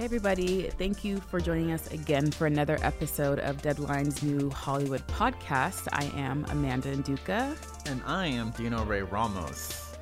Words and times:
Hey, 0.00 0.06
everybody. 0.06 0.62
Thank 0.78 1.04
you 1.04 1.18
for 1.18 1.40
joining 1.40 1.72
us 1.72 1.86
again 1.88 2.30
for 2.30 2.46
another 2.46 2.78
episode 2.80 3.38
of 3.40 3.60
Deadline's 3.60 4.22
new 4.22 4.48
Hollywood 4.48 5.06
podcast. 5.08 5.88
I 5.92 6.04
am 6.18 6.46
Amanda 6.48 6.96
Nduka. 6.96 7.54
And 7.84 8.00
I 8.06 8.28
am 8.28 8.48
Dino 8.52 8.82
Ray 8.86 9.02
Ramos. 9.02 9.94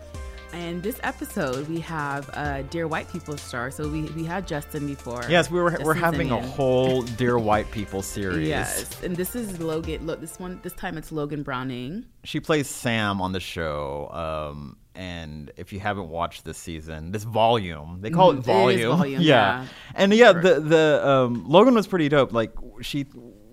And 0.52 0.84
this 0.84 1.00
episode, 1.02 1.66
we 1.66 1.80
have 1.80 2.28
a 2.28 2.62
Dear 2.70 2.86
White 2.86 3.10
People 3.10 3.36
star. 3.38 3.72
So 3.72 3.88
we, 3.88 4.02
we 4.02 4.24
had 4.24 4.46
Justin 4.46 4.86
before. 4.86 5.24
Yes, 5.28 5.50
we 5.50 5.60
were 5.60 5.76
we're 5.82 5.94
having 5.94 6.30
a 6.30 6.40
whole 6.40 7.02
Dear 7.16 7.36
White 7.36 7.68
People 7.72 8.02
series. 8.02 8.46
Yes, 8.46 9.02
and 9.02 9.16
this 9.16 9.34
is 9.34 9.58
Logan. 9.58 10.06
Look, 10.06 10.20
this 10.20 10.38
one, 10.38 10.60
this 10.62 10.74
time 10.74 10.96
it's 10.96 11.10
Logan 11.10 11.42
Browning. 11.42 12.04
She 12.22 12.38
plays 12.38 12.68
Sam 12.68 13.20
on 13.20 13.32
the 13.32 13.40
show. 13.40 14.08
Um, 14.12 14.76
and 14.98 15.50
if 15.56 15.72
you 15.72 15.78
haven't 15.80 16.08
watched 16.08 16.44
this 16.44 16.58
season, 16.58 17.12
this 17.12 17.22
volume, 17.24 17.98
they 18.00 18.10
call 18.10 18.32
Mhm, 18.32 18.34
it 18.34 18.36
it 18.36 18.40
is 18.40 18.46
volume. 18.46 18.96
volume, 18.98 19.20
yeah. 19.32 19.62
yeah. 19.62 19.66
And 19.94 20.12
yeah, 20.12 20.32
the 20.32 20.60
the 20.60 21.08
um, 21.08 21.44
Logan 21.48 21.74
was 21.74 21.86
pretty 21.86 22.08
dope. 22.08 22.32
Like 22.32 22.52
she, 22.82 23.06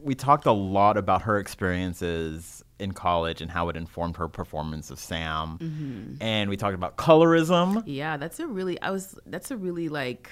we 0.03 0.15
talked 0.15 0.45
a 0.47 0.51
lot 0.51 0.97
about 0.97 1.21
her 1.21 1.37
experiences 1.37 2.63
in 2.79 2.91
college 2.91 3.41
and 3.41 3.49
how 3.49 3.69
it 3.69 3.77
informed 3.77 4.17
her 4.17 4.27
performance 4.27 4.89
of 4.91 4.99
Sam. 4.99 5.57
Mm-hmm. 5.59 6.15
And 6.21 6.49
we 6.49 6.57
talked 6.57 6.75
about 6.75 6.97
colorism. 6.97 7.83
Yeah, 7.85 8.17
that's 8.17 8.39
a 8.39 8.47
really, 8.47 8.81
I 8.81 8.89
was, 8.91 9.17
that's 9.25 9.49
a 9.51 9.55
really 9.57 9.87
like 9.87 10.29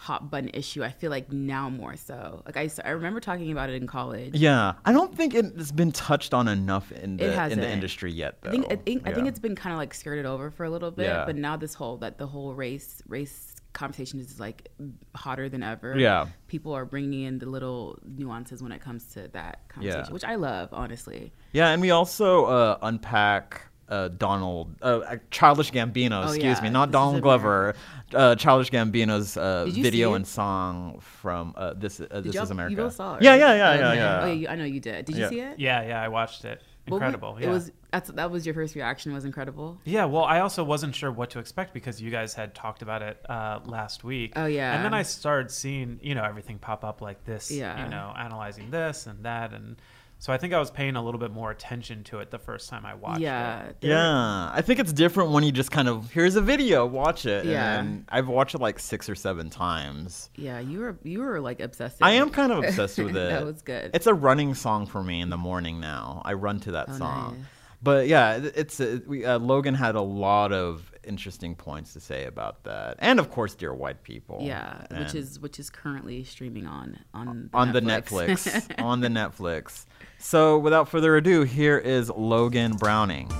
hot 0.00 0.30
button 0.30 0.48
issue. 0.54 0.82
I 0.82 0.88
feel 0.90 1.10
like 1.10 1.30
now 1.30 1.68
more 1.68 1.94
so. 1.94 2.42
Like 2.46 2.56
I, 2.56 2.70
I 2.86 2.92
remember 2.92 3.20
talking 3.20 3.52
about 3.52 3.68
it 3.68 3.74
in 3.74 3.86
college. 3.86 4.34
Yeah, 4.34 4.72
I 4.86 4.92
don't 4.92 5.14
think 5.14 5.34
it's 5.34 5.72
been 5.72 5.92
touched 5.92 6.32
on 6.32 6.48
enough 6.48 6.90
in 6.90 7.18
the 7.18 7.50
in 7.52 7.60
the 7.60 7.68
industry 7.70 8.10
yet. 8.10 8.40
Though. 8.40 8.48
I 8.48 8.52
think 8.52 8.66
I 8.72 8.76
think 8.76 9.08
I 9.08 9.12
think 9.12 9.28
it's 9.28 9.38
been 9.38 9.54
kind 9.54 9.74
of 9.74 9.78
like 9.78 9.92
skirted 9.92 10.24
over 10.24 10.50
for 10.50 10.64
a 10.64 10.70
little 10.70 10.90
bit, 10.90 11.04
Yeah. 11.04 11.26
but 11.26 11.36
now 11.36 11.58
this 11.58 11.74
whole 11.74 11.98
that 11.98 12.16
the 12.16 12.26
whole 12.26 12.54
race 12.54 13.02
race 13.08 13.54
conversation 13.74 14.18
is 14.20 14.40
like 14.40 14.68
hotter 15.14 15.48
than 15.50 15.62
ever. 15.62 15.96
Yeah. 15.98 16.26
people 16.48 16.72
are 16.72 16.84
bringing 16.86 17.22
in 17.22 17.38
the 17.38 17.46
little 17.46 17.98
nuances 18.04 18.62
when 18.62 18.72
it 18.72 18.80
comes 18.80 19.04
to 19.14 19.28
that 19.28 19.68
conversation, 19.68 20.06
Yeah. 20.08 20.12
which 20.12 20.24
I 20.24 20.34
love, 20.36 20.70
honestly. 20.72 21.32
Yeah, 21.52 21.68
and 21.68 21.80
we 21.80 21.90
also 21.92 22.46
uh, 22.46 22.78
unpack 22.82 23.69
uh, 23.90 24.08
Donald, 24.08 24.74
uh, 24.82 25.16
Childish 25.30 25.70
Gambino, 25.72 26.20
Oh, 26.24 26.28
excuse 26.28 26.58
yeah. 26.58 26.62
me, 26.62 26.70
not 26.70 26.86
This 26.88 26.92
Donald 26.92 27.22
Glover, 27.22 27.74
uh, 28.14 28.34
Childish 28.36 28.70
Gambino's 28.70 29.36
uh, 29.36 29.66
video 29.68 30.14
and 30.14 30.26
song 30.26 31.00
from 31.00 31.54
uh, 31.56 31.74
This 31.74 32.00
uh, 32.00 32.20
This 32.20 32.36
Is 32.36 32.50
America. 32.50 32.72
You 32.72 32.76
both 32.76 32.94
saw 32.94 33.16
it. 33.16 33.22
Yeah, 33.22 33.32
right? 33.32 33.40
yeah, 33.40 33.54
yeah, 33.54 33.70
Okay. 33.70 33.80
yeah, 33.80 33.92
yeah. 33.94 34.20
Oh, 34.22 34.26
yeah, 34.26 34.32
you- 34.32 34.48
I 34.48 34.56
know 34.56 34.64
you 34.64 34.80
did. 34.80 35.04
Did 35.04 35.16
you 35.16 35.22
Yeah. 35.22 35.28
see 35.28 35.40
it? 35.40 35.58
Yeah, 35.58 35.82
yeah, 35.86 36.02
I 36.02 36.08
watched 36.08 36.44
it. 36.44 36.62
What 36.86 37.00
wa- 37.00 37.06
Incredible. 37.06 37.36
It 37.38 37.48
was 37.48 37.70
that's, 37.92 38.08
that 38.12 38.30
was 38.30 38.46
your 38.46 38.54
first 38.54 38.74
reaction. 38.76 39.12
Was 39.12 39.24
incredible. 39.24 39.78
Yeah, 39.84 40.04
well, 40.06 40.24
I 40.24 40.40
also 40.40 40.62
wasn't 40.64 40.94
sure 40.94 41.10
what 41.12 41.30
to 41.30 41.38
expect 41.40 41.74
because 41.74 42.00
you 42.00 42.10
guys 42.10 42.34
had 42.34 42.54
talked 42.54 42.82
about 42.82 43.02
it 43.02 43.20
uh, 43.28 43.60
last 43.64 44.02
week. 44.04 44.32
Oh, 44.36 44.46
yeah. 44.46 44.74
And 44.76 44.84
then 44.84 44.94
I 44.94 45.02
started 45.02 45.50
seeing, 45.50 45.98
you 46.02 46.14
know, 46.14 46.22
everything 46.24 46.58
pop 46.58 46.84
up 46.84 47.00
like 47.00 47.24
this, 47.24 47.50
Yeah. 47.50 47.82
you 47.84 47.90
know, 47.90 48.14
analyzing 48.16 48.70
this 48.70 49.06
and 49.06 49.24
that. 49.24 49.52
And 49.52 49.76
so 50.20 50.32
I 50.32 50.36
think 50.36 50.52
I 50.54 50.58
was 50.60 50.70
paying 50.70 50.94
a 50.94 51.02
little 51.04 51.18
bit 51.18 51.32
more 51.32 51.50
attention 51.50 52.04
to 52.04 52.20
it 52.20 52.30
the 52.30 52.38
first 52.38 52.68
time 52.68 52.86
I 52.86 52.94
watched 52.94 53.20
yeah. 53.20 53.62
it. 53.64 53.80
there- 53.80 53.90
Yeah, 53.90 54.50
I 54.54 54.62
think 54.62 54.78
it's 54.78 54.92
different 54.92 55.30
when 55.30 55.42
you 55.42 55.50
just 55.50 55.72
kind 55.72 55.88
of 55.88 56.10
here's 56.12 56.36
a 56.36 56.40
video, 56.42 56.86
watch 56.86 57.26
it. 57.26 57.44
Yeah. 57.46 57.80
and 57.80 58.04
I've 58.10 58.28
watched 58.28 58.54
it 58.54 58.60
like 58.60 58.78
six 58.78 59.08
or 59.08 59.16
seven 59.16 59.50
times. 59.50 60.30
Yeah, 60.36 60.60
you 60.60 60.78
were 60.80 60.96
you 61.02 61.20
were 61.20 61.40
like 61.40 61.58
obsessed. 61.60 61.96
I 62.00 62.12
am 62.12 62.30
kind 62.30 62.52
of 62.52 62.62
obsessed 62.62 62.98
with 62.98 63.16
it. 63.16 63.30
that 63.30 63.44
was 63.44 63.62
good. 63.62 63.90
It's 63.94 64.06
a 64.06 64.14
running 64.14 64.54
song 64.54 64.86
for 64.86 65.02
me 65.02 65.20
in 65.20 65.30
the 65.30 65.36
morning 65.38 65.80
now. 65.80 66.22
I 66.24 66.34
run 66.34 66.60
to 66.60 66.72
that 66.72 66.86
Oh, 66.90 66.98
song. 66.98 67.36
nice. 67.38 67.46
But 67.82 68.08
yeah, 68.08 68.38
it's 68.54 68.78
it, 68.78 69.08
we, 69.08 69.24
uh, 69.24 69.38
Logan 69.38 69.74
had 69.74 69.94
a 69.94 70.02
lot 70.02 70.52
of 70.52 70.92
interesting 71.02 71.54
points 71.54 71.94
to 71.94 72.00
say 72.00 72.26
about 72.26 72.62
that, 72.64 72.96
and 72.98 73.18
of 73.18 73.30
course, 73.30 73.54
dear 73.54 73.72
white 73.72 74.02
people. 74.02 74.40
yeah, 74.42 74.84
which 74.98 75.14
is 75.14 75.40
which 75.40 75.58
is 75.58 75.70
currently 75.70 76.22
streaming 76.24 76.66
on 76.66 76.98
on 77.14 77.48
the 77.50 77.58
on 77.58 77.72
the 77.72 77.80
Netflix 77.80 78.70
on 78.82 79.00
the 79.00 79.08
Netflix. 79.08 79.86
So 80.22 80.58
without 80.58 80.88
further 80.88 81.16
ado, 81.16 81.42
here 81.42 81.78
is 81.78 82.10
Logan 82.10 82.76
Browning. 82.76 83.30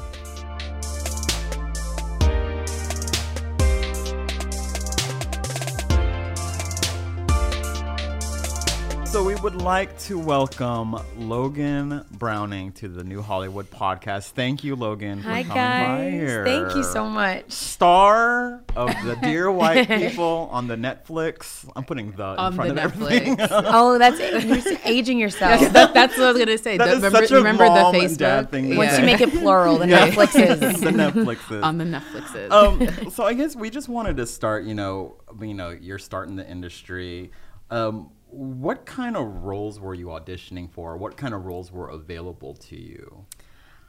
So 9.11 9.25
we 9.25 9.35
would 9.37 9.57
like 9.57 9.99
to 10.03 10.21
welcome 10.21 10.97
Logan 11.19 12.05
Browning 12.13 12.71
to 12.75 12.87
the 12.87 13.03
New 13.03 13.21
Hollywood 13.23 13.69
podcast. 13.69 14.31
Thank 14.31 14.63
you, 14.63 14.77
Logan, 14.77 15.21
for 15.21 15.29
Hi 15.31 15.43
coming 15.43 15.57
by 15.57 15.57
guys. 15.97 16.13
here. 16.13 16.45
Thank 16.45 16.77
you 16.77 16.85
so 16.85 17.07
much. 17.11 17.51
Star 17.51 18.63
of 18.77 18.89
the 19.05 19.17
Dear 19.21 19.51
White 19.51 19.89
People 19.89 20.49
on 20.53 20.69
the 20.69 20.77
Netflix. 20.77 21.69
I'm 21.75 21.83
putting 21.85 22.13
the 22.13 22.35
in 22.35 22.53
front 22.53 22.57
the 22.57 22.71
of 22.71 22.79
everything. 22.79 23.37
Netflix. 23.37 23.49
Oh, 23.67 23.99
that's 23.99 24.21
you're 24.69 24.79
aging 24.85 25.19
yourself. 25.19 25.61
that, 25.73 25.93
that's 25.93 26.17
what 26.17 26.27
I 26.29 26.33
was 26.33 26.39
gonna 26.39 26.57
say. 26.57 26.77
That 26.79 26.85
The- 26.85 26.91
is 26.93 26.97
remember 26.99 27.19
such 27.19 27.31
a 27.33 27.35
remember 27.35 27.65
the 27.65 27.71
mom 27.71 27.95
and 27.97 28.05
Facebook 28.05 28.17
dad 28.19 28.51
thing 28.53 28.71
to 28.71 28.77
Once 28.77 28.93
say. 28.93 29.01
you 29.01 29.07
make 29.07 29.21
it 29.21 29.31
plural, 29.33 29.79
the 29.79 29.89
Yeah. 29.89 30.09
Netflixes. 30.09 30.61
the 30.61 30.91
Netflixes. 30.91 31.65
on 31.65 31.79
the 31.79 31.85
Netflixes. 31.85 32.51
um, 32.53 33.11
so 33.11 33.25
I 33.25 33.35
guess 33.35 33.57
we 33.57 33.71
just 33.71 33.89
wanted 33.89 34.19
to 34.19 34.27
start. 34.27 34.63
You 34.65 34.75
know, 34.75 35.17
you 35.41 35.55
know, 35.55 35.71
you're 35.71 35.99
starting 35.99 36.37
the 36.37 36.49
industry. 36.49 37.33
Um, 37.73 38.11
what 38.31 38.87
kind 38.87 39.17
of 39.17 39.27
roles 39.43 39.81
were 39.81 39.95
you 39.95 40.07
auditioning 40.07 40.71
for? 40.71 40.97
What 40.97 41.17
kind 41.17 41.35
of 41.35 41.47
roles 41.47 41.73
were 41.73 41.89
available 41.89 42.55
to 42.55 42.77
you? 42.77 43.27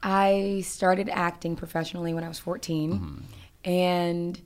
I 0.03 0.63
started 0.66 1.09
acting 1.09 1.56
professionally 1.56 2.13
when 2.13 2.24
I 2.24 2.28
was 2.28 2.40
14. 2.40 2.94
Mm-hmm. 2.94 3.69
And 3.69 4.41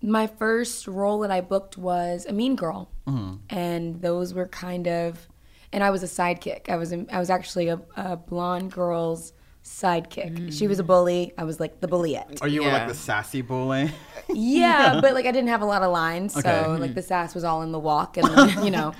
my 0.00 0.26
first 0.26 0.86
role 0.88 1.20
that 1.20 1.30
I 1.30 1.40
booked 1.40 1.76
was 1.76 2.26
a 2.26 2.32
mean 2.32 2.56
girl. 2.56 2.90
Mm-hmm. 3.06 3.34
And 3.50 4.00
those 4.00 4.34
were 4.34 4.48
kind 4.48 4.88
of, 4.88 5.28
and 5.72 5.84
I 5.84 5.90
was 5.90 6.02
a 6.02 6.06
sidekick. 6.06 6.68
I 6.68 6.76
was, 6.76 6.92
a, 6.92 7.06
I 7.10 7.18
was 7.18 7.30
actually 7.30 7.68
a, 7.68 7.80
a 7.96 8.16
blonde 8.16 8.72
girl's 8.72 9.32
sidekick. 9.64 10.52
She 10.52 10.66
was 10.68 10.78
a 10.78 10.84
bully. 10.84 11.32
I 11.38 11.44
was 11.44 11.60
like 11.60 11.80
the 11.80 11.88
bulliette. 11.88 12.38
Or 12.42 12.48
you 12.48 12.62
were 12.62 12.70
like 12.70 12.88
the 12.88 12.94
sassy 12.94 13.42
bully? 13.42 13.90
Yeah, 14.28 15.00
but 15.02 15.14
like 15.14 15.26
I 15.26 15.30
didn't 15.32 15.48
have 15.48 15.62
a 15.62 15.66
lot 15.66 15.82
of 15.82 15.92
lines, 15.92 16.34
so 16.34 16.40
Okay. 16.40 16.66
like 16.80 16.94
the 16.94 17.02
sass 17.02 17.34
was 17.34 17.44
all 17.44 17.62
in 17.62 17.72
the 17.72 17.78
walk, 17.78 18.16
and 18.16 18.28
then, 18.28 18.64
you 18.64 18.70
know, 18.70 18.92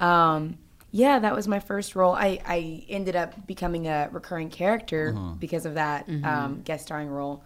um, 0.00 0.58
yeah, 0.90 1.18
that 1.18 1.34
was 1.34 1.48
my 1.48 1.60
first 1.60 1.94
role. 1.96 2.14
I 2.14 2.38
I 2.46 2.84
ended 2.88 3.16
up 3.16 3.46
becoming 3.46 3.86
a 3.88 4.08
recurring 4.12 4.50
character 4.50 5.16
because 5.38 5.64
of 5.66 5.74
that 5.74 6.08
um, 6.24 6.60
guest 6.62 6.84
starring 6.86 7.08
role. 7.08 7.42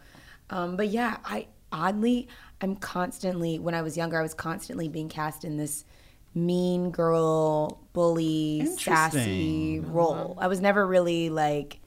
Um, 0.50 0.76
but 0.76 0.88
yeah, 0.88 1.18
I 1.24 1.46
oddly 1.72 2.28
I'm 2.60 2.76
constantly 2.76 3.58
when 3.58 3.74
I 3.74 3.82
was 3.82 3.96
younger, 3.96 4.18
I 4.18 4.22
was 4.22 4.34
constantly 4.34 4.88
being 4.88 5.08
cast 5.08 5.44
in 5.44 5.56
this 5.56 5.84
mean 6.34 6.90
girl, 6.90 7.80
bully, 7.92 8.66
sassy 8.78 9.80
role. 9.80 10.36
I 10.40 10.46
was 10.48 10.60
never 10.60 10.86
really 10.86 11.30
like 11.30 11.80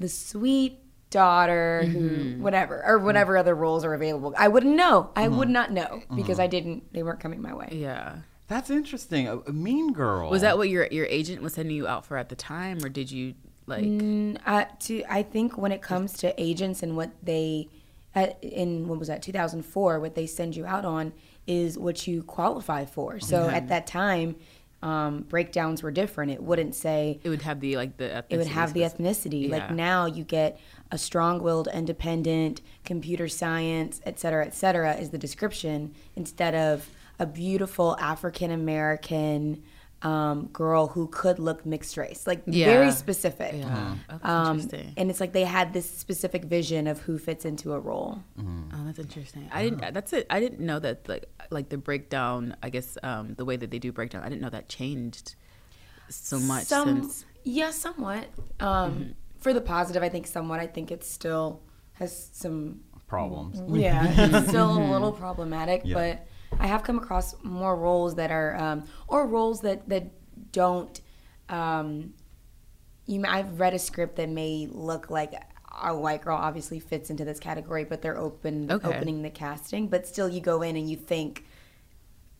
the 0.00 0.08
sweet 0.08 0.78
daughter 1.10 1.82
who 1.84 2.40
whatever 2.42 2.82
or 2.86 2.98
whatever 2.98 3.36
other 3.36 3.54
roles 3.54 3.84
are 3.84 3.94
available. 3.94 4.34
I 4.36 4.48
wouldn't 4.48 4.74
know. 4.74 5.10
I 5.14 5.28
would 5.28 5.48
not 5.48 5.70
know 5.72 6.02
because 6.16 6.40
I 6.40 6.46
didn't 6.46 6.92
they 6.92 7.02
weren't 7.02 7.20
coming 7.20 7.40
my 7.40 7.54
way. 7.54 7.68
yeah. 7.72 8.16
That's 8.48 8.68
interesting. 8.68 9.28
A, 9.28 9.38
a 9.38 9.52
mean 9.52 9.92
girl. 9.92 10.28
Was 10.28 10.42
that 10.42 10.58
what 10.58 10.68
your 10.68 10.88
your 10.90 11.06
agent 11.06 11.40
was 11.40 11.54
sending 11.54 11.76
you 11.76 11.86
out 11.86 12.04
for 12.04 12.16
at 12.16 12.30
the 12.30 12.34
time, 12.34 12.84
or 12.84 12.88
did 12.88 13.08
you 13.08 13.34
like? 13.66 13.84
Mm, 13.84 14.38
uh, 14.44 14.64
to 14.80 15.04
I 15.08 15.22
think 15.22 15.56
when 15.56 15.70
it 15.70 15.80
comes 15.82 16.14
to 16.14 16.34
agents 16.36 16.82
and 16.82 16.96
what 16.96 17.12
they, 17.22 17.68
uh, 18.16 18.26
in 18.42 18.88
what 18.88 18.98
was 18.98 19.06
that 19.06 19.22
2004, 19.22 20.00
what 20.00 20.16
they 20.16 20.26
send 20.26 20.56
you 20.56 20.66
out 20.66 20.84
on 20.84 21.12
is 21.46 21.78
what 21.78 22.08
you 22.08 22.24
qualify 22.24 22.84
for. 22.84 23.20
So 23.20 23.48
at 23.48 23.68
that 23.68 23.86
time, 23.86 24.34
um, 24.82 25.22
breakdowns 25.22 25.82
were 25.82 25.90
different. 25.90 26.32
It 26.32 26.42
wouldn't 26.42 26.74
say 26.74 27.20
It 27.22 27.28
would 27.28 27.42
have 27.42 27.60
the 27.60 27.76
like 27.76 27.96
the. 27.98 28.24
it 28.28 28.36
would 28.36 28.46
have 28.46 28.72
the 28.72 28.80
ethnicity. 28.80 29.50
Like 29.50 29.70
now, 29.70 30.06
you 30.06 30.24
get 30.24 30.58
a 30.90 30.98
strong-willed, 30.98 31.68
independent, 31.72 32.60
computer 32.84 33.28
science, 33.28 34.00
et 34.04 34.18
cetera, 34.18 34.44
et 34.46 34.54
cetera, 34.54 34.94
is 34.94 35.10
the 35.10 35.18
description 35.18 35.94
instead 36.16 36.54
of 36.54 36.88
a 37.18 37.26
beautiful 37.26 37.96
African 38.00 38.50
American 38.50 39.62
um, 40.02 40.46
girl 40.52 40.86
who 40.88 41.06
could 41.08 41.38
look 41.38 41.66
mixed 41.66 41.96
race. 41.96 42.26
Like 42.26 42.42
Yeah. 42.46 42.66
very 42.66 42.90
specific. 42.90 43.54
Yeah, 43.54 43.96
that's 44.08 44.24
Um, 44.24 44.58
interesting. 44.60 44.94
and 44.96 45.10
it's 45.10 45.20
like 45.20 45.32
they 45.32 45.44
had 45.44 45.72
this 45.74 45.88
specific 45.90 46.44
vision 46.44 46.86
of 46.86 47.00
who 47.02 47.18
fits 47.18 47.44
into 47.44 47.72
a 47.74 47.78
role. 47.78 48.22
Oh, 48.38 48.84
that's 48.86 48.98
interesting. 48.98 49.48
I 49.52 49.62
didn't. 49.64 49.92
That's 49.92 50.12
it. 50.12 50.26
I 50.30 50.40
didn't 50.40 50.60
know 50.60 50.78
that 50.78 51.08
like 51.08 51.26
like 51.50 51.68
the 51.68 51.76
breakdown. 51.78 52.56
I 52.62 52.70
guess 52.70 52.96
um, 53.02 53.34
the 53.34 53.44
way 53.44 53.56
that 53.56 53.70
they 53.70 53.78
do 53.78 53.92
breakdown. 53.92 54.22
I 54.22 54.28
didn't 54.30 54.42
know 54.42 54.50
that 54.50 54.68
changed 54.68 55.34
so 56.08 56.38
much 56.40 56.64
Some, 56.64 57.02
since. 57.02 57.24
yeah, 57.44 57.70
somewhat. 57.70 58.26
Um, 58.58 59.14
For 59.38 59.52
the 59.52 59.60
positive, 59.60 60.02
I 60.02 60.08
think 60.08 60.26
somewhat. 60.26 60.60
I 60.60 60.66
think 60.66 60.90
it 60.90 61.04
still 61.04 61.60
has 61.94 62.30
some 62.32 62.80
problems? 63.06 63.60
Yeah, 63.68 64.06
it's 64.08 64.48
still 64.54 64.70
a 64.78 64.84
little 64.92 65.12
problematic, 65.12 65.82
Yeah. 65.84 65.94
but 65.94 66.26
I 66.58 66.66
have 66.66 66.82
come 66.82 66.98
across 66.98 67.34
more 67.42 67.76
roles 67.76 68.16
that 68.16 68.30
are, 68.30 68.56
um, 68.56 68.84
or 69.08 69.26
roles 69.26 69.60
that 69.62 69.88
that 69.88 70.10
don't. 70.52 71.00
Um, 71.48 72.14
you, 73.06 73.24
I've 73.26 73.58
read 73.58 73.74
a 73.74 73.78
script 73.78 74.16
that 74.16 74.28
may 74.28 74.68
look 74.70 75.10
like 75.10 75.32
a 75.82 75.96
white 75.96 76.22
girl 76.22 76.36
obviously 76.36 76.78
fits 76.80 77.10
into 77.10 77.24
this 77.24 77.40
category, 77.40 77.84
but 77.84 78.02
they're 78.02 78.18
open 78.18 78.70
Okay. 78.70 78.86
opening 78.88 79.22
the 79.22 79.30
casting. 79.30 79.88
But 79.88 80.06
still, 80.06 80.28
you 80.28 80.40
go 80.40 80.62
in 80.62 80.76
and 80.76 80.88
you 80.88 80.96
think 80.96 81.44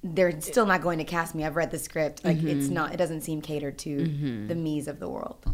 they're 0.02 0.40
still 0.40 0.66
not 0.66 0.80
going 0.82 0.98
to 0.98 1.04
cast 1.04 1.34
me. 1.34 1.44
I've 1.44 1.56
read 1.56 1.70
the 1.70 1.78
script, 1.78 2.24
like 2.24 2.42
it's 2.42 2.68
not. 2.68 2.92
It 2.94 2.96
doesn't 2.96 3.20
seem 3.22 3.40
catered 3.42 3.78
to 3.80 4.44
the 4.48 4.54
me's 4.54 4.88
of 4.88 4.98
the 5.00 5.08
world. 5.08 5.44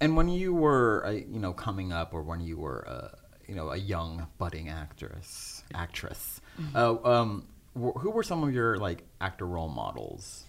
And 0.00 0.16
when 0.16 0.28
you 0.28 0.52
were, 0.54 1.04
uh, 1.06 1.10
you 1.10 1.38
know, 1.40 1.52
coming 1.52 1.92
up, 1.92 2.12
or 2.12 2.22
when 2.22 2.40
you 2.40 2.58
were, 2.58 2.86
uh, 2.86 3.08
you 3.48 3.54
know, 3.54 3.70
a 3.70 3.76
young 3.76 4.26
budding 4.38 4.68
actress, 4.68 5.64
actress, 5.74 6.40
uh, 6.74 6.96
um, 7.04 7.46
wh- 7.48 7.55
who 7.76 8.10
were 8.10 8.22
some 8.22 8.42
of 8.42 8.52
your 8.54 8.76
like 8.78 9.04
actor 9.20 9.46
role 9.46 9.68
models? 9.68 10.44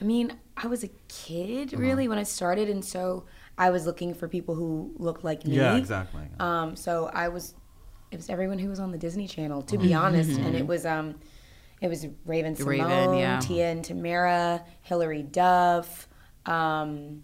I 0.00 0.04
mean, 0.04 0.36
I 0.56 0.66
was 0.66 0.82
a 0.84 0.90
kid 1.08 1.74
Uh-huh. 1.74 1.82
really 1.82 2.08
when 2.08 2.18
I 2.18 2.22
started, 2.24 2.68
and 2.68 2.84
so 2.84 3.24
I 3.58 3.70
was 3.70 3.86
looking 3.86 4.14
for 4.14 4.26
people 4.28 4.54
who 4.54 4.92
looked 4.96 5.22
like 5.24 5.46
me. 5.46 5.56
Yeah, 5.56 5.76
exactly. 5.76 6.22
Um, 6.40 6.74
so 6.74 7.10
I 7.12 7.28
was, 7.28 7.54
it 8.10 8.16
was 8.16 8.28
everyone 8.28 8.58
who 8.58 8.68
was 8.68 8.80
on 8.80 8.90
the 8.90 8.98
Disney 8.98 9.28
Channel, 9.28 9.62
to 9.62 9.76
Mm-hmm. 9.76 9.86
be 9.86 9.94
honest, 9.94 10.38
and 10.40 10.56
it 10.56 10.66
was 10.66 10.84
um, 10.86 11.16
it 11.80 11.88
was 11.88 12.06
Raven-Symoné, 12.26 12.66
Raven, 12.66 13.18
yeah. 13.18 13.38
Tia 13.40 13.70
and 13.70 13.84
Tamera, 13.84 14.62
Hilary 14.82 15.22
Duff. 15.22 16.08
Um, 16.46 17.22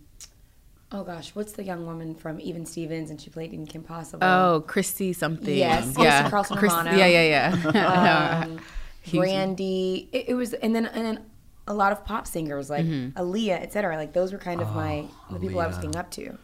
oh 0.93 1.03
gosh, 1.03 1.31
what's 1.35 1.53
the 1.53 1.65
young 1.65 1.85
woman 1.87 2.15
from 2.15 2.41
Even 2.41 2.65
Stevens, 2.65 3.11
and 3.11 3.21
she 3.21 3.31
played 3.31 3.53
in 3.53 3.67
Kim 3.67 3.83
Possible. 3.83 4.25
Oh, 4.25 4.63
Christy 4.67 5.13
something. 5.13 5.57
Yes, 5.57 5.95
yeah. 5.99 6.21
Melissa 6.23 6.31
Carlson 6.31 6.57
Chris- 6.59 6.73
Romano. 6.73 6.97
Yeah, 6.97 7.07
yeah, 7.07 7.57
yeah. 7.75 8.45
um, 8.45 8.61
Huge. 9.03 9.21
Brandy. 9.21 10.09
It, 10.13 10.31
it 10.31 10.35
was, 10.35 10.53
and 10.55 10.75
then 10.75 10.87
and 10.87 11.05
then 11.05 11.25
a 11.67 11.75
lot 11.75 11.93
of 11.93 12.05
pop 12.05 12.27
singers 12.27 12.71
like 12.71 12.85
Mm-hmm. 12.87 13.19
Aaliyah, 13.19 13.63
etc. 13.63 13.97
Like 13.97 14.13
those 14.13 14.33
were 14.33 14.39
kind 14.39 14.61
of 14.61 14.75
my 14.75 15.05
the 15.31 15.39
people 15.39 15.61
I 15.61 15.67
was 15.67 15.77
Aaliyah. 15.77 15.83
looking 15.85 15.97
up 15.97 16.11
to. 16.13 16.39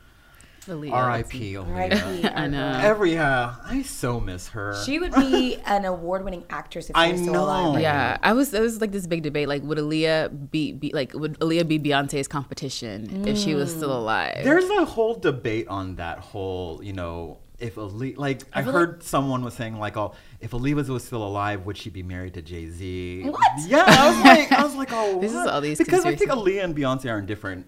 Aaliyah. 0.67 0.93
R.I.P. 0.93 1.57
R.I.P. 1.59 1.95
Aaliyah. 1.95 2.33
I 2.35 2.47
know. 2.47 2.81
Every 2.83 3.19
uh, 3.19 3.51
I 3.67 3.83
so 3.83 4.19
miss 4.19 4.49
her. 4.49 4.75
She 4.87 4.99
would 4.99 5.15
be 5.15 5.57
an 5.67 5.85
award-winning 5.85 6.45
actress 6.49 6.89
if 6.89 6.97
she 6.97 7.03
I 7.03 7.13
was 7.13 7.21
still 7.21 7.35
know. 7.35 7.45
alive. 7.45 7.75
right 7.75 7.83
Yeah, 7.83 8.17
I 8.23 8.33
was. 8.33 8.55
It 8.55 8.63
was 8.63 8.81
like 8.81 8.91
this 8.91 9.07
big 9.07 9.23
debate. 9.23 9.47
Like, 9.47 9.63
would 9.63 9.77
Aaliyah 9.77 10.51
be, 10.51 10.73
be 10.73 10.91
like? 10.95 11.13
Would 11.13 11.39
Aaliyah 11.41 11.69
be 11.69 11.79
Beyonce's 11.79 12.29
competition 12.29 13.27
if 13.29 13.37
she 13.37 13.55
was 13.55 13.71
still 13.71 13.91
Mm. 13.91 13.97
alive? 13.99 14.41
There's 14.45 14.69
a 14.71 14.87
whole 14.87 15.15
debate 15.17 15.69
on 15.69 15.97
that 15.97 16.21
whole, 16.21 16.83
you 16.83 16.95
know, 16.95 17.37
if 17.59 17.77
Aaliyah, 17.77 18.19
like 18.19 18.43
I, 18.53 18.63
feel 18.63 18.73
heard 18.73 19.03
someone 19.03 19.45
was 19.45 19.55
saying 19.55 19.79
like, 19.79 19.97
oh, 19.97 20.15
if 20.41 20.51
Aaliyah 20.51 20.89
was 20.89 21.05
still 21.05 21.27
alive, 21.27 21.65
would 21.67 21.77
she 21.77 21.91
be 21.91 22.03
married 22.03 22.35
to 22.35 22.43
Jay 22.43 22.69
Z? 22.69 23.25
What? 23.29 23.41
Yeah, 23.67 23.85
I 23.87 24.09
was 24.09 24.25
like, 24.25 24.53
I 24.53 24.65
was 24.65 24.75
like, 24.75 24.89
oh, 24.93 25.21
This 25.21 25.31
is 25.31 25.37
what? 25.37 25.49
all 25.49 25.61
these 25.61 25.79
because 25.79 26.05
I 26.05 26.15
think 26.15 26.31
Aaliyah 26.31 26.65
and 26.65 26.77
Beyonce 26.77 27.11
are 27.11 27.19
in 27.19 27.27
different 27.27 27.67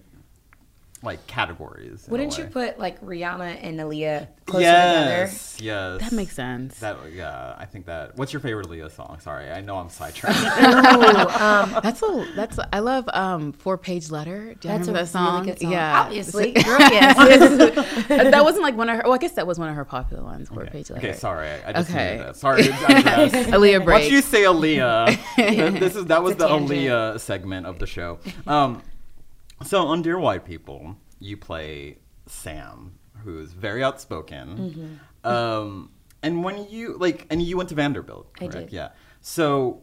like 1.03 1.25
categories. 1.27 2.05
Wouldn't 2.09 2.37
you 2.37 2.45
put 2.45 2.79
like 2.79 2.99
Rihanna 3.01 3.59
and 3.61 3.79
Aaliyah 3.79 4.27
closer 4.45 4.65
together? 4.65 5.09
Yes, 5.29 5.57
yes. 5.61 6.01
That 6.01 6.11
makes 6.11 6.33
sense. 6.35 6.79
That 6.79 6.97
yeah, 7.13 7.55
I 7.57 7.65
think 7.65 7.85
that. 7.85 8.17
What's 8.17 8.33
your 8.33 8.39
favorite 8.39 8.67
Aaliyah 8.67 8.91
song? 8.91 9.19
Sorry, 9.21 9.49
I 9.51 9.61
know 9.61 9.77
I'm 9.77 9.89
sidetracked. 9.89 10.37
That's 11.83 12.01
a 12.03 12.27
that's 12.35 12.57
a, 12.57 12.67
I 12.75 12.79
love 12.79 13.07
um 13.13 13.51
four 13.53 13.77
page 13.77 14.09
letter. 14.09 14.55
Do 14.59 14.67
you 14.67 14.73
That's 14.77 14.87
a 14.87 14.91
remember 14.91 14.99
that 14.99 15.07
song? 15.07 15.45
really 15.45 15.57
song. 15.59 15.71
Yeah, 15.71 16.01
Obviously, 16.01 16.51
girl, 16.53 16.79
yes. 16.79 17.15
that 18.07 18.43
wasn't 18.43 18.63
like 18.63 18.75
one 18.75 18.89
of 18.89 18.97
her. 18.97 19.03
Well, 19.03 19.13
I 19.13 19.17
guess 19.17 19.33
that 19.33 19.45
was 19.47 19.59
one 19.59 19.69
of 19.69 19.75
her 19.75 19.85
popular 19.85 20.23
ones. 20.23 20.49
Four 20.49 20.65
page 20.65 20.89
letter. 20.89 21.07
okay, 21.07 21.17
sorry, 21.17 21.47
I, 21.49 21.69
I 21.69 21.73
just 21.73 21.89
Okay. 21.91 22.17
that. 22.17 22.35
Sorry, 22.35 22.63
to 22.63 22.69
digress. 22.69 23.31
Aaliyah 23.33 23.85
Once 23.85 24.09
you 24.09 24.21
say 24.21 24.41
Aaliyah, 24.43 25.79
this 25.79 25.95
is 25.95 26.05
that 26.05 26.23
was 26.23 26.33
It's 26.33 26.41
the 26.41 26.47
tangent. 26.47 26.71
Aaliyah 26.71 27.19
segment 27.19 27.65
of 27.67 27.79
the 27.79 27.87
show. 27.87 28.19
Um, 28.45 28.81
so 29.63 29.85
on 29.87 30.01
Dear 30.01 30.17
White 30.19 30.45
People, 30.45 30.97
you 31.19 31.37
play 31.37 31.97
Sam, 32.25 32.93
who's 33.23 33.53
very 33.53 33.83
outspoken. 33.83 34.99
Mm-hmm. 35.23 35.27
Um, 35.27 35.91
and 36.23 36.43
when 36.43 36.67
you 36.69 36.97
like, 36.97 37.25
and 37.29 37.41
you 37.41 37.57
went 37.57 37.69
to 37.69 37.75
Vanderbilt, 37.75 38.29
I 38.39 38.47
did. 38.47 38.71
Yeah. 38.71 38.89
So, 39.21 39.81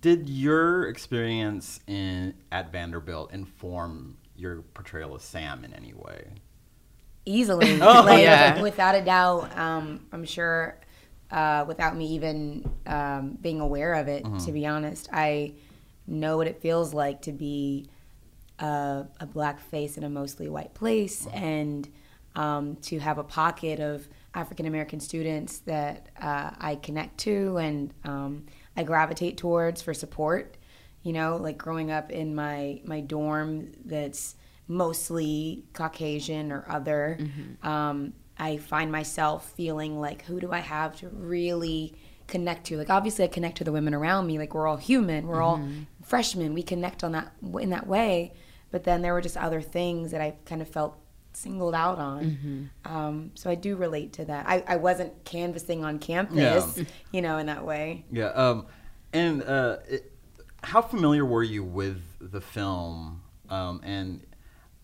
did 0.00 0.28
your 0.28 0.88
experience 0.88 1.80
in 1.86 2.34
at 2.52 2.72
Vanderbilt 2.72 3.32
inform 3.32 4.16
your 4.36 4.62
portrayal 4.74 5.14
of 5.14 5.22
Sam 5.22 5.64
in 5.64 5.72
any 5.72 5.94
way? 5.94 6.26
easily. 7.28 7.78
Oh, 7.82 8.02
like, 8.04 8.22
yeah. 8.22 8.62
Without 8.62 8.94
a 8.94 9.02
doubt, 9.02 9.56
um, 9.58 10.06
I'm 10.12 10.24
sure. 10.24 10.78
Uh, 11.28 11.64
without 11.66 11.96
me 11.96 12.06
even 12.14 12.70
um, 12.86 13.36
being 13.40 13.60
aware 13.60 13.94
of 13.94 14.06
it, 14.06 14.22
Mm-hmm. 14.22 14.44
to 14.46 14.52
be 14.52 14.64
honest, 14.64 15.08
I 15.12 15.54
know 16.06 16.36
what 16.36 16.46
it 16.46 16.60
feels 16.62 16.94
like 16.94 17.22
to 17.22 17.32
be 17.32 17.88
a, 18.58 19.06
a 19.20 19.26
black 19.26 19.60
face 19.60 19.96
in 19.96 20.04
a 20.04 20.08
mostly 20.08 20.48
white 20.48 20.74
place, 20.74 21.26
and 21.32 21.88
um, 22.34 22.76
to 22.76 22.98
have 22.98 23.18
a 23.18 23.24
pocket 23.24 23.80
of 23.80 24.08
African 24.34 24.66
American 24.66 25.00
students 25.00 25.58
that 25.60 26.08
uh, 26.20 26.50
I 26.58 26.76
connect 26.76 27.18
to 27.18 27.56
and 27.56 27.94
um, 28.04 28.46
I 28.76 28.82
gravitate 28.82 29.36
towards 29.38 29.82
for 29.82 29.94
support. 29.94 30.56
You 31.02 31.12
know, 31.12 31.36
like 31.36 31.56
growing 31.56 31.90
up 31.90 32.10
in 32.10 32.34
my 32.34 32.80
my 32.84 33.00
dorm 33.00 33.72
that's 33.84 34.34
mostly 34.68 35.64
Caucasian 35.72 36.50
or 36.50 36.64
other. 36.68 37.18
Um, 37.62 38.12
I 38.38 38.58
find 38.58 38.92
myself 38.92 39.50
feeling 39.52 39.98
like, 39.98 40.22
who 40.22 40.40
do 40.40 40.52
I 40.52 40.58
have 40.58 40.96
to 40.96 41.08
really 41.08 41.94
connect 42.26 42.66
to? 42.66 42.76
Like, 42.76 42.90
obviously, 42.90 43.24
I 43.24 43.28
connect 43.28 43.58
to 43.58 43.64
the 43.64 43.72
women 43.72 43.94
around 43.94 44.26
me. 44.26 44.38
Like, 44.38 44.52
we're 44.52 44.66
all 44.66 44.76
human. 44.76 45.26
We're 45.26 45.40
all 45.40 45.56
freshmen. 46.02 46.52
We 46.52 46.62
connect 46.62 47.02
on 47.02 47.12
that 47.12 47.32
in 47.60 47.70
that 47.70 47.86
way. 47.86 48.34
But 48.70 48.84
then 48.84 49.02
there 49.02 49.12
were 49.12 49.20
just 49.20 49.36
other 49.36 49.60
things 49.60 50.10
that 50.10 50.20
I 50.20 50.34
kind 50.44 50.60
of 50.60 50.68
felt 50.68 50.98
singled 51.32 51.74
out 51.74 51.98
on. 51.98 52.70
Um, 52.84 53.30
so 53.34 53.50
I 53.50 53.54
do 53.54 53.76
relate 53.76 54.14
to 54.14 54.24
that. 54.24 54.46
I, 54.48 54.64
I 54.66 54.76
wasn't 54.76 55.24
canvassing 55.24 55.84
on 55.84 55.98
campus, 55.98 56.80
you 57.12 57.22
know, 57.22 57.38
in 57.38 57.46
that 57.46 57.64
way. 57.64 58.04
Yeah. 58.10 58.28
Um, 58.28 58.66
and 59.12 59.42
uh, 59.42 59.78
it, 59.88 60.12
how 60.62 60.82
familiar 60.82 61.24
were 61.24 61.42
you 61.42 61.62
with 61.62 62.02
the 62.20 62.40
film? 62.40 63.22
Um, 63.48 63.80
and 63.84 64.26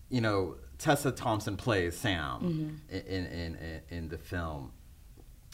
you 0.09 0.21
know, 0.21 0.55
Tessa 0.77 1.11
Thompson 1.11 1.57
plays 1.57 1.97
Sam 1.97 2.79
in, 2.89 3.05
in, 3.05 3.25
in 3.25 3.81
in 3.89 4.09
the 4.09 4.17
film. 4.17 4.71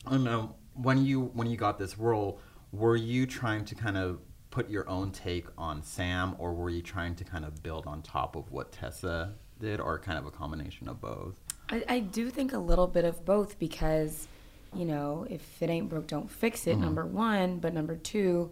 And 0.06 0.28
um, 0.28 0.54
when 0.74 1.06
you 1.06 1.32
when 1.34 1.50
you 1.50 1.58
got 1.58 1.80
this 1.80 1.98
role, 1.98 2.40
were 2.72 2.96
you 2.96 3.26
trying 3.26 3.66
to 3.66 3.76
kind 3.76 3.98
of 3.98 4.20
put 4.52 4.70
your 4.70 4.90
own 4.90 5.12
take 5.12 5.46
on 5.58 5.84
Sam, 5.84 6.36
or 6.40 6.54
were 6.54 6.70
you 6.70 6.82
trying 6.82 7.16
to 7.16 7.24
kind 7.24 7.46
of 7.46 7.62
build 7.62 7.86
on 7.86 8.02
top 8.02 8.36
of 8.36 8.52
what 8.52 8.72
Tessa 8.72 9.36
did, 9.60 9.80
or 9.80 10.00
kind 10.00 10.18
of 10.18 10.26
a 10.26 10.32
combination 10.32 10.88
of 10.88 11.00
both? 11.02 11.40
I, 11.70 11.84
I 11.88 12.00
do 12.00 12.30
think 12.30 12.54
a 12.54 12.58
little 12.58 12.88
bit 12.88 13.06
of 13.06 13.24
both 13.26 13.60
because, 13.60 14.28
you 14.74 14.86
know, 14.86 15.28
if 15.30 15.62
it 15.62 15.70
ain't 15.70 15.90
broke, 15.90 16.08
don't 16.08 16.32
fix 16.32 16.66
it, 16.66 16.72
mm-hmm. 16.72 16.82
number 16.82 17.06
one. 17.06 17.60
But 17.60 17.74
number 17.74 17.96
two, 17.96 18.52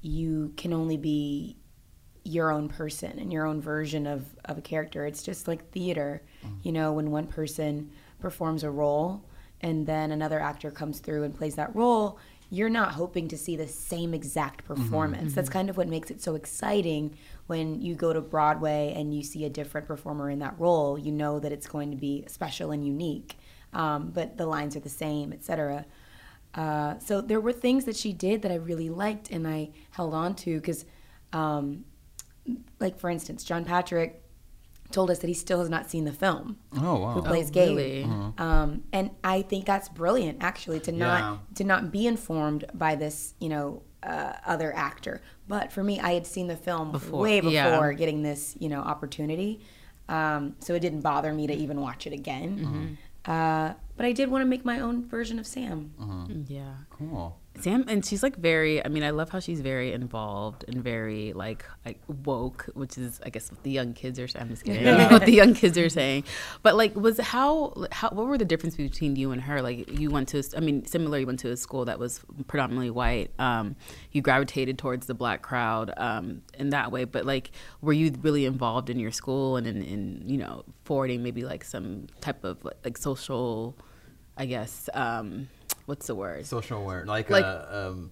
you 0.00 0.52
can 0.56 0.72
only 0.72 0.96
be 0.96 1.56
your 2.24 2.50
own 2.50 2.68
person 2.68 3.18
and 3.18 3.32
your 3.32 3.46
own 3.46 3.60
version 3.60 4.06
of, 4.06 4.24
of 4.46 4.58
a 4.58 4.62
character. 4.62 5.06
It's 5.06 5.22
just 5.22 5.46
like 5.46 5.70
theater, 5.70 6.22
mm-hmm. 6.44 6.56
you 6.62 6.72
know, 6.72 6.92
when 6.92 7.10
one 7.10 7.26
person 7.26 7.90
performs 8.18 8.64
a 8.64 8.70
role 8.70 9.22
and 9.60 9.86
then 9.86 10.10
another 10.10 10.40
actor 10.40 10.70
comes 10.70 11.00
through 11.00 11.22
and 11.22 11.34
plays 11.34 11.54
that 11.54 11.74
role, 11.76 12.18
you're 12.54 12.68
not 12.68 12.92
hoping 12.92 13.26
to 13.28 13.36
see 13.36 13.56
the 13.56 13.66
same 13.66 14.14
exact 14.14 14.64
performance. 14.64 15.34
That's 15.34 15.48
kind 15.48 15.68
of 15.68 15.76
what 15.76 15.88
makes 15.88 16.10
it 16.10 16.22
so 16.22 16.36
exciting 16.36 17.16
when 17.48 17.82
you 17.82 17.94
go 17.94 18.12
to 18.12 18.20
Broadway 18.20 18.94
and 18.96 19.14
you 19.14 19.22
see 19.22 19.44
a 19.44 19.50
different 19.50 19.88
performer 19.88 20.30
in 20.30 20.38
that 20.38 20.54
role. 20.58 20.96
You 20.96 21.10
know 21.10 21.40
that 21.40 21.50
it's 21.50 21.66
going 21.66 21.90
to 21.90 21.96
be 21.96 22.24
special 22.28 22.70
and 22.70 22.86
unique, 22.86 23.36
um, 23.72 24.12
but 24.14 24.36
the 24.36 24.46
lines 24.46 24.76
are 24.76 24.80
the 24.80 24.88
same, 24.88 25.32
etc. 25.32 25.84
Uh, 26.54 26.98
so 27.00 27.20
there 27.20 27.40
were 27.40 27.52
things 27.52 27.84
that 27.86 27.96
she 27.96 28.12
did 28.12 28.42
that 28.42 28.52
I 28.52 28.56
really 28.56 28.88
liked 28.88 29.30
and 29.30 29.48
I 29.48 29.70
held 29.90 30.14
on 30.14 30.34
to 30.36 30.60
because, 30.60 30.84
um, 31.32 31.84
like 32.78 32.98
for 32.98 33.10
instance, 33.10 33.42
John 33.42 33.64
Patrick 33.64 34.23
told 34.94 35.10
us 35.10 35.18
that 35.18 35.26
he 35.26 35.34
still 35.34 35.58
has 35.60 35.68
not 35.68 35.90
seen 35.90 36.04
the 36.04 36.12
film. 36.12 36.56
Oh, 36.76 36.96
wow. 37.00 37.10
Who 37.12 37.22
plays 37.22 37.48
Oh, 37.48 37.52
Gabe? 37.52 37.76
really? 37.76 38.04
Um, 38.38 38.84
and 38.92 39.10
I 39.22 39.42
think 39.42 39.66
that's 39.66 39.88
brilliant, 39.88 40.38
actually, 40.42 40.80
to 40.80 40.92
not 40.92 41.20
Yeah. 41.20 41.36
to 41.56 41.64
not 41.64 41.90
be 41.92 42.06
informed 42.06 42.64
by 42.72 42.94
this, 42.94 43.34
you 43.40 43.48
know, 43.48 43.82
uh, 44.02 44.32
other 44.46 44.74
actor. 44.74 45.20
But 45.48 45.72
for 45.72 45.82
me, 45.84 45.98
I 46.00 46.12
had 46.14 46.26
seen 46.26 46.46
the 46.46 46.56
film 46.56 46.92
Before, 46.92 47.20
way 47.20 47.40
before 47.40 47.52
yeah. 47.90 47.92
getting 47.92 48.22
this, 48.22 48.54
you 48.58 48.68
know, 48.68 48.80
opportunity. 48.80 49.60
Um, 50.08 50.56
so 50.60 50.74
it 50.74 50.80
didn't 50.80 51.00
bother 51.00 51.32
me 51.32 51.46
to 51.46 51.54
even 51.54 51.80
watch 51.80 52.06
it 52.06 52.12
again. 52.12 52.58
Mm-hmm. 52.58 53.30
Uh, 53.30 53.72
but 53.96 54.06
I 54.06 54.12
did 54.12 54.30
want 54.30 54.42
to 54.42 54.46
make 54.46 54.64
my 54.64 54.80
own 54.80 55.06
version 55.06 55.38
of 55.38 55.46
Sam. 55.46 56.44
Yeah. 56.48 56.74
Cool. 56.90 57.38
Sam 57.60 57.84
and 57.86 58.04
she's 58.04 58.22
like 58.22 58.36
very 58.36 58.84
I 58.84 58.88
mean 58.88 59.04
I 59.04 59.10
love 59.10 59.30
how 59.30 59.38
she's 59.38 59.60
very 59.60 59.92
involved 59.92 60.64
and 60.66 60.82
very 60.82 61.32
like 61.34 61.64
like 61.86 62.00
woke 62.24 62.68
which 62.74 62.98
is 62.98 63.20
I 63.24 63.30
guess 63.30 63.50
what 63.50 63.62
the 63.62 63.70
young 63.70 63.92
kids 63.92 64.18
are 64.18 64.26
I'm 64.34 64.48
just 64.48 64.64
kidding 64.64 64.84
what 65.10 65.24
the 65.24 65.32
young 65.32 65.54
kids 65.54 65.78
are 65.78 65.88
saying 65.88 66.24
but 66.62 66.74
like 66.74 66.96
was 66.96 67.18
how 67.20 67.72
how 67.92 68.08
what 68.10 68.26
were 68.26 68.38
the 68.38 68.44
difference 68.44 68.76
between 68.76 69.14
you 69.14 69.30
and 69.30 69.40
her 69.42 69.62
like 69.62 69.98
you 69.98 70.10
went 70.10 70.28
to 70.30 70.42
I 70.56 70.60
mean 70.60 70.84
similar 70.84 71.18
you 71.18 71.26
went 71.26 71.38
to 71.40 71.50
a 71.50 71.56
school 71.56 71.84
that 71.84 72.00
was 72.00 72.20
predominantly 72.48 72.90
white 72.90 73.30
um 73.38 73.76
you 74.10 74.20
gravitated 74.20 74.76
towards 74.76 75.06
the 75.06 75.14
black 75.14 75.42
crowd 75.42 75.92
um 75.96 76.42
in 76.58 76.70
that 76.70 76.90
way 76.90 77.04
but 77.04 77.24
like 77.24 77.52
were 77.80 77.92
you 77.92 78.12
really 78.22 78.46
involved 78.46 78.90
in 78.90 78.98
your 78.98 79.12
school 79.12 79.56
and 79.56 79.68
in, 79.68 79.82
in 79.82 80.22
you 80.26 80.38
know 80.38 80.64
forwarding 80.84 81.22
maybe 81.22 81.44
like 81.44 81.62
some 81.62 82.08
type 82.20 82.42
of 82.42 82.58
like 82.84 82.98
social 82.98 83.76
I 84.36 84.46
guess 84.46 84.88
um 84.94 85.48
what's 85.86 86.06
the 86.06 86.14
word 86.14 86.46
Social 86.46 86.78
aware, 86.80 87.04
like, 87.06 87.30
Like- 87.30 87.44
a 87.44 87.88
um, 87.90 88.10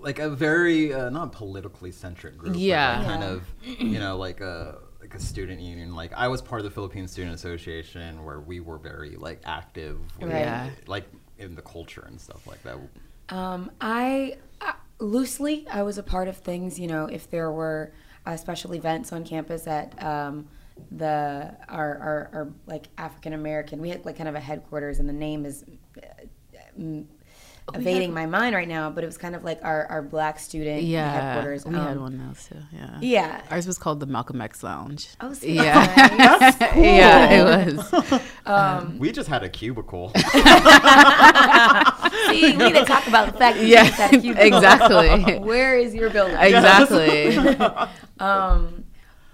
like 0.00 0.18
a 0.18 0.28
very 0.30 0.92
uh, 0.92 1.10
not 1.10 1.32
politically 1.32 1.92
centric 1.92 2.36
group. 2.36 2.52
but, 2.54 2.60
Yeah. 2.60 2.98
like, 2.98 3.06
kind 3.06 3.22
of 3.24 3.42
you 3.64 3.98
know 3.98 4.16
like 4.16 4.40
a 4.40 4.78
like 5.00 5.14
a 5.14 5.20
student 5.20 5.60
union. 5.60 5.94
Like 5.94 6.12
I 6.12 6.28
was 6.28 6.40
part 6.42 6.60
of 6.60 6.64
the 6.64 6.70
Philippine 6.70 7.06
Student 7.08 7.34
Association 7.34 8.24
where 8.24 8.40
we 8.40 8.60
were 8.60 8.78
very 8.78 9.16
like 9.16 9.40
active, 9.44 9.98
with, 10.20 10.30
Right. 10.30 10.40
Yeah. 10.40 10.70
like 10.86 11.04
in 11.38 11.54
the 11.56 11.62
culture 11.62 12.04
and 12.06 12.20
stuff 12.20 12.46
like 12.46 12.62
that. 12.62 12.76
Um, 13.28 13.70
I 13.80 14.36
uh, 14.60 14.72
loosely, 15.00 15.66
I 15.68 15.82
was 15.82 15.98
a 15.98 16.02
part 16.04 16.28
of 16.28 16.36
things. 16.36 16.78
You 16.78 16.86
know, 16.86 17.06
if 17.06 17.28
there 17.30 17.50
were 17.50 17.92
uh, 18.26 18.36
special 18.36 18.74
events 18.74 19.12
on 19.12 19.24
campus 19.24 19.66
at 19.66 20.00
um, 20.02 20.48
the 20.90 21.54
our, 21.68 21.98
our, 21.98 22.30
our 22.32 22.48
like 22.66 22.88
African 22.98 23.32
American, 23.32 23.80
we 23.80 23.90
had 23.90 24.04
like 24.04 24.16
kind 24.16 24.28
of 24.28 24.34
a 24.34 24.40
headquarters, 24.40 24.98
and 24.98 25.08
the 25.08 25.12
name 25.12 25.46
is 25.46 25.64
uh, 25.98 26.24
evading 27.74 28.12
my 28.12 28.26
mind 28.26 28.54
right 28.56 28.66
now. 28.68 28.90
But 28.90 29.04
it 29.04 29.06
was 29.06 29.16
kind 29.16 29.34
of 29.36 29.44
like 29.44 29.60
our, 29.62 29.86
our 29.86 30.02
black 30.02 30.38
student 30.40 30.82
Yeah, 30.82 31.10
headquarters. 31.10 31.64
we 31.64 31.74
had 31.74 31.96
Um, 31.96 32.02
one 32.02 32.20
else 32.20 32.48
too. 32.48 32.56
Yeah, 32.72 32.98
Yeah. 33.00 33.40
Ours 33.50 33.66
was 33.66 33.78
called 33.78 34.00
the 34.00 34.06
Malcolm 34.06 34.40
X 34.40 34.62
Lounge. 34.64 35.08
Oh, 35.20 35.32
so 35.32 35.46
yeah, 35.46 35.74
nice. 36.40 36.60
yeah, 36.76 37.30
it 37.30 37.44
was. 37.66 38.20
Um, 38.46 38.98
We 38.98 39.12
just 39.12 39.28
had 39.28 39.44
a 39.44 39.48
cubicle. 39.48 40.10
See, 40.14 40.22
we 42.42 42.56
need 42.56 42.74
to 42.74 42.84
talk 42.84 43.06
about 43.06 43.32
the 43.32 43.38
fact 43.38 43.58
that 43.58 43.66
Yeah, 43.66 43.82
you 43.84 43.88
just 43.88 44.00
had 44.00 44.14
a 44.14 44.20
cubicle. 44.20 44.46
exactly. 44.46 45.38
Where 45.38 45.78
is 45.78 45.94
your 45.94 46.10
building? 46.10 46.36
Exactly. 46.38 47.36
um, 48.18 48.84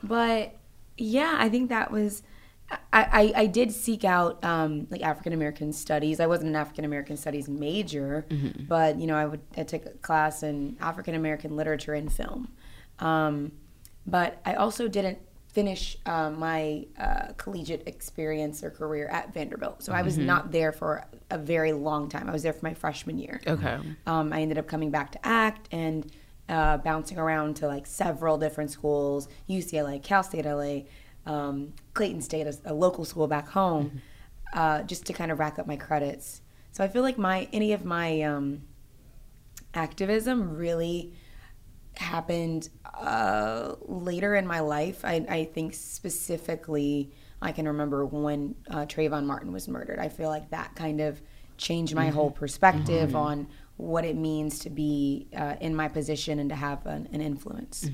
but 0.03 0.55
yeah, 1.01 1.37
I 1.39 1.49
think 1.49 1.69
that 1.71 1.91
was. 1.91 2.23
I, 2.71 2.79
I, 2.93 3.33
I 3.35 3.47
did 3.47 3.73
seek 3.73 4.05
out 4.05 4.45
um, 4.45 4.87
like 4.91 5.01
African 5.03 5.33
American 5.33 5.73
studies. 5.73 6.21
I 6.21 6.27
wasn't 6.27 6.51
an 6.51 6.57
African 6.57 6.85
American 6.85 7.17
studies 7.17 7.49
major, 7.49 8.27
but 8.69 8.99
you 8.99 9.07
know 9.07 9.17
I 9.17 9.25
would 9.25 9.41
I 9.57 9.63
took 9.63 9.87
a 9.87 9.91
class 9.91 10.43
in 10.43 10.77
African 10.81 11.15
American 11.15 11.57
literature 11.57 11.95
and 11.95 12.13
film. 12.13 12.53
Um, 12.99 13.53
but 14.07 14.41
I 14.45 14.55
also 14.55 14.87
didn't 14.87 15.19
finish 15.47 15.97
uh, 16.05 16.31
my 16.31 16.87
uh, 17.01 17.33
collegiate 17.39 17.85
experience 17.87 18.63
or 18.63 18.71
career 18.71 19.09
at 19.09 19.33
Vanderbilt, 19.33 19.83
so 19.83 19.93
I 19.93 20.03
was 20.03 20.19
not 20.19 20.53
there 20.53 20.73
for 20.73 21.07
a 21.31 21.39
very 21.39 21.73
long 21.73 22.09
time. 22.11 22.29
I 22.29 22.33
was 22.33 22.43
there 22.43 22.53
for 22.53 22.67
my 22.67 22.75
freshman 22.75 23.19
year. 23.19 23.41
Okay. 23.47 23.79
Um, 24.07 24.33
I 24.33 24.43
ended 24.43 24.59
up 24.59 24.67
coming 24.67 24.91
back 24.91 25.13
to 25.13 25.27
ACT 25.27 25.69
and 25.73 26.11
uh, 26.49 26.79
bouncing 26.79 27.19
around 27.19 27.57
to 27.57 27.67
like 27.67 27.87
several 27.87 28.39
different 28.39 28.71
schools 28.71 29.29
UCLA, 29.49 30.03
Cal 30.03 30.23
State 30.23 30.45
LA, 30.45 30.81
um, 31.27 31.75
Clayton 31.95 32.23
State, 32.23 32.47
a, 32.47 32.57
a 32.67 32.75
local 32.75 33.05
school 33.05 33.27
back 33.27 33.49
home, 33.49 34.01
uh, 34.55 34.83
just 34.83 35.07
to 35.07 35.13
kind 35.13 35.31
of 35.31 35.39
rack 35.39 35.59
up 35.59 35.67
my 35.67 35.77
credits. 35.77 36.41
So 36.73 36.85
I 36.85 36.89
feel 36.89 37.03
like 37.03 37.19
my 37.19 37.49
any 37.53 37.73
of 37.73 37.85
my 37.85 38.23
um, 38.23 38.63
activism 39.75 40.57
really 40.57 41.15
happened 41.97 42.69
uh, 42.95 43.75
later 43.83 44.35
in 44.37 44.47
my 44.47 44.61
life. 44.61 45.05
I, 45.05 45.27
I 45.29 45.45
think 45.45 45.75
specifically, 45.75 47.13
I 47.43 47.53
can 47.53 47.67
remember 47.67 48.07
when 48.07 48.55
uh, 48.71 48.87
Trayvon 48.87 49.25
Martin 49.25 49.53
was 49.53 49.69
murdered. 49.69 49.99
I 49.99 50.09
feel 50.09 50.29
like 50.29 50.51
that 50.51 50.75
kind 50.75 51.01
of 51.01 51.21
changed 51.59 51.95
my 51.95 52.09
whole 52.09 52.31
perspective 52.31 53.15
on 53.15 53.49
what 53.77 54.05
it 54.05 54.17
means 54.17 54.59
to 54.61 54.71
be 54.71 55.29
uh, 55.37 55.55
in 55.61 55.75
my 55.75 55.87
position 55.89 56.39
and 56.39 56.49
to 56.51 56.57
have 56.57 56.85
an, 56.87 57.09
an 57.13 57.21
influence. 57.21 57.89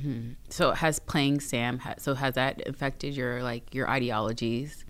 So 0.49 0.73
has 0.73 0.99
playing 0.99 1.41
Sam? 1.41 1.79
ha- 1.79 1.95
So 1.99 2.15
has 2.15 2.35
that 2.35 2.67
affected 2.69 3.15
your 3.15 3.43
like 3.43 3.75
your 3.75 3.89
ideologies? 3.89 4.85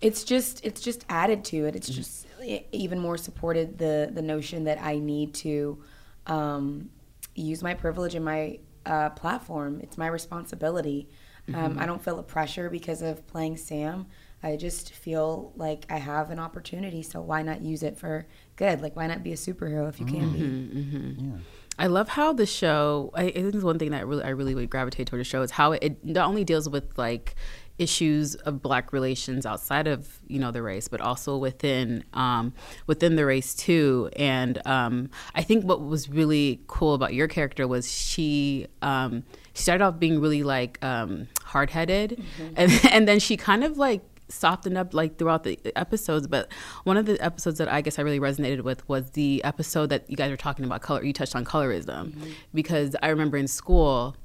it's 0.00 0.24
just 0.24 0.64
it's 0.64 0.80
just 0.80 1.04
added 1.10 1.44
to 1.44 1.66
it. 1.66 1.76
It's 1.76 1.88
just 1.88 2.26
e- 2.42 2.60
even 2.72 2.98
more 2.98 3.18
supported 3.18 3.76
the 3.78 4.10
the 4.12 4.22
notion 4.22 4.64
that 4.64 4.80
I 4.80 4.98
need 4.98 5.34
to 5.34 5.82
um, 6.26 6.88
use 7.34 7.62
my 7.62 7.74
privilege 7.74 8.14
and 8.14 8.24
my 8.24 8.58
uh, 8.86 9.10
platform. 9.10 9.80
It's 9.82 9.98
my 9.98 10.06
responsibility. 10.06 11.08
Um, 11.52 11.78
I 11.80 11.84
don't 11.86 12.00
feel 12.02 12.18
a 12.20 12.22
pressure 12.22 12.70
because 12.70 13.02
of 13.02 13.26
playing 13.26 13.56
Sam. 13.56 14.06
I 14.42 14.56
just 14.56 14.92
feel 14.92 15.52
like 15.56 15.84
I 15.90 15.98
have 15.98 16.30
an 16.30 16.38
opportunity, 16.38 17.02
so 17.02 17.20
why 17.20 17.42
not 17.42 17.62
use 17.62 17.82
it 17.82 17.98
for 17.98 18.26
good? 18.56 18.80
Like, 18.80 18.96
why 18.96 19.06
not 19.06 19.22
be 19.22 19.32
a 19.32 19.36
superhero 19.36 19.88
if 19.88 20.00
you 20.00 20.06
can 20.06 20.32
be? 20.32 21.24
Yeah, 21.24 21.38
I 21.78 21.86
love 21.86 22.08
how 22.08 22.32
the 22.32 22.46
show. 22.46 23.10
I, 23.14 23.24
I 23.24 23.30
think 23.32 23.54
it's 23.54 23.64
one 23.64 23.78
thing 23.78 23.90
that 23.90 24.06
really 24.06 24.22
I 24.22 24.30
really 24.30 24.54
would 24.54 24.70
gravitate 24.70 25.06
toward 25.08 25.20
the 25.20 25.24
show 25.24 25.42
is 25.42 25.50
how 25.50 25.72
it, 25.72 25.82
it 25.82 26.04
not 26.04 26.28
only 26.28 26.44
deals 26.44 26.68
with 26.68 26.96
like 26.96 27.34
issues 27.78 28.34
of 28.34 28.60
black 28.60 28.92
relations 28.92 29.46
outside 29.46 29.86
of 29.86 30.20
you 30.26 30.38
know 30.38 30.50
the 30.50 30.62
race, 30.62 30.88
but 30.88 31.00
also 31.00 31.36
within 31.38 32.04
um, 32.12 32.52
within 32.86 33.16
the 33.16 33.24
race 33.24 33.54
too. 33.54 34.10
And 34.16 34.64
um, 34.66 35.10
I 35.34 35.42
think 35.42 35.64
what 35.64 35.82
was 35.82 36.08
really 36.08 36.60
cool 36.66 36.94
about 36.94 37.14
your 37.14 37.28
character 37.28 37.66
was 37.66 37.90
she 37.90 38.66
um, 38.82 39.24
she 39.54 39.62
started 39.62 39.84
off 39.84 39.98
being 39.98 40.20
really 40.20 40.42
like 40.42 40.82
um, 40.84 41.28
hard 41.42 41.70
headed, 41.70 42.22
and 42.56 42.72
and 42.90 43.08
then 43.08 43.18
she 43.18 43.36
kind 43.36 43.64
of 43.64 43.78
like 43.78 44.02
softened 44.30 44.78
up 44.78 44.94
like 44.94 45.18
throughout 45.18 45.44
the 45.44 45.58
episodes 45.76 46.26
but 46.26 46.48
one 46.84 46.96
of 46.96 47.06
the 47.06 47.22
episodes 47.22 47.58
that 47.58 47.68
i 47.68 47.80
guess 47.80 47.98
i 47.98 48.02
really 48.02 48.20
resonated 48.20 48.62
with 48.62 48.86
was 48.88 49.10
the 49.10 49.42
episode 49.44 49.88
that 49.90 50.08
you 50.08 50.16
guys 50.16 50.30
were 50.30 50.36
talking 50.36 50.64
about 50.64 50.80
color 50.80 51.02
you 51.02 51.12
touched 51.12 51.36
on 51.36 51.44
colorism. 51.44 52.14
Because 52.54 52.96
i 53.02 53.08
remember 53.08 53.36
in 53.36 53.48
school 53.48 54.16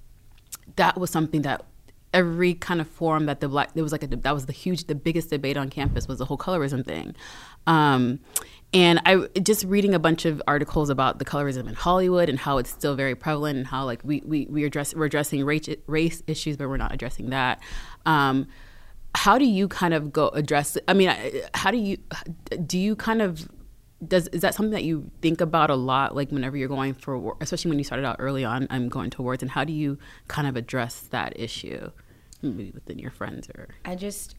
that 0.76 1.00
was 1.00 1.10
something 1.10 1.42
that 1.44 1.66
every 2.14 2.54
kind 2.54 2.80
of 2.80 2.88
forum 2.88 3.26
that 3.26 3.42
the 3.42 3.50
black 3.50 3.74
there 3.74 3.84
was 3.84 3.92
like 3.92 4.04
a 4.04 4.08
that 4.08 4.34
was 4.34 4.46
the 4.46 4.54
huge 4.54 4.86
the 4.86 4.96
biggest 4.96 5.30
debate 5.30 5.58
on 5.58 5.70
campus 5.70 6.08
was 6.08 6.18
the 6.18 6.26
whole 6.26 6.38
colorism 6.38 6.84
thing. 6.84 7.14
Um, 7.68 8.20
and 8.74 9.02
i 9.06 9.28
just 9.40 9.66
reading 9.66 9.94
a 9.94 10.00
bunch 10.00 10.26
of 10.26 10.42
articles 10.48 10.90
about 10.90 11.20
the 11.20 11.26
colorism 11.26 11.68
in 11.68 11.76
hollywood 11.76 12.30
and 12.30 12.40
how 12.40 12.58
it's 12.58 12.70
still 12.70 12.96
very 12.96 13.16
prevalent 13.16 13.58
and 13.58 13.68
how 13.68 13.86
like 13.86 14.02
we 14.04 14.22
we, 14.26 14.48
we 14.50 14.64
address 14.64 14.96
we're 14.96 15.06
addressing 15.06 15.44
race, 15.46 15.70
race 15.88 16.24
issues 16.26 16.58
but 16.58 16.68
we're 16.70 16.78
not 16.78 16.94
addressing 16.94 17.30
that. 17.30 17.62
Um, 18.06 18.48
how 19.16 19.38
do 19.38 19.46
you 19.46 19.68
kind 19.68 19.94
of 19.94 20.12
go 20.12 20.28
address 20.30 20.78
i 20.88 20.94
mean 20.94 21.14
how 21.54 21.72
do 21.72 21.78
you 21.78 21.98
do 22.66 22.78
you 22.78 22.96
kind 22.96 23.22
of 23.22 23.48
does 24.06 24.28
is 24.28 24.42
that 24.42 24.54
something 24.54 24.72
that 24.72 24.84
you 24.84 25.10
think 25.22 25.42
about 25.42 25.70
a 25.70 25.76
lot 25.76 26.16
like 26.16 26.30
whenever 26.32 26.58
you're 26.58 26.68
going 26.68 26.94
for 26.94 27.18
work 27.18 27.38
especially 27.42 27.70
when 27.70 27.78
you 27.78 27.84
started 27.84 28.06
out 28.06 28.18
early 28.20 28.44
on 28.44 28.68
i'm 28.70 28.90
going 28.90 29.10
towards 29.10 29.42
and 29.42 29.52
how 29.52 29.64
do 29.64 29.74
you 29.74 29.98
kind 30.28 30.48
of 30.48 30.56
address 30.56 31.00
that 31.12 31.40
issue 31.40 31.90
maybe 32.42 32.72
within 32.72 33.00
your 33.00 33.12
friends 33.12 33.50
or? 33.50 33.70
I 33.84 33.96
just 33.96 34.36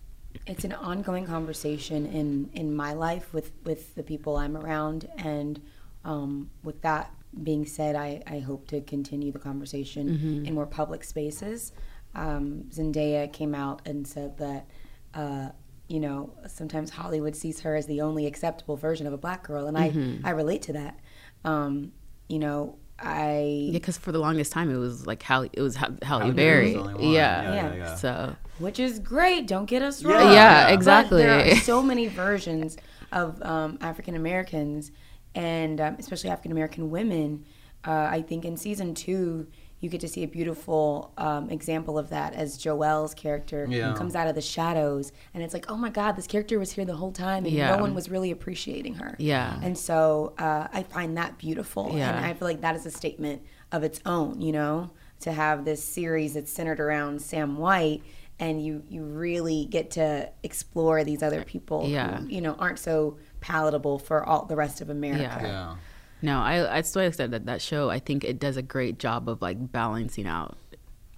it's 0.47 0.65
an 0.65 0.73
ongoing 0.73 1.27
conversation 1.27 2.07
in 2.07 2.51
in 2.53 2.75
my 2.75 2.93
life 2.93 3.33
with 3.33 3.53
with 3.65 3.95
the 3.95 4.03
people 4.03 4.37
I'm 4.37 4.57
around 4.57 5.09
and 5.17 5.61
um, 6.05 6.51
with 6.63 6.83
that 6.83 7.13
being 7.43 7.67
said 7.67 7.97
I, 7.97 8.23
I 8.27 8.39
hope 8.39 8.69
to 8.69 8.81
continue 8.81 9.33
the 9.33 9.39
conversation 9.39 10.09
in 10.47 10.55
more 10.55 10.67
public 10.67 11.05
spaces 11.05 11.73
um, 12.17 12.65
Zendaya 12.71 13.33
came 13.33 13.55
out 13.55 13.83
and 13.87 14.07
said 14.07 14.39
that 14.39 14.67
uh, 15.15 15.51
you 15.89 16.01
know 16.01 16.33
sometimes 16.49 16.91
Hollywood 16.91 17.37
sees 17.37 17.61
her 17.61 17.77
as 17.77 17.87
the 17.87 18.01
only 18.01 18.27
acceptable 18.27 18.77
version 18.77 19.07
of 19.07 19.13
a 19.13 19.19
black 19.19 19.45
girl 19.45 19.67
and 19.69 19.77
I, 19.79 19.93
I 20.25 20.31
relate 20.31 20.63
to 20.63 20.73
that 20.73 20.99
Um, 21.45 21.93
you 22.29 22.39
know, 22.41 22.77
I 22.99 23.67
Yeah, 23.67 23.73
because 23.79 23.97
for 23.99 24.11
the 24.11 24.19
longest 24.19 24.51
time 24.51 24.69
it 24.71 24.79
was 24.79 25.07
like 25.07 25.23
Halle, 25.23 25.49
it 25.53 25.61
was 25.61 25.77
Ha- 25.77 25.91
Halle 26.03 26.21
Halle 26.23 26.33
Berry. 26.33 26.35
Berry 26.35 26.65
was 26.65 26.73
the 26.75 26.81
only 26.81 26.95
one. 27.05 27.13
Yeah. 27.15 27.43
Yeah, 27.43 27.55
yeah, 27.55 27.75
yeah. 27.77 27.95
So 27.97 28.37
which 28.59 28.81
is 28.81 28.99
great. 28.99 29.47
Don't 29.47 29.67
get 29.67 29.83
us 29.83 30.03
wrong. 30.03 30.33
Yeah, 30.33 30.65
But 30.65 30.73
exactly. 30.75 31.23
there 31.23 31.53
are 31.53 31.57
so 31.57 31.83
many 31.93 32.09
versions 32.09 32.77
of 33.13 33.41
um, 33.43 33.77
African 33.83 34.17
Americans, 34.17 34.91
and 35.35 35.79
um, 35.81 35.97
especially 35.99 36.31
African 36.31 36.53
American 36.53 36.91
women. 36.91 37.45
Uh, 37.87 38.09
I 38.11 38.23
think 38.23 38.45
in 38.45 38.57
season 38.57 38.95
two, 38.95 39.47
you 39.81 39.91
get 39.91 40.01
to 40.01 40.09
see 40.09 40.23
a 40.23 40.27
beautiful 40.29 41.13
um, 41.19 41.51
example 41.51 41.99
of 41.99 42.09
that 42.11 42.33
as 42.35 42.57
Joelle's 42.59 43.13
character 43.15 43.67
Yeah. 43.69 43.95
comes 43.95 44.15
out 44.15 44.27
of 44.27 44.35
the 44.35 44.41
shadows, 44.41 45.13
and 45.35 45.43
it's 45.43 45.53
like, 45.53 45.71
oh 45.71 45.77
my 45.77 45.91
God, 45.91 46.13
this 46.17 46.27
character 46.27 46.59
was 46.59 46.73
here 46.73 46.85
the 46.85 46.97
whole 46.97 47.13
time, 47.13 47.45
and 47.45 47.53
Yeah. 47.55 47.77
no 47.77 47.83
one 47.83 47.95
was 47.95 48.09
really 48.09 48.31
appreciating 48.31 48.95
her. 48.95 49.17
Yeah. 49.19 49.59
and 49.63 49.77
so 49.77 50.33
uh, 50.39 50.69
I 50.73 50.83
find 50.85 51.17
that 51.19 51.37
beautiful, 51.39 51.93
Yeah. 51.95 52.17
and 52.17 52.25
I 52.25 52.33
feel 52.35 52.49
like 52.49 52.63
that 52.63 52.75
is 52.77 52.87
a 52.87 52.91
statement 52.91 53.43
of 53.73 53.83
its 53.83 54.01
own. 54.07 54.41
You 54.41 54.53
know, 54.53 54.91
to 55.21 55.33
have 55.33 55.65
this 55.65 55.83
series 55.85 56.35
that's 56.35 56.53
centered 56.53 56.81
around 56.81 57.21
Sam 57.23 57.57
White. 57.59 58.03
And 58.39 58.63
you, 58.63 58.83
you 58.91 59.03
really 59.03 59.65
get 59.65 59.93
to 59.93 60.29
explore 60.43 61.05
these 61.05 61.23
other 61.23 61.43
people 61.43 61.87
Yeah. 61.89 62.19
who, 62.19 62.27
you 62.29 62.43
know, 62.43 62.53
aren't 62.59 62.79
so 62.79 63.17
palatable 63.41 63.99
for 63.99 64.23
all 64.23 64.45
the 64.45 64.57
rest 64.57 64.83
of 64.83 64.91
America. 64.91 65.39
Yeah. 65.43 65.77
No, 66.23 66.39
I 66.41 66.79
I 66.79 66.81
still 66.83 67.11
said 67.13 67.31
that 67.33 67.47
that 67.47 67.61
show. 67.63 67.91
I 67.91 67.99
think 67.99 68.25
it 68.25 68.39
does 68.39 68.57
a 68.57 68.63
great 68.63 68.99
job 68.99 69.29
of 69.29 69.43
like 69.43 69.71
balancing 69.73 70.27
out 70.27 70.57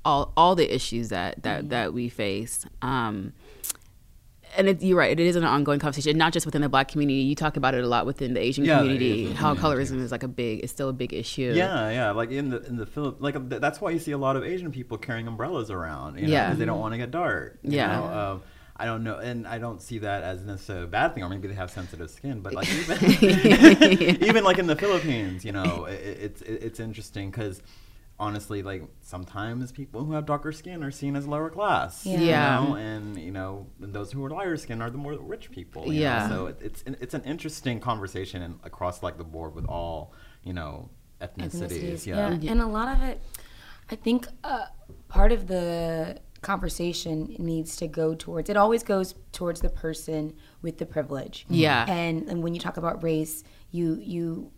all 0.04 0.32
all 0.36 0.54
the 0.54 0.72
issues 0.74 1.08
that 1.10 1.42
that 1.42 1.60
Mm-hmm. 1.60 1.68
that 1.70 1.94
we 1.94 2.08
face. 2.08 2.66
Um, 2.82 3.32
and 4.56 4.66
it, 4.66 4.82
you're 4.82 4.96
right. 4.96 5.10
It 5.12 5.20
is 5.24 5.36
an 5.36 5.44
ongoing 5.44 5.78
conversation, 5.78 6.16
not 6.16 6.32
just 6.32 6.46
within 6.46 6.62
the 6.62 6.70
Black 6.70 6.88
community. 6.88 7.20
You 7.20 7.34
talk 7.34 7.56
about 7.58 7.74
it 7.74 7.84
a 7.84 7.86
lot 7.86 8.06
within 8.06 8.32
the 8.32 8.40
Asian 8.40 8.64
Yeah, 8.64 8.76
the 8.76 8.80
community. 8.84 9.22
Asian 9.24 9.36
how 9.36 9.54
community, 9.54 9.84
colorism 9.92 10.00
is 10.02 10.10
like 10.10 10.22
a 10.22 10.28
big, 10.28 10.60
it's 10.60 10.72
still 10.72 10.88
a 10.88 10.92
big 10.94 11.12
issue. 11.12 11.52
Yeah, 11.54 11.90
yeah. 11.90 12.10
Like 12.12 12.30
in 12.30 12.48
the 12.48 12.62
in 12.66 12.76
the 12.76 12.86
Philip, 12.86 13.20
like 13.20 13.48
that's 13.50 13.80
why 13.80 13.90
you 13.90 13.98
see 13.98 14.12
a 14.12 14.18
lot 14.18 14.36
of 14.36 14.44
Asian 14.44 14.72
people 14.72 14.96
carrying 14.96 15.26
umbrellas 15.28 15.70
around. 15.70 16.16
You 16.18 16.26
know, 16.26 16.32
Yeah. 16.32 16.46
because 16.46 16.58
they 16.58 16.64
don't 16.64 16.80
want 16.80 16.94
to 16.94 16.98
get 16.98 17.10
dark. 17.10 17.58
you 17.62 17.72
Yeah. 17.76 17.96
know? 18.00 18.04
Um, 18.04 18.42
I 18.80 18.84
don't 18.86 19.02
know, 19.02 19.18
and 19.18 19.46
I 19.46 19.58
don't 19.58 19.82
see 19.82 19.98
that 19.98 20.22
as 20.22 20.44
necessarily 20.44 20.84
a 20.84 20.88
bad 20.88 21.14
thing, 21.14 21.24
or 21.24 21.28
maybe 21.28 21.48
they 21.48 21.54
have 21.54 21.70
sensitive 21.70 22.10
skin. 22.10 22.40
But 22.40 22.54
like 22.54 22.68
even 22.72 24.22
even 24.28 24.44
like 24.44 24.58
in 24.58 24.66
the 24.66 24.76
Philippines, 24.76 25.44
you 25.44 25.52
know, 25.52 25.86
it, 25.86 25.94
it's 25.94 26.42
it, 26.42 26.62
it's 26.62 26.80
interesting 26.80 27.30
because 27.30 27.60
honestly, 28.20 28.62
like 28.62 28.82
sometimes 29.00 29.70
people 29.72 30.04
who 30.04 30.12
have 30.12 30.26
darker 30.26 30.52
skin 30.52 30.82
are 30.82 30.90
seen 30.90 31.16
as 31.16 31.26
lower 31.26 31.50
class. 31.50 32.04
you 32.06 32.18
Yeah. 32.18 32.60
know, 32.60 32.74
and 32.74 33.18
you 33.18 33.30
know, 33.32 33.66
and 33.82 33.92
those 33.92 34.12
who 34.12 34.24
are 34.24 34.30
lighter 34.30 34.56
skin 34.56 34.80
are 34.82 34.90
the 34.90 34.98
more 34.98 35.14
rich 35.18 35.50
people. 35.50 35.86
you 35.92 35.94
know? 35.94 36.00
Yeah. 36.00 36.28
So 36.28 36.46
it, 36.46 36.58
it's 36.60 36.84
it's 36.86 37.14
an 37.14 37.24
interesting 37.24 37.80
conversation 37.80 38.42
and 38.42 38.60
across 38.64 39.02
like 39.02 39.18
the 39.18 39.24
board 39.24 39.54
with 39.54 39.66
all 39.66 40.12
you 40.44 40.52
know 40.52 40.88
ethnicities. 41.20 42.06
Yeah. 42.06 42.28
And 42.28 42.60
a 42.60 42.66
lot 42.66 42.94
of 42.96 43.02
it, 43.02 43.20
I 43.90 43.96
think 43.96 44.28
uh, 44.44 44.66
part 45.08 45.32
of 45.32 45.46
the 45.48 46.20
conversation 46.42 47.34
needs 47.38 47.76
to 47.76 47.86
go 47.86 48.14
towards, 48.14 48.48
it 48.48 48.56
always 48.56 48.82
goes 48.82 49.14
towards 49.32 49.60
the 49.60 49.68
person 49.68 50.34
with 50.62 50.78
the 50.78 50.86
privilege. 50.86 51.46
Yeah. 51.48 51.84
And, 51.88 52.28
and 52.28 52.42
when 52.42 52.54
you 52.54 52.60
talk 52.60 52.76
about 52.76 53.02
race, 53.02 53.44
you, 53.70 53.98
you, 54.00 54.50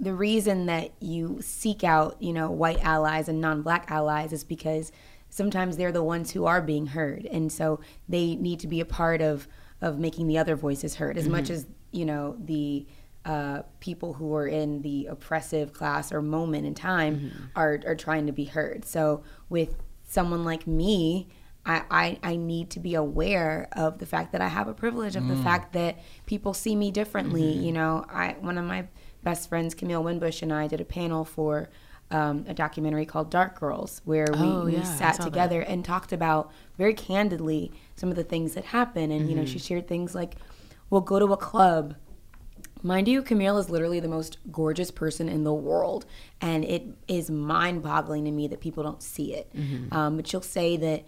the 0.00 0.14
reason 0.14 0.66
that 0.66 0.92
you 1.00 1.38
seek 1.40 1.84
out, 1.84 2.20
you 2.20 2.32
know, 2.32 2.50
white 2.50 2.82
allies 2.82 3.28
and 3.28 3.40
non-black 3.40 3.90
allies 3.90 4.32
is 4.32 4.44
because 4.44 4.92
sometimes 5.34 5.76
they're 5.76 5.92
the 5.92 6.02
ones 6.02 6.30
who 6.30 6.46
are 6.46 6.62
being 6.62 6.86
heard, 6.86 7.26
and 7.26 7.50
so 7.50 7.80
they 8.08 8.36
need 8.36 8.60
to 8.60 8.68
be 8.68 8.80
a 8.80 8.84
part 8.84 9.20
of 9.20 9.48
of 9.80 9.98
making 9.98 10.28
the 10.28 10.38
other 10.38 10.56
voices 10.56 10.94
heard 10.94 11.18
as 11.18 11.28
much 11.28 11.50
as 11.50 11.66
you 11.90 12.04
know 12.04 12.36
the 12.44 12.86
uh, 13.24 13.62
people 13.80 14.12
who 14.12 14.34
are 14.34 14.46
in 14.46 14.80
the 14.82 15.06
oppressive 15.06 15.72
class 15.72 16.12
or 16.12 16.22
moment 16.22 16.66
in 16.66 16.74
time 16.74 17.50
are 17.56 17.80
are 17.86 17.96
trying 17.96 18.26
to 18.26 18.32
be 18.32 18.44
heard. 18.44 18.84
So 18.84 19.22
with 19.48 19.74
someone 20.14 20.44
like 20.44 20.66
me. 20.66 21.28
I, 21.66 21.82
I, 21.90 22.18
I 22.22 22.36
need 22.36 22.70
to 22.70 22.80
be 22.80 22.94
aware 22.94 23.68
of 23.72 23.98
the 23.98 24.06
fact 24.06 24.32
that 24.32 24.42
I 24.42 24.48
have 24.48 24.68
a 24.68 24.74
privilege, 24.74 25.16
of 25.16 25.26
the 25.28 25.34
mm. 25.34 25.42
fact 25.42 25.72
that 25.72 25.98
people 26.26 26.52
see 26.52 26.76
me 26.76 26.90
differently. 26.90 27.54
Mm-hmm. 27.54 27.64
You 27.64 27.72
know, 27.72 28.04
I 28.10 28.36
one 28.40 28.58
of 28.58 28.66
my 28.66 28.86
best 29.22 29.48
friends, 29.48 29.74
Camille 29.74 30.04
Winbush, 30.04 30.42
and 30.42 30.52
I 30.52 30.66
did 30.66 30.80
a 30.80 30.84
panel 30.84 31.24
for 31.24 31.70
um, 32.10 32.44
a 32.46 32.54
documentary 32.54 33.06
called 33.06 33.30
Dark 33.30 33.58
Girls, 33.58 34.02
where 34.04 34.26
we, 34.30 34.38
Oh, 34.38 34.66
yeah, 34.66 34.80
I 34.80 34.82
sat 34.82 35.16
saw 35.16 35.24
that. 35.24 35.30
together 35.30 35.62
and 35.62 35.84
talked 35.84 36.12
about 36.12 36.52
very 36.76 36.94
candidly 36.94 37.72
some 37.96 38.10
of 38.10 38.16
the 38.16 38.24
things 38.24 38.54
that 38.54 38.66
happen. 38.66 39.10
And, 39.10 39.28
you 39.28 39.34
know, 39.34 39.42
mm-hmm. 39.42 39.52
she 39.52 39.58
shared 39.58 39.88
things 39.88 40.14
like, 40.14 40.36
we'll 40.90 41.00
go 41.00 41.18
to 41.18 41.32
a 41.32 41.36
club. 41.36 41.94
Mind 42.84 43.08
you, 43.08 43.22
Camille 43.22 43.56
is 43.56 43.70
literally 43.70 43.98
the 43.98 44.08
most 44.08 44.36
gorgeous 44.52 44.90
person 44.90 45.28
in 45.28 45.42
the 45.42 45.54
world. 45.54 46.04
And 46.40 46.64
it 46.64 46.84
is 47.08 47.30
mind 47.30 47.82
boggling 47.82 48.26
to 48.26 48.30
me 48.30 48.46
that 48.48 48.60
people 48.60 48.82
don't 48.82 49.02
see 49.02 49.34
it. 49.34 49.50
Mm-hmm. 49.56 49.92
Um, 49.92 50.16
but 50.16 50.26
she'll 50.26 50.42
say 50.42 50.76
that, 50.76 51.06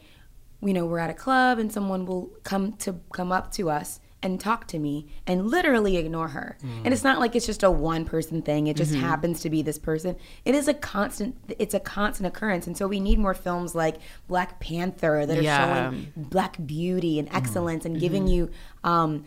you 0.62 0.72
know, 0.72 0.86
we're 0.86 0.98
at 0.98 1.10
a 1.10 1.14
club 1.14 1.58
and 1.58 1.70
someone 1.70 2.06
will 2.06 2.32
come 2.44 2.72
to 2.78 2.98
come 3.12 3.30
up 3.30 3.52
to 3.52 3.68
us 3.68 4.00
and 4.22 4.40
talk 4.40 4.66
to 4.66 4.78
me 4.78 5.06
and 5.26 5.46
literally 5.46 5.98
ignore 5.98 6.28
her. 6.28 6.56
Mm. 6.62 6.86
And 6.86 6.94
it's 6.94 7.04
not 7.04 7.20
like 7.20 7.36
it's 7.36 7.44
just 7.44 7.62
a 7.62 7.70
one 7.70 8.06
person 8.06 8.40
thing. 8.40 8.66
It 8.66 8.76
just 8.76 8.92
mm-hmm. 8.92 9.02
happens 9.02 9.40
to 9.40 9.50
be 9.50 9.60
this 9.60 9.78
person. 9.78 10.16
It 10.46 10.54
is 10.54 10.68
a 10.68 10.74
constant 10.74 11.36
it's 11.58 11.74
a 11.74 11.80
constant 11.80 12.26
occurrence. 12.26 12.66
And 12.66 12.76
so 12.76 12.88
we 12.88 13.00
need 13.00 13.18
more 13.18 13.34
films 13.34 13.74
like 13.74 13.96
Black 14.26 14.58
Panther 14.58 15.26
that 15.26 15.38
are 15.38 15.42
Yeah. 15.42 15.90
showing 15.90 16.12
black 16.16 16.56
beauty 16.66 17.18
and 17.18 17.28
mm. 17.28 17.36
excellence 17.36 17.84
and 17.84 17.96
mm-hmm. 17.96 18.00
giving 18.00 18.26
you 18.26 18.50
um 18.82 19.24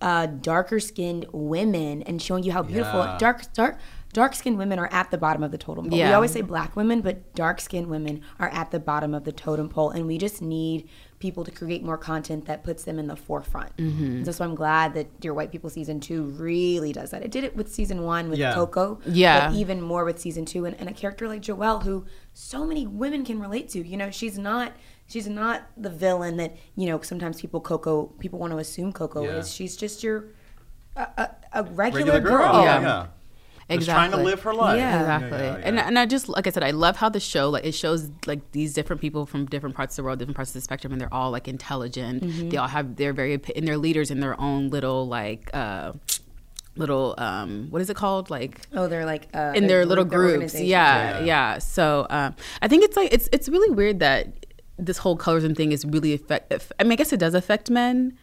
uh 0.00 0.26
darker 0.26 0.80
skinned 0.80 1.26
women 1.32 2.02
and 2.02 2.20
showing 2.22 2.42
you 2.44 2.52
how 2.52 2.62
beautiful 2.62 3.00
Yeah. 3.00 3.18
dark 3.18 3.52
dark 3.52 3.78
dark 4.12 4.34
skinned 4.34 4.56
women 4.56 4.78
are 4.78 4.88
at 4.92 5.10
the 5.10 5.18
bottom 5.18 5.42
of 5.42 5.50
the 5.50 5.58
totem 5.58 5.90
pole. 5.90 5.98
We 5.98 6.04
always 6.04 6.30
say 6.32 6.40
black 6.40 6.74
women, 6.74 7.02
but 7.02 7.34
dark 7.34 7.60
skinned 7.60 7.88
women 7.88 8.22
are 8.38 8.48
at 8.48 8.70
the 8.70 8.80
bottom 8.80 9.12
of 9.12 9.24
the 9.24 9.32
totem 9.32 9.68
pole 9.68 9.90
and 9.90 10.06
we 10.06 10.16
just 10.16 10.40
need 10.40 10.88
people 11.18 11.44
to 11.44 11.50
create 11.50 11.82
more 11.82 11.98
content 11.98 12.46
that 12.46 12.62
puts 12.64 12.84
them 12.84 12.98
in 12.98 13.06
the 13.08 13.16
forefront. 13.16 13.76
Mm-hmm. 13.76 14.24
So, 14.24 14.32
so 14.32 14.44
I'm 14.44 14.54
glad 14.54 14.94
that 14.94 15.20
Dear 15.20 15.34
White 15.34 15.50
People 15.52 15.68
season 15.68 16.00
two 16.00 16.22
really 16.24 16.92
does 16.94 17.10
that. 17.10 17.22
It 17.22 17.30
did 17.30 17.44
it 17.44 17.54
with 17.56 17.70
season 17.70 18.04
one 18.04 18.30
with 18.30 18.38
Yeah. 18.38 18.54
Coco. 18.54 19.00
Yeah. 19.06 19.48
But 19.50 19.56
even 19.56 19.82
more 19.82 20.04
with 20.06 20.18
season 20.18 20.46
two 20.46 20.64
and, 20.64 20.74
and 20.80 20.88
a 20.88 20.92
character 20.94 21.28
like 21.28 21.42
Joelle 21.42 21.82
who 21.82 22.06
so 22.32 22.64
many 22.66 22.86
women 22.86 23.22
can 23.24 23.38
relate 23.38 23.68
to. 23.70 23.86
You 23.86 23.98
know, 23.98 24.10
she's 24.10 24.38
not 24.38 24.72
she's 25.08 25.26
not 25.28 25.62
the 25.76 25.90
villain 25.90 26.36
that, 26.38 26.56
you 26.76 26.86
know, 26.88 27.00
sometimes 27.00 27.40
people 27.40 27.60
Coco 27.60 28.06
people 28.18 28.38
want 28.38 28.52
to 28.52 28.58
assume 28.58 28.92
Coco 28.92 29.24
Yeah. 29.24 29.38
is. 29.38 29.52
She's 29.52 29.76
just 29.76 30.02
your 30.02 30.26
a, 30.96 31.00
a, 31.18 31.30
a 31.52 31.62
regular, 31.64 32.12
Regular 32.14 32.20
girl. 32.20 32.52
girl. 32.52 32.62
Yeah. 32.64 32.80
Yeah. 32.80 33.06
Just 33.68 33.86
trying 33.90 34.12
to 34.12 34.16
Exactly. 34.18 34.24
live 34.24 34.42
her 34.42 34.54
life. 34.54 34.78
Yeah. 34.78 35.00
exactly 35.00 35.38
yeah, 35.40 35.60
and 35.64 35.74
yeah. 35.76 35.86
and 35.88 35.98
i 35.98 36.06
just 36.06 36.28
like 36.28 36.46
i 36.46 36.50
said 36.50 36.62
i 36.62 36.70
love 36.70 36.94
how 36.96 37.08
the 37.08 37.18
show 37.18 37.50
like 37.50 37.64
it 37.66 37.72
shows 37.74 38.12
like 38.24 38.52
these 38.52 38.72
different 38.72 39.02
people 39.02 39.26
from 39.26 39.44
different 39.46 39.74
parts 39.74 39.94
of 39.94 39.96
the 39.96 40.04
world 40.04 40.20
different 40.20 40.36
parts 40.36 40.50
of 40.50 40.54
the 40.54 40.60
spectrum 40.60 40.92
and 40.92 41.00
they're 41.00 41.12
all 41.12 41.32
like 41.32 41.48
intelligent 41.48 42.22
Mm-hmm. 42.22 42.50
they 42.50 42.58
all 42.58 42.68
have 42.68 42.94
they're 42.94 43.12
very 43.12 43.34
and 43.56 43.66
they're 43.66 43.76
leaders 43.76 44.12
in 44.12 44.20
their 44.20 44.40
own 44.40 44.70
little 44.70 45.08
like 45.08 45.50
uh 45.52 45.92
little 46.76 47.14
um 47.18 47.66
what 47.70 47.82
is 47.82 47.90
it 47.90 47.96
called 47.96 48.30
like 48.30 48.60
Oh, 48.72 48.86
they're 48.86 49.04
like 49.06 49.28
uh, 49.34 49.52
in 49.56 49.66
their 49.66 49.84
little 49.84 50.04
group, 50.04 50.30
their 50.30 50.38
groups 50.38 50.54
yeah, 50.60 51.18
Yeah. 51.18 51.24
yeah 51.24 51.58
so 51.58 52.06
um 52.08 52.36
i 52.62 52.68
think 52.68 52.84
it's 52.84 52.96
like 52.96 53.12
it's 53.12 53.28
it's 53.32 53.48
really 53.48 53.70
weird 53.74 53.98
that 53.98 54.45
this 54.78 54.98
whole 54.98 55.16
colorism 55.16 55.56
thing 55.56 55.72
is 55.72 55.84
really 55.84 56.12
affect 56.14 56.52
i 56.78 56.82
mean 56.82 56.92
i 56.92 56.96
guess 56.96 57.12
it 57.12 57.18
does 57.20 57.34
affect 57.34 57.70
men 57.70 58.16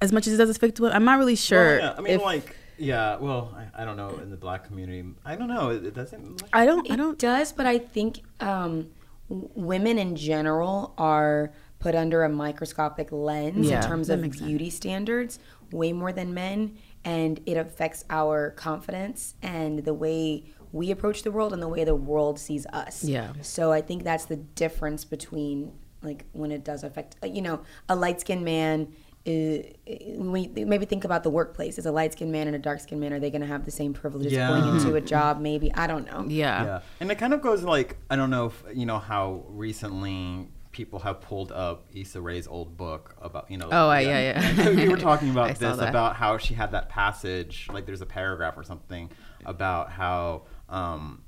as 0.00 0.12
much 0.12 0.26
as 0.26 0.34
it 0.34 0.36
does 0.36 0.50
affect 0.50 0.78
women 0.80 0.96
i'm 0.96 1.04
not 1.04 1.18
really 1.18 1.36
sure 1.36 1.78
Well, 1.78 1.78
yeah, 1.78 1.94
I 1.96 2.00
mean, 2.00 2.12
if- 2.14 2.22
like, 2.22 2.56
yeah. 2.76 3.16
Well, 3.18 3.54
I, 3.56 3.82
I 3.82 3.84
don't 3.84 3.96
know 3.96 4.10
in 4.20 4.30
the 4.30 4.36
black 4.36 4.64
community. 4.64 5.04
I 5.24 5.36
don't 5.36 5.46
know. 5.46 5.68
It, 5.70 5.86
it 5.86 5.94
doesn't. 5.94 6.42
Like, 6.42 6.50
i 6.52 6.66
don't 6.66 6.90
i 6.90 6.94
It 6.94 6.96
don't 6.96 7.16
does, 7.16 7.52
but 7.52 7.66
I 7.66 7.78
think 7.78 8.22
um, 8.40 8.90
women 9.28 9.96
in 9.96 10.16
general 10.16 10.92
are 10.98 11.52
put 11.78 11.94
under 11.94 12.24
a 12.24 12.28
microscopic 12.28 13.12
lens 13.12 13.70
Yeah, 13.70 13.80
in 13.80 13.86
terms 13.88 14.08
that 14.08 14.14
of 14.14 14.20
makes 14.22 14.38
sense. 14.38 14.48
beauty 14.48 14.70
standards 14.70 15.38
way 15.70 15.92
more 15.92 16.10
than 16.12 16.34
men, 16.34 16.76
and 17.04 17.38
it 17.46 17.56
affects 17.56 18.04
our 18.10 18.50
confidence 18.50 19.34
and 19.40 19.84
the 19.84 19.94
way 19.94 20.42
we 20.74 20.90
approach 20.90 21.22
the 21.22 21.30
world 21.30 21.52
and 21.52 21.62
the 21.62 21.68
way 21.68 21.84
the 21.84 21.94
world 21.94 22.36
sees 22.40 22.66
us. 22.72 23.04
Yeah. 23.04 23.32
So 23.42 23.70
I 23.70 23.80
think 23.80 24.02
that's 24.02 24.24
the 24.24 24.36
difference 24.36 25.04
between 25.04 25.72
like 26.02 26.24
when 26.32 26.50
it 26.50 26.64
does 26.64 26.82
affect 26.84 27.16
you 27.24 27.40
know 27.40 27.60
a 27.88 27.94
light 27.96 28.20
skinned 28.20 28.44
man. 28.44 28.88
Uh, 29.26 29.64
we 30.18 30.48
maybe 30.54 30.84
think 30.84 31.04
about 31.04 31.22
the 31.22 31.30
workplace. 31.30 31.78
Is 31.78 31.86
a 31.86 31.92
light 31.92 32.12
skinned 32.12 32.32
man 32.32 32.46
and 32.48 32.56
a 32.56 32.58
dark 32.58 32.80
skinned 32.80 33.00
man 33.00 33.12
are 33.14 33.20
they 33.20 33.30
going 33.30 33.40
to 33.40 33.46
have 33.46 33.64
the 33.64 33.70
same 33.70 33.94
privileges 33.94 34.32
Yeah. 34.32 34.48
going 34.48 34.76
into 34.76 34.96
a 34.96 35.00
job? 35.00 35.40
Maybe 35.40 35.72
I 35.72 35.86
don't 35.86 36.04
know. 36.10 36.26
yeah 36.28 36.64
yeah, 36.64 36.80
and 37.00 37.10
it 37.10 37.16
kind 37.18 37.32
of 37.32 37.40
goes 37.40 37.62
like 37.62 37.96
I 38.10 38.16
don't 38.16 38.30
know 38.30 38.46
if 38.46 38.64
you 38.74 38.84
know 38.84 38.98
how 38.98 39.44
recently 39.48 40.48
people 40.72 40.98
have 40.98 41.20
pulled 41.20 41.52
up 41.52 41.86
Issa 41.94 42.20
Rae's 42.20 42.48
old 42.48 42.76
book 42.76 43.14
about 43.22 43.48
you 43.50 43.56
know. 43.58 43.68
Oh, 43.70 43.88
uh, 43.90 43.98
yeah, 43.98 44.20
yeah. 44.42 44.68
We 44.80 44.88
were 44.88 44.96
talking 44.98 45.30
about 45.30 45.54
this 45.58 45.78
about 45.78 46.16
how 46.16 46.36
she 46.36 46.54
had 46.54 46.72
that 46.72 46.88
passage 46.88 47.68
like 47.72 47.86
there's 47.86 48.02
a 48.02 48.06
paragraph 48.06 48.58
or 48.58 48.64
something 48.64 49.08
about 49.46 49.90
how 49.90 50.42
um, 50.68 51.22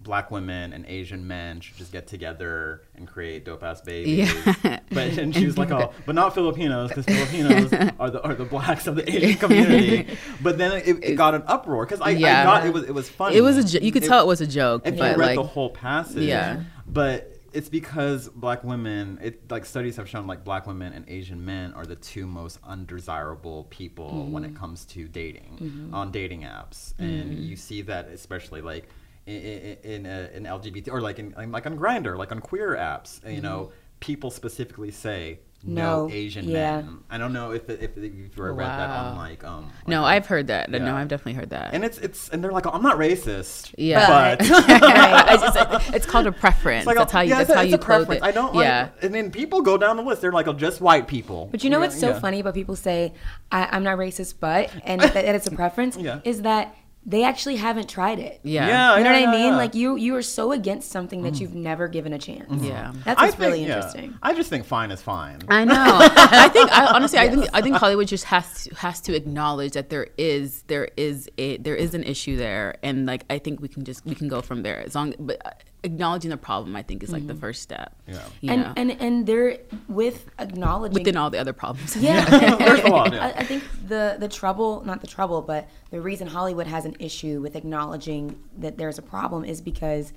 black 0.00 0.30
women 0.30 0.72
and 0.72 0.86
Asian 0.86 1.26
men 1.26 1.60
should 1.60 1.76
just 1.76 1.92
get 1.92 2.06
together 2.06 2.82
and 2.94 3.06
create 3.08 3.44
dope 3.44 3.62
ass 3.62 3.80
babies. 3.80 4.32
Yeah. 4.64 4.80
But 4.90 5.18
and 5.18 5.34
she 5.36 5.44
was 5.44 5.58
like, 5.58 5.70
oh, 5.70 5.92
but 6.06 6.14
not 6.14 6.32
Filipinos 6.34 6.88
because 6.88 7.04
Filipinos 7.04 7.72
are 8.00 8.10
the 8.10 8.22
are 8.22 8.34
the 8.34 8.46
blacks 8.46 8.86
of 8.86 8.96
the 8.96 9.08
Asian 9.08 9.38
community. 9.38 10.16
But 10.40 10.56
then 10.56 10.72
it, 10.84 11.04
it 11.04 11.14
got 11.16 11.34
an 11.34 11.42
uproar 11.46 11.84
because 11.84 12.00
I, 12.00 12.06
I 12.06 12.10
Yeah. 12.10 12.44
got 12.44 12.66
it 12.66 12.72
was 12.72 12.84
it 12.84 12.94
was 12.94 13.08
funny. 13.08 13.36
It 13.36 13.42
was 13.42 13.74
a 13.74 13.84
you 13.84 13.92
could 13.92 14.02
tell 14.04 14.22
it 14.22 14.26
was 14.26 14.40
a 14.40 14.46
joke, 14.46 14.82
if 14.86 14.96
but 14.96 15.12
you 15.12 15.20
read 15.20 15.26
like 15.26 15.36
the 15.36 15.42
whole 15.42 15.70
passage. 15.70 16.22
Yeah. 16.22 16.62
But 16.86 17.37
it's 17.52 17.68
because 17.68 18.28
black 18.28 18.62
women, 18.64 19.18
it 19.22 19.50
like 19.50 19.64
studies 19.64 19.96
have 19.96 20.08
shown 20.08 20.26
like 20.26 20.44
black 20.44 20.66
women 20.66 20.92
and 20.92 21.04
Asian 21.08 21.44
men 21.44 21.72
are 21.74 21.86
the 21.86 21.96
two 21.96 22.26
most 22.26 22.58
undesirable 22.64 23.64
people 23.70 24.26
when 24.26 24.42
Mm-hmm. 24.42 24.54
it 24.54 24.58
comes 24.58 24.84
to 24.86 25.08
dating 25.08 25.90
on 25.92 26.10
dating 26.12 26.42
apps, 26.42 26.92
and 26.98 27.34
you 27.38 27.56
see 27.56 27.82
that 27.82 28.08
especially 28.08 28.60
like 28.60 28.88
in 29.26 29.76
in, 29.82 30.06
uh, 30.06 30.28
in 30.34 30.44
LGBT 30.44 30.88
or 30.92 31.00
like 31.00 31.18
in 31.18 31.34
like 31.50 31.66
on 31.66 31.78
Grindr, 31.78 32.16
like 32.16 32.32
on 32.32 32.40
queer 32.40 32.76
apps. 32.76 33.20
You 33.30 33.40
know, 33.40 33.72
people 34.00 34.30
specifically 34.30 34.90
say. 34.90 35.40
No, 35.64 36.06
No, 36.06 36.12
Asian 36.14 36.48
yeah. 36.48 36.82
men. 36.82 36.98
I 37.10 37.18
don't 37.18 37.32
know 37.32 37.50
if 37.50 37.68
if, 37.68 37.96
if 37.98 38.14
you've 38.14 38.32
ever 38.38 38.54
read 38.54 38.68
that 38.68 38.88
on 38.90 39.16
Wow. 39.16 39.22
like 39.22 39.42
um. 39.42 39.72
no, 39.88 40.02
like, 40.02 40.14
I've 40.16 40.26
heard 40.26 40.46
that. 40.46 40.70
No, 40.70 40.94
I've 40.94 41.08
definitely 41.08 41.32
heard 41.34 41.50
that. 41.50 41.74
and 41.74 41.84
it's 41.84 41.98
it's 41.98 42.28
and 42.28 42.44
they're 42.44 42.52
like, 42.52 42.64
I'm 42.66 42.82
not 42.82 42.96
racist. 42.96 43.74
Yeah. 43.76 44.06
but 44.06 44.40
it's, 44.40 44.48
just- 45.54 45.94
it's 45.94 46.06
called 46.06 46.26
a 46.28 46.32
preference. 46.32 46.82
It's 46.82 46.86
like 46.86 46.96
that's 46.96 47.12
a- 47.12 47.16
how 47.16 47.22
you. 47.22 47.30
yeah, 47.30 47.38
that's 47.38 47.50
it's 47.50 47.54
a- 47.54 47.56
how 47.56 47.62
it's 47.62 47.70
you 47.70 47.74
a 47.74 47.78
clothe 47.78 48.06
preference. 48.06 48.22
it. 48.24 48.28
I 48.28 48.30
don't 48.30 48.54
like, 48.54 48.64
Yeah. 48.64 48.88
and 49.02 49.12
then 49.12 49.32
people 49.32 49.60
go 49.62 49.76
down 49.76 49.96
the 49.96 50.02
list. 50.04 50.20
They're 50.22 50.30
like, 50.32 50.46
oh, 50.46 50.52
just 50.52 50.80
white 50.80 51.08
people. 51.08 51.48
But 51.50 51.64
you 51.64 51.70
know 51.70 51.80
what's 51.80 51.98
so 51.98 52.10
Yeah. 52.10 52.20
funny 52.20 52.38
about 52.40 52.54
people 52.54 52.76
say 52.76 53.12
I, 53.50 53.64
I'm 53.72 53.82
not 53.82 53.98
racist, 53.98 54.34
but 54.38 54.70
and 54.84 55.00
that, 55.00 55.14
that 55.14 55.34
it's 55.34 55.48
a 55.48 55.50
preference 55.62 55.96
Yeah. 55.96 56.20
is 56.24 56.42
that 56.42 56.74
they 57.08 57.24
actually 57.24 57.56
haven't 57.56 57.88
tried 57.88 58.18
it. 58.18 58.38
Yeah. 58.42 58.68
Yeah, 58.68 58.98
You 58.98 59.04
know 59.04 59.10
yeah, 59.12 59.20
what 59.20 59.28
I 59.30 59.32
mean? 59.32 59.52
yeah. 59.52 59.56
Like 59.56 59.74
you 59.74 59.96
you 59.96 60.14
are 60.14 60.22
so 60.22 60.52
against 60.52 60.90
something 60.90 61.22
that 61.22 61.40
you've 61.40 61.54
never 61.54 61.88
given 61.88 62.12
a 62.12 62.18
chance. 62.18 62.62
Yeah. 62.62 62.92
That's 63.04 63.18
what's 63.20 63.34
think- 63.34 63.40
really 63.40 63.64
yeah. 63.64 63.76
interesting. 63.76 64.18
I 64.22 64.34
just 64.34 64.50
think 64.50 64.66
fine 64.66 64.90
is 64.90 65.00
fine. 65.00 65.38
I 65.48 65.64
know. 65.64 65.74
I 65.74 66.50
think 66.50 66.70
I, 66.70 66.84
honestly, 66.94 67.18
I 67.18 67.28
think 67.30 67.48
I 67.54 67.62
think 67.62 67.76
Hollywood 67.76 68.08
just 68.08 68.24
has 68.24 68.64
to, 68.64 68.74
has 68.74 69.00
to 69.02 69.14
acknowledge 69.16 69.72
that 69.72 69.88
there 69.88 70.08
is 70.18 70.62
there 70.66 70.90
is 70.98 71.30
a 71.38 71.56
there 71.56 71.74
is 71.76 71.94
an 71.94 72.04
issue 72.04 72.36
there, 72.36 72.76
and 72.82 73.06
like 73.06 73.24
I 73.30 73.38
think 73.38 73.60
we 73.62 73.68
can 73.68 73.84
just 73.84 74.04
we 74.04 74.14
can 74.14 74.28
go 74.28 74.42
from 74.42 74.62
there 74.62 74.78
as 74.80 74.94
long. 74.94 75.14
But 75.18 75.40
uh, 75.46 75.50
acknowledging 75.84 76.30
the 76.30 76.36
problem, 76.36 76.74
I 76.76 76.82
think, 76.82 77.02
is 77.02 77.12
like 77.12 77.26
the 77.26 77.32
mm-hmm. 77.32 77.40
first 77.40 77.62
step. 77.62 77.94
Yeah. 78.06 78.20
You 78.40 78.52
and, 78.52 78.62
know, 78.62 78.72
and 78.76 78.90
and 79.00 79.26
they're 79.26 79.58
with 79.88 80.28
acknowledging 80.38 80.94
within 80.94 81.16
all 81.16 81.30
the 81.30 81.38
other 81.38 81.52
problems. 81.52 81.96
Yeah, 81.96 82.24
There's 82.56 82.80
a 82.80 82.88
lot, 82.88 83.12
yeah. 83.12 83.26
I, 83.26 83.40
I 83.40 83.44
think 83.44 83.64
the 83.86 84.16
the 84.18 84.28
trouble, 84.28 84.82
not 84.84 85.00
the 85.00 85.06
trouble, 85.06 85.42
but 85.42 85.68
the 85.90 86.00
reason 86.00 86.26
Hollywood 86.26 86.66
has 86.66 86.84
an 86.84 86.96
issue 86.98 87.40
with 87.40 87.56
acknowledging 87.56 88.38
that 88.58 88.78
there's 88.78 88.98
a 88.98 89.02
problem 89.02 89.44
is 89.44 89.60
because 89.60 90.12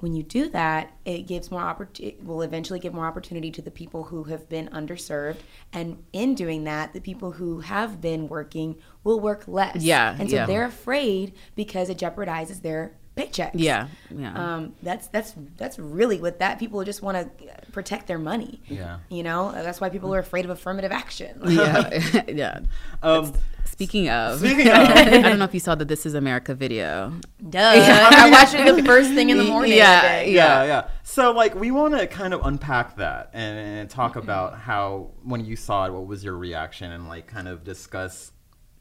when 0.00 0.12
you 0.12 0.22
do 0.22 0.50
that, 0.50 0.92
it 1.06 1.26
gives 1.26 1.50
more 1.50 1.62
opportunity. 1.62 2.18
Will 2.22 2.42
eventually 2.42 2.78
give 2.78 2.92
more 2.92 3.06
opportunity 3.06 3.50
to 3.52 3.62
the 3.62 3.70
people 3.70 4.04
who 4.04 4.24
have 4.24 4.48
been 4.48 4.68
underserved, 4.68 5.38
and 5.72 6.04
in 6.12 6.34
doing 6.34 6.64
that, 6.64 6.92
the 6.92 7.00
people 7.00 7.32
who 7.32 7.60
have 7.60 8.00
been 8.00 8.28
working 8.28 8.76
will 9.04 9.18
work 9.18 9.48
less. 9.48 9.82
Yeah, 9.82 10.14
and 10.18 10.28
so 10.30 10.36
yeah. 10.36 10.46
they're 10.46 10.66
afraid 10.66 11.32
because 11.54 11.88
it 11.88 11.98
jeopardizes 11.98 12.62
their 12.62 12.96
paychecks. 13.16 13.52
Yeah, 13.54 13.88
yeah. 14.14 14.34
Um, 14.34 14.74
that's 14.82 15.08
that's 15.08 15.34
that's 15.56 15.78
really 15.78 16.20
what 16.20 16.38
that 16.40 16.58
people 16.58 16.84
just 16.84 17.02
want 17.02 17.16
to 17.38 17.72
protect 17.72 18.06
their 18.06 18.18
money. 18.18 18.60
Yeah. 18.68 18.98
You 19.08 19.22
know, 19.22 19.52
that's 19.52 19.80
why 19.80 19.88
people 19.88 20.14
are 20.14 20.18
afraid 20.18 20.44
of 20.44 20.50
affirmative 20.50 20.92
action. 20.92 21.40
yeah, 21.46 22.00
yeah. 22.28 22.60
Um, 23.02 23.32
Speaking 23.64 24.08
of, 24.08 24.38
Speaking 24.38 24.68
of- 24.68 24.74
I 24.74 25.20
don't 25.20 25.38
know 25.38 25.44
if 25.44 25.52
you 25.52 25.60
saw 25.60 25.74
the 25.74 25.84
"This 25.84 26.06
Is 26.06 26.14
America" 26.14 26.54
video. 26.54 27.12
Duh. 27.50 27.58
I 27.60 28.30
watched 28.30 28.54
it 28.54 28.74
the 28.74 28.82
first 28.84 29.10
thing 29.12 29.28
in 29.28 29.36
the 29.36 29.44
morning. 29.44 29.72
Yeah, 29.76 30.00
every 30.04 30.26
day. 30.26 30.32
yeah, 30.32 30.64
yeah. 30.64 30.88
So 31.02 31.32
like, 31.32 31.54
we 31.54 31.70
want 31.70 31.98
to 31.98 32.06
kind 32.06 32.32
of 32.32 32.40
unpack 32.46 32.96
that 32.96 33.30
and, 33.34 33.58
and 33.58 33.90
talk 33.90 34.16
about 34.16 34.56
how 34.58 35.10
when 35.24 35.44
you 35.44 35.56
saw 35.56 35.84
it, 35.86 35.92
what 35.92 36.06
was 36.06 36.24
your 36.24 36.36
reaction, 36.38 36.90
and 36.90 37.08
like 37.08 37.26
kind 37.26 37.48
of 37.48 37.64
discuss. 37.64 38.32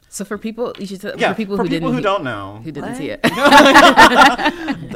So 0.10 0.24
for 0.24 0.38
people, 0.38 0.74
you 0.80 0.86
should 0.86 1.04
Yeah, 1.18 1.34
for 1.34 1.36
people 1.38 1.58
for 1.58 1.63
who 1.63 1.70
people 1.70 1.89
didn't 1.89 1.96
who 1.98 2.02
don't 2.02 2.24
know, 2.24 2.62
who 2.63 2.72
didn't 2.72 2.89
What? 2.89 2.98
see 2.98 3.10
it. 3.10 3.20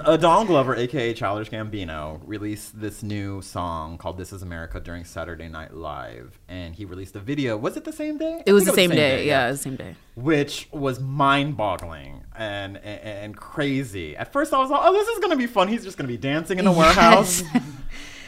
uh, 0.06 0.18
Donald 0.18 0.48
Glover, 0.48 0.76
aka 0.76 1.14
Childish 1.14 1.50
Gambino, 1.50 2.22
released 2.26 2.80
this 2.80 3.04
new 3.04 3.42
song 3.42 3.98
called 3.98 4.18
"This 4.18 4.32
Is 4.32 4.42
America" 4.42 4.80
during 4.80 5.04
Saturday 5.04 5.50
Night 5.50 5.74
Live, 5.74 6.40
and 6.48 6.74
he 6.74 6.86
released 6.86 7.16
a 7.16 7.20
video. 7.20 7.58
Was 7.58 7.76
it 7.76 7.84
the 7.84 7.92
same 7.94 8.18
day? 8.18 8.44
It 8.46 8.54
was 8.54 8.64
I 8.64 8.72
the 8.72 8.76
think 8.76 8.92
same 8.92 8.98
day. 8.98 9.28
Yeah, 9.28 9.48
it 9.48 9.52
was 9.52 9.60
the 9.60 9.64
same 9.64 9.76
day. 9.76 9.96
which 10.16 10.70
was 10.72 11.00
mind-boggling 11.00 12.24
and, 12.38 12.78
and 12.78 13.00
and 13.02 13.38
crazy. 13.38 14.16
At 14.16 14.32
first, 14.32 14.54
I 14.54 14.60
was 14.60 14.70
like, 14.70 14.82
"Oh, 14.84 14.94
this 14.94 15.08
is 15.10 15.20
gonna 15.20 15.36
be 15.36 15.48
fun. 15.48 15.68
He's 15.68 15.84
just 15.84 15.98
gonna 15.98 16.08
be 16.08 16.18
dancing 16.18 16.60
in 16.60 16.68
a 16.68 16.72
warehouse." 16.82 17.44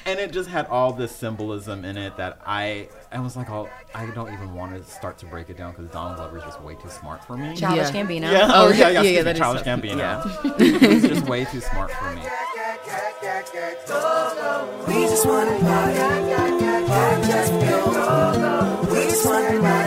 And 0.05 0.19
it 0.19 0.31
just 0.31 0.49
had 0.49 0.65
all 0.67 0.93
this 0.93 1.11
symbolism 1.15 1.85
in 1.85 1.95
it 1.97 2.17
that 2.17 2.39
I 2.45 2.89
I 3.11 3.19
was 3.19 3.35
like, 3.37 3.49
oh, 3.51 3.69
I 3.93 4.05
don't 4.07 4.33
even 4.33 4.53
want 4.53 4.73
to 4.75 4.83
start 4.89 5.17
to 5.19 5.25
break 5.27 5.49
it 5.49 5.57
down 5.57 5.71
because 5.73 5.89
Donald 5.91 6.17
Glover 6.17 6.37
is 6.37 6.43
just 6.43 6.59
way 6.61 6.75
too 6.75 6.89
smart 6.89 7.23
for 7.23 7.37
me. 7.37 7.55
Childish 7.55 7.93
Yeah. 7.93 8.03
Gambino. 8.03 8.31
Yeah. 8.31 8.47
Oh, 8.51 8.65
Oh, 8.67 8.69
yeah, 8.69 8.89
yeah, 8.89 8.89
yeah, 8.89 9.01
yeah, 9.01 9.17
me, 9.17 9.21
that 9.23 9.35
is 9.35 9.39
Childish 9.39 9.63
so- 9.63 9.67
Gambino. 9.69 10.79
He's 10.89 11.07
just 11.07 11.25
way 11.27 11.45
too 11.45 11.61
smart 11.61 11.91
for 11.91 12.11
me. 12.15 12.21
We 14.87 15.03
just 15.07 15.25
wanna 15.25 15.51
party, 15.59 15.97
party 16.87 17.27
just 17.27 17.51
for. 17.53 18.91
We 18.91 19.03
just 19.05 19.25
wanna 19.25 19.59
party, 19.59 19.80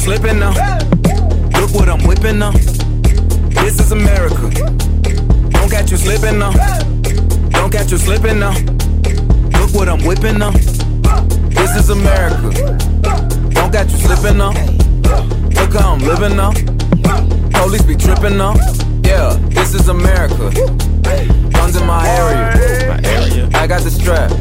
slipping 0.00 0.38
now. 0.38 0.52
Look 1.60 1.74
what 1.74 1.88
I'm 1.88 2.02
whipping 2.06 2.38
now. 2.38 2.52
This 3.62 3.78
is 3.78 3.92
America. 3.92 4.48
Don't 5.50 5.70
catch 5.70 5.90
you 5.90 5.98
slipping 5.98 6.38
now. 6.38 6.52
Don't 7.50 7.70
catch 7.70 7.92
you 7.92 7.98
slipping 7.98 8.38
now. 8.38 8.54
Look 9.60 9.74
what 9.74 9.88
I'm 9.88 10.02
whipping 10.04 10.38
now. 10.38 10.52
This 11.50 11.76
is 11.76 11.90
America. 11.90 12.78
Don't 13.50 13.70
catch 13.70 13.92
you 13.92 13.98
slipping 13.98 14.38
now. 14.38 14.52
Look 15.60 15.74
how 15.74 15.92
I'm 15.92 16.00
living 16.00 16.34
now. 16.34 16.52
Police 17.60 17.82
be 17.82 17.94
tripping 17.94 18.38
now. 18.38 18.54
Yeah, 19.04 19.36
this 19.50 19.74
is 19.74 19.88
America. 19.88 20.50
Guns 21.50 21.76
in 21.76 21.86
my 21.86 22.08
area. 22.08 22.88
My 22.88 23.00
area. 23.04 23.50
I 23.52 23.66
got 23.66 23.82
the 23.82 23.90
strap. 23.90 24.32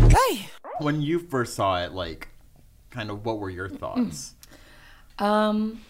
When 0.79 1.01
you 1.01 1.19
first 1.19 1.55
saw 1.55 1.83
it, 1.83 1.91
like, 1.91 2.29
kind 2.91 3.11
of, 3.11 3.25
what 3.25 3.39
were 3.39 3.49
your 3.49 3.67
thoughts? 3.67 4.35
Um, 5.19 5.81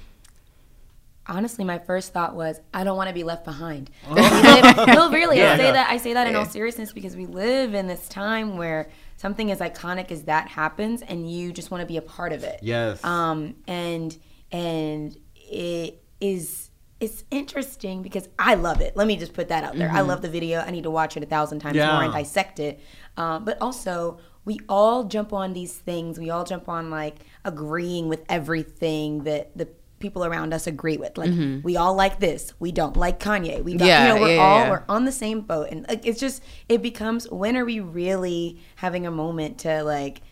honestly, 1.28 1.64
my 1.64 1.78
first 1.80 2.14
thought 2.14 2.36
was, 2.36 2.60
I 2.74 2.84
don't 2.84 2.98
want 2.98 3.10
to 3.10 3.14
be 3.14 3.24
left 3.24 3.46
behind. 3.46 3.90
Live- 4.10 4.88
no, 4.88 5.12
really, 5.12 5.38
Yeah, 5.38 5.54
I 5.54 5.58
say 5.58 5.64
yeah. 5.66 5.72
that. 5.74 5.90
I 5.90 5.98
say 5.98 6.14
that 6.14 6.28
in 6.28 6.36
all 6.36 6.46
seriousness 6.46 6.92
because 6.94 7.16
we 7.16 7.26
live 7.26 7.74
in 7.74 7.88
this 7.88 8.08
time 8.10 8.58
where 8.58 8.90
something 9.18 9.52
as 9.52 9.60
iconic 9.60 10.12
as 10.12 10.24
that 10.24 10.48
happens, 10.50 11.02
and 11.02 11.30
you 11.32 11.52
just 11.52 11.72
want 11.72 11.82
to 11.82 11.86
be 11.88 11.98
a 11.98 12.02
part 12.02 12.34
of 12.34 12.44
it. 12.44 12.60
Yes. 12.64 13.04
Um, 13.04 13.56
and 13.68 14.18
and 14.52 15.16
it 15.36 16.02
is 16.20 16.70
it's 17.00 17.24
interesting 17.32 18.02
because 18.02 18.28
I 18.38 18.56
love 18.56 18.82
it. 18.82 18.98
Let 18.98 19.08
me 19.08 19.16
just 19.16 19.32
put 19.34 19.48
that 19.50 19.64
out 19.64 19.78
there. 19.78 19.90
I 19.90 20.02
love 20.02 20.22
the 20.22 20.28
video. 20.28 20.60
I 20.60 20.70
need 20.72 20.84
to 20.84 20.90
watch 20.92 21.16
it 21.16 21.24
a 21.24 21.26
thousand 21.26 21.60
times 21.60 21.78
Yeah. 21.78 21.94
more 21.94 22.04
and 22.04 22.12
dissect 22.12 22.60
it. 22.60 22.82
Uh, 23.16 23.40
but 23.40 23.58
also, 23.62 24.20
we 24.50 24.60
all 24.68 25.04
jump 25.04 25.32
on 25.32 25.54
these 25.54 25.76
things. 25.76 26.20
We 26.20 26.32
all 26.32 26.44
jump 26.44 26.68
on 26.68 26.90
like 26.90 27.18
agreeing 27.46 28.10
with 28.10 28.26
everything 28.28 29.24
that 29.26 29.56
the 29.56 29.68
people 30.00 30.26
around 30.26 30.56
us 30.56 30.66
agree 30.66 30.98
with. 30.98 31.20
Like 31.20 31.32
we 31.64 31.78
all 31.78 31.94
like 31.94 32.20
this. 32.20 32.56
We 32.58 32.72
don't 32.72 32.98
like 32.98 33.20
Kanye. 33.20 33.64
We 33.64 33.78
don't. 33.78 33.88
Yeah, 33.88 34.08
you 34.08 34.16
know, 34.16 34.22
we're 34.22 34.36
yeah, 34.38 34.42
all 34.42 34.60
yeah. 34.62 34.72
we're 34.72 34.84
on 34.90 35.06
the 35.06 35.12
same 35.12 35.42
boat, 35.42 35.68
and 35.70 35.86
like, 35.88 36.04
it's 36.04 36.20
just 36.20 36.42
it 36.68 36.82
becomes 36.82 37.30
when 37.30 37.56
are 37.58 37.64
we 37.64 37.80
really 37.80 38.60
having 38.78 39.06
a 39.06 39.12
moment 39.12 39.60
to 39.60 39.84
like 39.84 40.24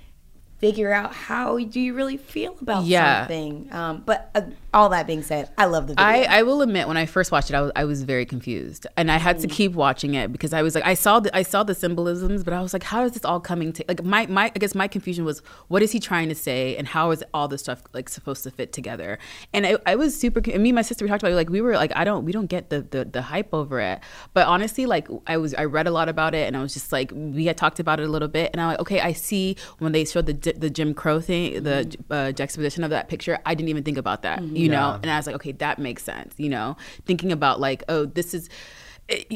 figure 0.57 0.91
out 0.91 1.13
how 1.13 1.59
do 1.59 1.79
you 1.79 1.93
really 1.93 2.17
feel 2.17 2.55
about 2.59 2.85
Yeah. 2.85 3.21
something 3.21 3.71
um, 3.71 4.01
but 4.03 4.31
uh, 4.33 4.41
all 4.77 4.89
that 4.89 5.07
being 5.07 5.23
said, 5.23 5.49
I 5.57 5.65
love 5.65 5.87
the 5.87 5.95
video. 5.95 6.05
I, 6.05 6.27
I 6.29 6.43
will 6.43 6.61
admit 6.61 6.87
when 6.87 6.97
I 6.97 7.07
first 7.07 7.31
watched 7.31 7.49
it, 7.49 7.55
I 7.55 7.61
was 7.61 7.71
I 7.75 7.85
was 7.85 8.03
very 8.03 8.25
confused, 8.25 8.85
and 8.95 9.11
I 9.11 9.17
had 9.17 9.39
to 9.39 9.47
keep 9.47 9.73
watching 9.73 10.13
it 10.13 10.31
because 10.31 10.53
I 10.53 10.61
was 10.61 10.75
like, 10.75 10.85
I 10.85 10.93
saw 10.93 11.19
the 11.19 11.35
I 11.35 11.41
saw 11.41 11.63
the 11.63 11.73
symbolisms, 11.73 12.43
but 12.43 12.53
I 12.53 12.61
was 12.61 12.73
like, 12.73 12.83
how 12.83 13.03
is 13.03 13.13
this 13.13 13.25
all 13.25 13.39
coming 13.39 13.73
to 13.73 13.83
like 13.87 14.03
my 14.03 14.27
my 14.27 14.51
I 14.55 14.59
guess 14.59 14.75
my 14.75 14.87
confusion 14.87 15.25
was 15.25 15.41
what 15.67 15.81
is 15.81 15.91
he 15.91 15.99
trying 15.99 16.29
to 16.29 16.35
say, 16.35 16.77
and 16.77 16.87
how 16.87 17.09
is 17.09 17.23
all 17.33 17.47
this 17.47 17.61
stuff 17.61 17.81
like 17.93 18.07
supposed 18.07 18.43
to 18.43 18.51
fit 18.51 18.71
together? 18.71 19.17
And 19.51 19.65
I, 19.65 19.77
I 19.87 19.95
was 19.95 20.17
super. 20.17 20.39
And 20.51 20.61
me 20.61 20.69
and 20.69 20.75
my 20.75 20.83
sister 20.83 21.03
we 21.03 21.09
talked 21.09 21.23
about 21.23 21.31
it, 21.31 21.35
like 21.35 21.49
we 21.49 21.59
were 21.59 21.73
like 21.73 21.91
I 21.95 22.03
don't 22.03 22.23
we 22.23 22.31
don't 22.31 22.47
get 22.47 22.69
the, 22.69 22.81
the 22.81 23.03
the 23.03 23.23
hype 23.23 23.53
over 23.53 23.79
it, 23.79 23.99
but 24.35 24.45
honestly, 24.45 24.85
like 24.85 25.07
I 25.25 25.37
was 25.37 25.55
I 25.55 25.65
read 25.65 25.87
a 25.87 25.91
lot 25.91 26.07
about 26.07 26.35
it, 26.35 26.45
and 26.47 26.55
I 26.55 26.61
was 26.61 26.73
just 26.73 26.91
like 26.91 27.11
we 27.15 27.47
had 27.47 27.57
talked 27.57 27.79
about 27.79 27.99
it 27.99 28.03
a 28.03 28.11
little 28.11 28.27
bit, 28.27 28.51
and 28.53 28.61
I'm 28.61 28.67
like, 28.67 28.79
okay, 28.81 28.99
I 28.99 29.13
see 29.13 29.55
when 29.79 29.91
they 29.91 30.05
showed 30.05 30.27
the 30.27 30.53
the 30.55 30.69
Jim 30.69 30.93
Crow 30.93 31.19
thing, 31.19 31.63
the 31.63 31.97
uh, 32.11 32.31
juxtaposition 32.31 32.83
of 32.83 32.91
that 32.91 33.09
picture, 33.09 33.39
I 33.43 33.55
didn't 33.55 33.69
even 33.69 33.83
think 33.83 33.97
about 33.97 34.21
that, 34.21 34.43
you 34.43 34.66
know, 34.69 34.91
Yeah. 34.91 34.99
and 35.01 35.11
I 35.11 35.17
was 35.17 35.25
like, 35.27 35.35
okay, 35.37 35.51
that 35.53 35.79
makes 35.79 36.03
sense, 36.03 36.33
you 36.37 36.49
know, 36.49 36.77
thinking 37.05 37.31
about 37.31 37.59
like, 37.59 37.83
oh, 37.89 38.05
this 38.05 38.33
is. 38.33 38.49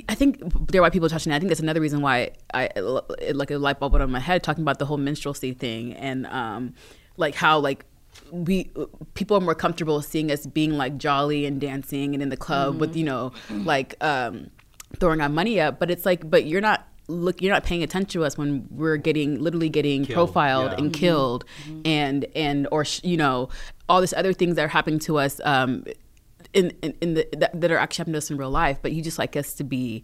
I 0.09 0.15
think 0.15 0.39
there 0.69 0.81
are 0.81 0.83
why 0.83 0.89
people 0.89 1.07
touching. 1.07 1.31
it. 1.31 1.35
I 1.37 1.39
think 1.39 1.47
that's 1.49 1.61
another 1.61 1.79
reason 1.79 2.01
why 2.01 2.31
I 2.53 2.69
it, 2.75 3.37
like 3.37 3.51
a 3.51 3.57
light 3.57 3.79
bulb 3.79 3.93
went 3.93 4.03
on 4.03 4.11
my 4.11 4.19
head 4.19 4.43
talking 4.43 4.63
about 4.63 4.79
the 4.79 4.85
whole 4.85 4.97
minstrelsy 4.97 5.53
thing 5.57 5.93
and 5.93 6.27
um, 6.27 6.73
like 7.15 7.35
how 7.35 7.57
like 7.59 7.85
we 8.31 8.69
people 9.13 9.37
are 9.37 9.39
more 9.39 9.55
comfortable 9.55 10.01
seeing 10.01 10.29
us 10.29 10.45
being 10.45 10.73
like 10.73 10.97
jolly 10.97 11.45
and 11.45 11.61
dancing 11.61 12.13
and 12.13 12.21
in 12.21 12.27
the 12.27 12.35
club 12.35 12.81
with 12.81 12.97
you 12.97 13.05
know 13.05 13.31
like 13.49 13.95
um, 14.03 14.49
throwing 14.99 15.21
our 15.21 15.29
money 15.29 15.61
up, 15.61 15.79
but 15.79 15.89
it's 15.89 16.05
like, 16.05 16.29
but 16.29 16.43
you're 16.45 16.59
not 16.59 16.85
look 17.11 17.41
you're 17.41 17.53
not 17.53 17.63
paying 17.63 17.83
attention 17.83 18.09
to 18.09 18.25
us 18.25 18.37
when 18.37 18.67
we're 18.71 18.97
getting 18.97 19.39
literally 19.39 19.69
getting 19.69 20.05
Killed, 20.05 20.15
profiled 20.15 20.71
yeah. 20.71 20.77
and 20.77 20.93
killed 20.93 21.45
and 21.85 22.25
and 22.35 22.67
or 22.71 22.85
sh- 22.85 23.01
you 23.03 23.17
know 23.17 23.49
all 23.89 24.01
this 24.01 24.13
other 24.13 24.33
things 24.33 24.55
that 24.55 24.63
are 24.63 24.69
happening 24.69 24.99
to 24.99 25.17
us 25.17 25.39
um 25.43 25.83
in 26.53 26.71
in, 26.81 26.93
in 27.01 27.13
the 27.15 27.27
that, 27.33 27.59
that 27.59 27.71
are 27.71 27.77
actually 27.77 28.01
happening 28.03 28.13
to 28.13 28.17
us 28.19 28.31
in 28.31 28.37
real 28.37 28.49
life 28.49 28.79
but 28.81 28.91
you 28.91 29.01
just 29.01 29.19
like 29.19 29.35
us 29.35 29.53
to 29.53 29.63
be 29.63 30.03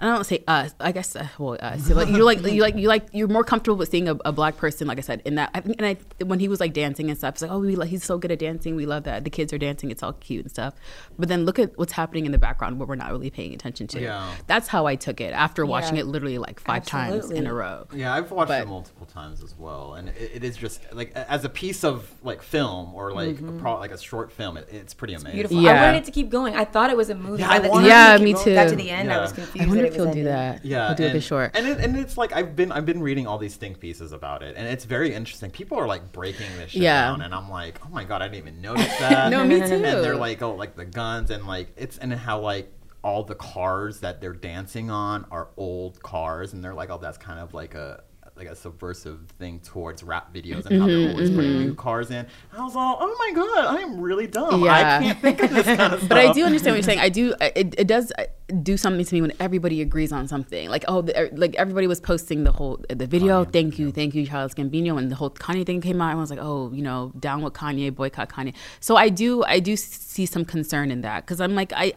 I 0.00 0.06
don't 0.06 0.24
say 0.24 0.44
us. 0.46 0.74
I 0.80 0.92
guess 0.92 1.16
uh, 1.16 1.26
well, 1.38 1.56
us. 1.60 1.86
So 1.86 1.94
like 1.94 2.08
you 2.08 2.22
like 2.24 2.42
you 2.46 2.60
like 2.60 2.76
you 2.76 2.88
like 2.88 3.06
you're 3.12 3.28
more 3.28 3.44
comfortable 3.44 3.76
with 3.78 3.90
seeing 3.90 4.08
a, 4.08 4.14
a 4.24 4.32
black 4.32 4.56
person, 4.56 4.86
like 4.86 4.98
I 4.98 5.00
said, 5.02 5.22
in 5.24 5.36
that. 5.36 5.50
I 5.54 5.60
think, 5.60 5.80
and 5.80 5.86
I 5.86 6.24
when 6.24 6.38
he 6.38 6.48
was 6.48 6.60
like 6.60 6.72
dancing 6.72 7.08
and 7.08 7.18
stuff, 7.18 7.34
it's 7.34 7.42
like, 7.42 7.50
oh, 7.50 7.58
we 7.60 7.76
like, 7.76 7.88
he's 7.88 8.04
so 8.04 8.18
good 8.18 8.30
at 8.30 8.38
dancing. 8.38 8.76
We 8.76 8.86
love 8.86 9.04
that. 9.04 9.24
The 9.24 9.30
kids 9.30 9.52
are 9.52 9.58
dancing. 9.58 9.90
It's 9.90 10.02
all 10.02 10.12
cute 10.14 10.44
and 10.44 10.50
stuff. 10.50 10.74
But 11.18 11.28
then 11.28 11.44
look 11.44 11.58
at 11.58 11.76
what's 11.78 11.92
happening 11.92 12.26
in 12.26 12.32
the 12.32 12.38
background, 12.38 12.78
what 12.78 12.88
we're 12.88 12.94
not 12.96 13.10
really 13.10 13.30
paying 13.30 13.54
attention 13.54 13.86
to. 13.88 14.00
Yeah. 14.00 14.30
That's 14.46 14.68
how 14.68 14.86
I 14.86 14.96
took 14.96 15.20
it 15.20 15.32
after 15.32 15.64
watching 15.64 15.96
Yeah. 15.96 16.02
it 16.02 16.06
literally 16.06 16.38
like 16.38 16.60
five 16.60 16.84
times 16.84 17.30
in 17.30 17.46
a 17.46 17.54
row. 17.54 17.86
Yeah, 17.94 18.12
I've 18.14 18.30
watched 18.30 18.48
But- 18.48 18.62
it 18.62 18.68
multiple 18.68 19.06
times 19.06 19.42
as 19.42 19.54
well, 19.58 19.94
and 19.94 20.08
it, 20.10 20.30
it 20.34 20.44
is 20.44 20.56
just 20.56 20.82
like 20.92 21.12
as 21.14 21.44
a 21.44 21.48
piece 21.48 21.84
of 21.84 22.10
like 22.22 22.42
film 22.42 22.94
or 22.94 23.12
like 23.12 23.38
a 23.40 23.52
pro, 23.52 23.78
like 23.78 23.92
a 23.92 23.98
short 23.98 24.30
film, 24.32 24.56
it, 24.56 24.68
it's 24.70 24.94
pretty 24.94 25.14
amazing. 25.14 25.32
Beautiful. 25.32 25.60
Yeah. 25.62 25.70
I 25.82 25.86
wanted 25.86 25.98
it 25.98 26.04
to 26.04 26.10
keep 26.12 26.28
going. 26.30 26.54
I 26.54 26.64
thought 26.64 26.90
it 26.90 26.96
was 26.96 27.10
a 27.10 27.14
movie. 27.14 27.42
Yeah, 27.42 27.48
By 27.48 27.54
I 27.54 27.58
the 27.60 27.68
wanted 27.70 27.88
time 27.88 27.90
Yeah, 27.90 28.14
it 28.16 28.22
me 28.22 28.32
got 28.34 28.44
too. 28.44 28.54
to 28.70 28.76
the 28.76 28.90
end, 28.90 29.12
I 29.12 29.20
was 29.20 29.32
confused. 29.32 29.68
I 29.68 29.85
wonder 29.86 29.92
that 29.92 29.92
if 29.92 29.92
it 29.92 29.96
he'll 29.96 30.06
was 30.06 30.14
do 30.14 30.24
that. 30.24 30.64
Yeah, 30.64 30.86
he'll 30.88 30.96
do 30.96 31.04
and, 31.06 31.16
it 31.16 31.20
short. 31.20 31.50
and 31.54 31.66
it, 31.66 31.78
and 31.80 31.96
it's 31.96 32.16
like 32.18 32.32
I've 32.32 32.54
been 32.56 32.72
I've 32.72 32.86
been 32.86 33.00
reading 33.02 33.26
all 33.26 33.38
these 33.38 33.56
think 33.56 33.80
pieces 33.80 34.12
about 34.12 34.42
it, 34.42 34.56
and 34.56 34.66
it's 34.66 34.84
very 34.84 35.12
interesting. 35.14 35.50
People 35.50 35.78
are 35.78 35.86
like 35.86 36.12
breaking 36.12 36.46
this 36.58 36.70
shit 36.70 36.82
Yeah. 36.82 37.08
down, 37.10 37.22
and 37.22 37.34
I'm 37.34 37.50
like, 37.50 37.78
oh 37.84 37.88
my 37.90 38.04
god, 38.04 38.22
I 38.22 38.28
didn't 38.28 38.48
even 38.48 38.60
notice 38.60 38.86
that. 38.98 39.30
No, 39.30 39.44
me 39.44 39.56
too. 39.58 39.64
And 39.74 39.82
they're 40.04 40.16
like, 40.16 40.42
oh, 40.42 40.54
like 40.54 40.76
the 40.76 40.84
guns 40.84 41.30
and 41.30 41.46
like 41.46 41.68
it's 41.76 41.98
and 41.98 42.12
how 42.12 42.40
like 42.40 42.72
all 43.02 43.22
the 43.22 43.34
cars 43.36 44.00
that 44.00 44.20
they're 44.20 44.32
dancing 44.32 44.90
on 44.90 45.26
are 45.30 45.48
old 45.56 46.02
cars, 46.02 46.52
and 46.52 46.64
they're 46.64 46.74
like, 46.74 46.90
oh, 46.90 46.98
that's 46.98 47.18
kind 47.18 47.38
of 47.38 47.54
like 47.54 47.74
a 47.74 48.02
like 48.36 48.48
a 48.48 48.54
subversive 48.54 49.20
thing 49.38 49.60
towards 49.60 50.02
rap 50.02 50.32
videos 50.34 50.66
and 50.66 50.78
how 50.78 50.86
they're 50.86 50.96
mm-hmm, 50.96 51.12
always 51.12 51.30
putting 51.30 51.52
new 51.58 51.66
mm-hmm. 51.68 51.74
cars 51.74 52.10
in. 52.10 52.26
I 52.52 52.62
was 52.62 52.76
all, 52.76 52.98
oh 53.00 53.16
my 53.18 53.32
god, 53.34 53.76
I 53.76 53.80
am 53.80 53.98
really 54.00 54.26
dumb. 54.26 54.62
Yeah. 54.62 54.74
I 54.74 55.02
can't 55.02 55.20
think 55.20 55.42
of 55.42 55.50
this 55.50 55.64
kind 55.64 55.80
of 55.80 55.98
stuff. 56.00 56.08
But 56.16 56.18
I 56.18 56.32
do 56.32 56.44
understand 56.44 56.74
what 56.74 56.76
you're 56.76 56.82
saying. 56.82 56.98
I 56.98 57.08
do. 57.08 57.34
It, 57.40 57.74
it 57.78 57.86
does 57.86 58.12
uh, 58.18 58.24
do 58.62 58.76
something 58.76 59.04
to 59.04 59.14
me 59.14 59.22
when 59.22 59.32
everybody 59.40 59.80
agrees 59.80 60.12
on 60.12 60.28
something. 60.28 60.68
Like 60.68 60.84
oh, 60.86 61.02
the, 61.02 61.18
er, 61.18 61.30
like 61.32 61.54
everybody 61.54 61.86
was 61.86 61.98
posting 61.98 62.44
the 62.44 62.52
whole 62.52 62.84
the 62.90 63.06
video. 63.06 63.44
thank 63.44 63.78
you, 63.78 63.90
thank 63.90 64.14
you, 64.14 64.26
Charles 64.26 64.54
Gambino, 64.54 64.98
and 64.98 65.10
the 65.10 65.16
whole 65.16 65.30
Kanye 65.30 65.64
thing 65.64 65.80
came 65.80 66.02
out. 66.02 66.12
I 66.12 66.14
was 66.14 66.28
like, 66.28 66.40
oh, 66.42 66.70
you 66.72 66.82
know, 66.82 67.12
down 67.18 67.40
with 67.40 67.54
Kanye, 67.54 67.94
boycott 67.94 68.28
Kanye. 68.28 68.54
So 68.80 68.96
I 68.96 69.08
do, 69.08 69.44
I 69.44 69.60
do 69.60 69.76
see 69.76 70.26
some 70.26 70.44
concern 70.44 70.90
in 70.90 71.00
that 71.00 71.24
because 71.24 71.40
I'm 71.40 71.54
like, 71.54 71.72
I 71.74 71.94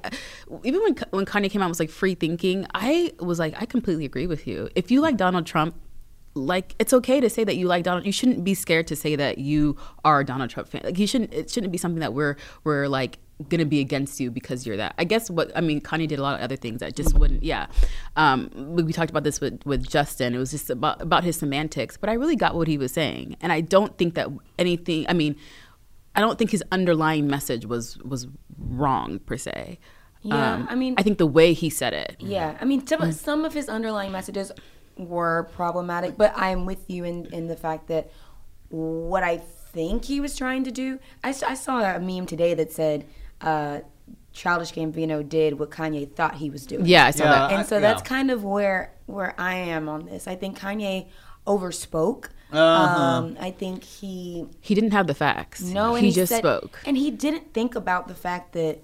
even 0.64 0.82
when 0.84 0.96
when 1.10 1.26
Kanye 1.26 1.52
came 1.52 1.62
out 1.62 1.68
was 1.68 1.82
like 1.82 1.90
free 1.90 2.16
thinking, 2.16 2.66
I 2.74 3.12
was 3.20 3.40
like, 3.40 3.62
I 3.62 3.66
completely 3.66 4.06
agree 4.06 4.28
with 4.28 4.48
you. 4.48 4.70
If 4.76 4.90
you 4.90 5.02
like 5.02 5.18
Donald 5.18 5.46
Trump, 5.46 5.76
like 6.36 6.76
it's 6.80 6.94
okay 6.94 7.20
to 7.20 7.30
say 7.30 7.44
that 7.44 7.56
you 7.58 7.68
like 7.68 7.84
Donald. 7.84 8.06
You 8.06 8.12
shouldn't 8.12 8.44
be 8.44 8.54
scared 8.54 8.88
to 8.88 8.96
say 8.96 9.16
that 9.16 9.38
you 9.40 9.78
are 10.06 10.20
a 10.22 10.26
Donald 10.26 10.50
Trump 10.50 10.70
fan. 10.70 10.82
Like 10.84 11.00
you 11.00 11.08
shouldn't. 11.08 11.34
It 11.34 11.50
shouldn't 11.50 11.72
be 11.72 11.78
something 11.78 12.00
that 12.00 12.14
we're 12.14 12.36
we're 12.64 12.88
like 12.88 13.18
gonna 13.48 13.66
be 13.66 13.80
against 13.80 14.20
you 14.20 14.30
because 14.30 14.68
you're 14.68 14.78
that. 14.78 14.94
I 14.98 15.06
guess 15.06 15.30
what 15.30 15.52
I 15.56 15.62
mean. 15.62 15.82
Kanye 15.82 16.08
did 16.08 16.20
a 16.20 16.22
lot 16.22 16.36
of 16.36 16.42
other 16.42 16.56
things 16.56 16.82
that 16.82 16.96
just 16.96 17.18
wouldn't. 17.18 17.42
Yeah, 17.44 17.68
um, 18.16 18.50
we, 18.54 18.84
we 18.84 18.94
talked 18.94 19.10
about 19.10 19.24
this 19.24 19.42
with 19.42 19.62
with 19.66 19.88
Justin. 19.88 20.36
It 20.36 20.38
was 20.38 20.52
just 20.52 20.70
about 20.70 21.02
about 21.02 21.24
his 21.24 21.38
semantics, 21.38 21.98
but 21.98 22.10
I 22.10 22.14
really 22.14 22.36
got 22.36 22.56
what 22.56 22.68
he 22.68 22.78
was 22.78 22.92
saying, 22.92 23.36
and 23.42 23.52
I 23.52 23.62
don't 23.62 23.98
think 23.98 24.14
that 24.16 24.28
anything. 24.58 25.06
I 25.10 25.14
mean, 25.14 25.36
I 26.16 26.22
don't 26.22 26.38
think 26.38 26.52
his 26.52 26.64
underlying 26.72 27.28
message 27.28 27.66
was 27.66 27.98
was 28.00 28.28
wrong 28.58 29.20
per 29.20 29.38
se. 29.38 29.80
Um, 30.26 30.32
Yeah, 30.32 30.66
I 30.70 30.76
mean- 30.76 30.96
I 30.98 31.02
think 31.04 31.18
the 31.18 31.26
way 31.26 31.54
he 31.54 31.70
said 31.70 31.94
it. 31.94 32.18
Yeah, 32.20 32.58
I 32.60 32.66
mean, 32.66 32.86
some, 32.86 33.10
some 33.14 33.46
of 33.46 33.54
his 33.54 33.70
underlying 33.70 34.12
messages 34.12 34.52
were 35.00 35.50
problematic, 35.56 36.18
but 36.18 36.34
I'm 36.36 36.66
with 36.66 36.90
you 36.90 37.04
in, 37.06 37.26
in 37.34 37.48
the 37.48 37.56
fact 37.56 37.88
that 37.88 38.12
what 38.70 39.24
I 39.24 39.38
think 39.38 40.06
he 40.06 40.20
was 40.20 40.36
trying 40.36 40.64
to 40.66 40.72
do. 40.72 41.00
I 41.24 41.32
saw 41.32 41.82
a 41.96 42.00
meme 42.00 42.26
today 42.26 42.54
that 42.56 42.72
said, 42.72 43.06
uh, 43.42 43.80
Childish 44.34 44.74
Gambino 44.74 45.28
did 45.28 45.58
what 45.60 45.70
Kanye 45.72 46.12
thought 46.12 46.36
he 46.36 46.50
was 46.50 46.66
doing. 46.66 46.86
Yeah, 46.86 47.06
I 47.06 47.12
saw 47.12 47.24
Yeah, 47.26 47.32
that. 47.32 47.52
and 47.52 47.68
so 47.68 47.78
I- 47.78 47.80
that's 47.80 48.02
yeah. 48.02 48.08
kind 48.08 48.32
of 48.32 48.44
where 48.44 48.94
where 49.08 49.34
I 49.40 49.56
am 49.56 49.90
on 49.90 50.06
this. 50.06 50.28
I 50.28 50.36
think 50.36 50.60
Kanye 50.60 51.08
overspoke. 51.48 52.26
Uh-huh. 52.52 52.60
Um, 53.02 53.38
I 53.40 53.52
think 53.52 53.84
he 53.84 54.46
He 54.62 54.74
didn't 54.76 54.92
have 54.92 55.08
the 55.08 55.14
facts. 55.16 55.62
no, 55.62 55.96
and 55.96 56.04
he, 56.06 56.12
he, 56.12 56.16
just 56.16 56.30
said- 56.32 56.40
spoke. 56.40 56.80
and 56.86 56.98
he 56.98 57.10
didn't 57.12 57.54
think 57.54 57.76
about 57.76 58.08
the 58.08 58.16
fact 58.16 58.54
that 58.54 58.80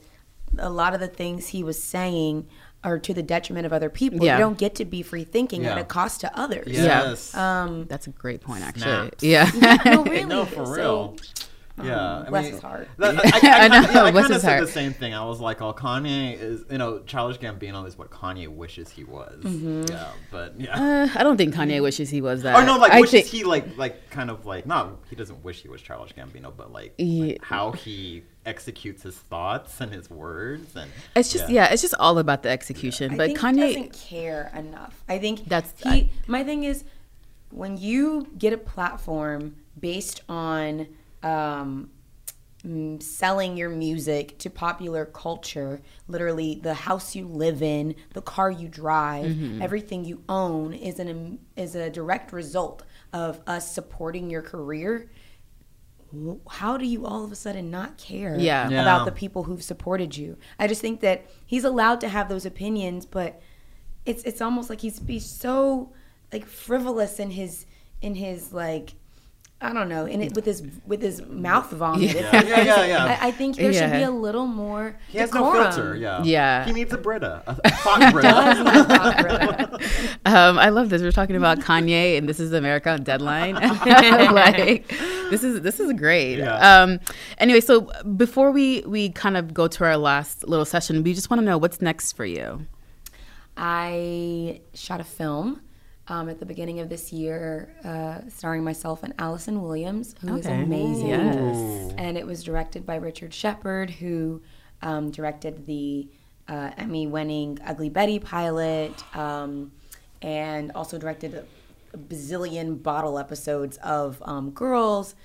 a 0.58 0.70
lot 0.70 0.94
of 0.94 1.00
the 1.00 1.08
things 1.08 1.48
he 1.48 1.64
was 1.64 1.82
saying 1.82 2.48
are 2.86 3.00
to 3.00 3.14
the 3.14 3.24
detriment 3.24 3.66
of 3.66 3.74
other 3.74 3.90
people. 3.90 4.24
Yeah. 4.24 4.38
You 4.38 4.44
don't 4.44 4.58
get 4.58 4.76
to 4.76 4.86
be 4.86 5.02
free 5.02 5.24
thinking 5.24 5.66
at 5.66 5.78
a 5.78 5.84
cost 5.84 6.22
to 6.22 6.40
others. 6.40 6.68
Yes. 6.68 7.36
Um, 7.36 7.86
That's 7.86 8.08
a 8.08 8.12
great 8.12 8.42
point, 8.42 8.64
actually. 8.64 8.84
Snaps. 8.84 9.24
Yeah. 9.24 9.52
no, 9.86 10.04
really. 10.06 10.26
No, 10.26 10.46
for 10.46 10.66
So, 10.66 11.16
real. 11.78 11.88
Yeah, 11.88 12.24
I 12.26 12.30
bless 12.30 12.44
mean, 12.44 12.52
his 12.54 12.62
heart. 12.62 12.88
that- 12.98 13.16
I, 13.26 13.48
I, 13.62 13.66
I 13.66 13.68
know, 13.68 13.76
kinda- 13.82 13.94
yeah, 13.94 14.04
I 14.04 14.12
bless 14.12 14.24
kind 14.24 14.26
of 14.26 14.32
his 14.32 14.42
said 14.42 14.50
heart. 14.50 14.66
the 14.66 14.72
same 14.72 14.94
thing. 14.94 15.14
I 15.14 15.26
was 15.26 15.40
like, 15.40 15.62
"Oh, 15.62 15.74
Kanye 15.74 16.40
is, 16.40 16.64
you 16.72 16.78
know, 16.78 17.00
Childish 17.00 17.38
Gambino 17.40 17.86
is 17.88 17.98
what 17.98 18.10
Kanye 18.12 18.48
wishes 18.48 18.90
he 18.90 19.04
was." 19.04 19.44
Yeah, 19.44 20.10
but 20.32 20.60
yeah. 20.60 20.80
Uh, 21.14 21.20
I 21.20 21.24
don't 21.24 21.38
think 21.38 21.54
Kanye 21.54 21.82
wishes 21.82 22.10
he 22.10 22.22
was 22.22 22.44
that. 22.44 22.56
or 22.56 22.66
no, 22.66 22.78
like 22.78 22.92
I 22.92 23.02
wishes 23.02 23.12
think- 23.22 23.28
he 23.28 23.44
like 23.44 23.78
like 23.78 24.10
kind 24.10 24.30
of 24.30 24.46
like 24.46 24.66
not 24.66 25.00
he 25.10 25.16
doesn't 25.16 25.44
wish 25.44 25.62
he 25.62 25.68
was 25.68 25.82
Childish 25.82 26.14
Gambino, 26.16 26.54
but 26.56 26.72
like, 26.72 26.94
Yeah. 26.98 27.26
like 27.26 27.44
how 27.44 27.72
he 27.72 28.24
executes 28.46 29.02
his 29.02 29.16
thoughts 29.18 29.82
and 29.82 29.92
his 29.92 30.08
words 30.10 30.76
and 30.76 30.90
It's 31.16 31.34
just 31.34 31.50
yeah. 31.50 31.72
it's 31.74 31.82
just 31.82 31.96
all 31.96 32.20
about 32.20 32.44
the 32.44 32.50
execution. 32.50 33.14
I 33.14 33.18
but 33.18 33.26
think 33.28 33.40
Kanye, 33.40 33.68
he 33.68 33.74
doesn't 33.76 33.94
care 33.94 34.52
enough. 34.56 35.04
I 35.10 35.18
think 35.20 35.46
That's- 35.48 35.74
he. 35.82 35.90
I- 35.90 36.10
my 36.28 36.44
thing 36.44 36.64
is, 36.64 36.84
when 37.52 37.78
you 37.78 38.28
get 38.38 38.54
a 38.54 38.58
platform 38.58 39.56
based 39.80 40.22
on 40.30 40.88
um, 41.26 41.90
selling 43.00 43.58
your 43.58 43.70
music 43.70 44.38
to 44.40 44.50
popular 44.50 45.06
culture, 45.06 45.82
literally 46.08 46.60
the 46.64 46.74
house 46.74 47.16
you 47.16 47.28
live 47.28 47.62
in, 47.62 47.96
the 48.14 48.22
car 48.22 48.50
you 48.50 48.68
drive, 48.68 49.26
Mm-hmm. 49.26 49.62
everything 49.62 50.04
you 50.06 50.24
own 50.30 50.74
is 50.74 51.00
an 51.00 51.40
is 51.56 51.76
a 51.76 51.90
direct 51.90 52.32
result 52.34 52.84
of 53.14 53.40
us 53.46 53.72
supporting 53.72 54.30
your 54.30 54.42
career. 54.42 55.10
How 56.50 56.78
do 56.78 56.86
you 56.86 57.06
all 57.06 57.24
of 57.26 57.32
a 57.32 57.36
sudden 57.36 57.70
not 57.70 57.98
care 57.98 58.38
Yeah. 58.40 58.70
Yeah. 58.70 58.82
about 58.82 59.06
the 59.06 59.12
people 59.12 59.44
who've 59.44 59.62
supported 59.64 60.16
you? 60.16 60.38
I 60.58 60.68
just 60.68 60.80
think 60.82 61.02
that 61.02 61.26
he's 61.46 61.66
allowed 61.66 62.00
to 62.02 62.08
have 62.10 62.30
those 62.30 62.46
opinions, 62.46 63.06
but 63.06 63.42
it's 64.06 64.24
it's 64.24 64.42
almost 64.42 64.70
like 64.70 64.82
he's 64.82 65.00
he's 65.06 65.26
so 65.26 65.92
like 66.32 66.46
frivolous 66.46 67.20
in 67.20 67.32
his 67.32 67.66
in 68.02 68.16
his 68.16 68.54
like 68.54 68.94
I 69.62 69.72
don't 69.72 69.88
know 69.88 70.06
and 70.06 70.22
it 70.22 70.36
with 70.36 70.46
his 70.46 70.62
with 70.86 71.02
his 71.02 71.22
mouth 71.28 71.72
vomit. 71.72 72.14
Yeah. 72.14 72.44
Yeah, 72.44 72.62
yeah, 72.62 72.86
yeah. 72.86 73.18
I, 73.22 73.28
I 73.28 73.32
think 73.32 73.56
there 73.56 73.72
should 73.72 73.94
be 73.94 74.04
a 74.04 74.12
little 74.12 74.48
more. 74.48 74.98
he 75.10 75.18
has 75.18 75.32
decorum. 75.32 75.54
no 75.54 75.72
filter. 75.72 75.96
Yeah, 75.96 76.24
Yeah. 76.24 76.66
He 76.66 76.74
needs 76.74 76.92
a 76.94 76.98
Brita, 76.98 77.42
a, 77.48 77.58
a 77.64 77.72
hot 77.72 78.12
Brita. 78.12 78.28
Does 78.28 78.60
not 78.60 78.88
talk 78.90 79.20
about 79.20 79.82
it. 79.82 80.18
um, 80.26 80.60
I 80.60 80.70
love 80.70 80.90
this. 80.90 81.02
We're 81.02 81.12
talking 81.12 81.38
about 81.38 81.60
Kanye, 81.60 82.18
and 82.18 82.28
this 82.28 82.40
is 82.42 82.52
America 82.52 82.92
on 82.92 83.04
Deadline. 83.04 83.56
like 83.56 84.88
this 85.30 85.44
is 85.44 85.62
this 85.62 85.80
is 85.80 85.94
great. 85.94 86.40
Yeah. 86.40 86.82
Um, 86.82 87.00
anyway, 87.38 87.62
so 87.62 87.90
before 88.18 88.52
we 88.52 88.82
we 88.82 89.10
kind 89.10 89.38
of 89.38 89.54
go 89.54 89.68
to 89.70 89.86
our 89.86 89.98
last 89.98 90.48
little 90.48 90.66
session, 90.66 91.02
we 91.02 91.14
just 91.14 91.30
want 91.30 91.40
to 91.40 91.46
know 91.46 91.58
what's 91.58 91.82
next 91.82 92.12
for 92.12 92.26
you. 92.26 92.66
I 93.56 94.60
shot 94.74 95.00
a 95.00 95.06
film 95.06 95.62
um, 96.08 96.30
at 96.30 96.40
the 96.40 96.46
beginning 96.46 96.80
of 96.80 96.90
this 96.90 97.12
year, 97.12 97.74
uh, 97.84 98.20
starring 98.30 98.64
myself 98.64 99.02
and 99.04 99.14
Allison 99.18 99.62
Williams, 99.62 100.16
who 100.22 100.36
is 100.38 100.46
Okay. 100.46 100.62
amazing. 100.64 101.08
Yes. 101.08 101.94
And 101.98 102.18
it 102.18 102.26
was 102.28 102.44
directed 102.44 102.86
by 102.86 102.96
Richard 102.98 103.34
Shepard, 103.34 103.90
who 103.90 104.42
um, 104.82 105.10
directed 105.12 105.66
the 105.66 106.08
uh, 106.48 106.72
Emmy-winning 106.78 107.58
Ugly 107.66 107.90
Betty 107.90 108.20
pilot, 108.20 108.94
um, 109.16 109.72
and 110.22 110.72
also 110.74 110.98
directed 111.00 111.34
a, 111.34 111.46
a 111.94 111.98
bazillion 111.98 112.82
bottle 112.84 113.18
episodes 113.18 113.78
of 113.78 114.22
um, 114.26 114.52
Girls. 114.52 115.16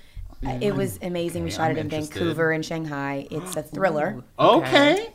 Uh, 0.43 0.57
It 0.61 0.73
was 0.75 0.97
amazing. 1.03 1.43
we 1.43 1.49
Okay, 1.49 1.57
shot 1.57 1.65
I'm 1.69 1.77
it 1.77 1.79
in 1.81 1.85
interested. 1.85 2.13
Vancouver 2.19 2.51
and 2.51 2.65
Shanghai. 2.65 3.27
It's 3.29 3.55
a 3.55 3.61
thriller. 3.61 4.23
Okay. 4.39 5.13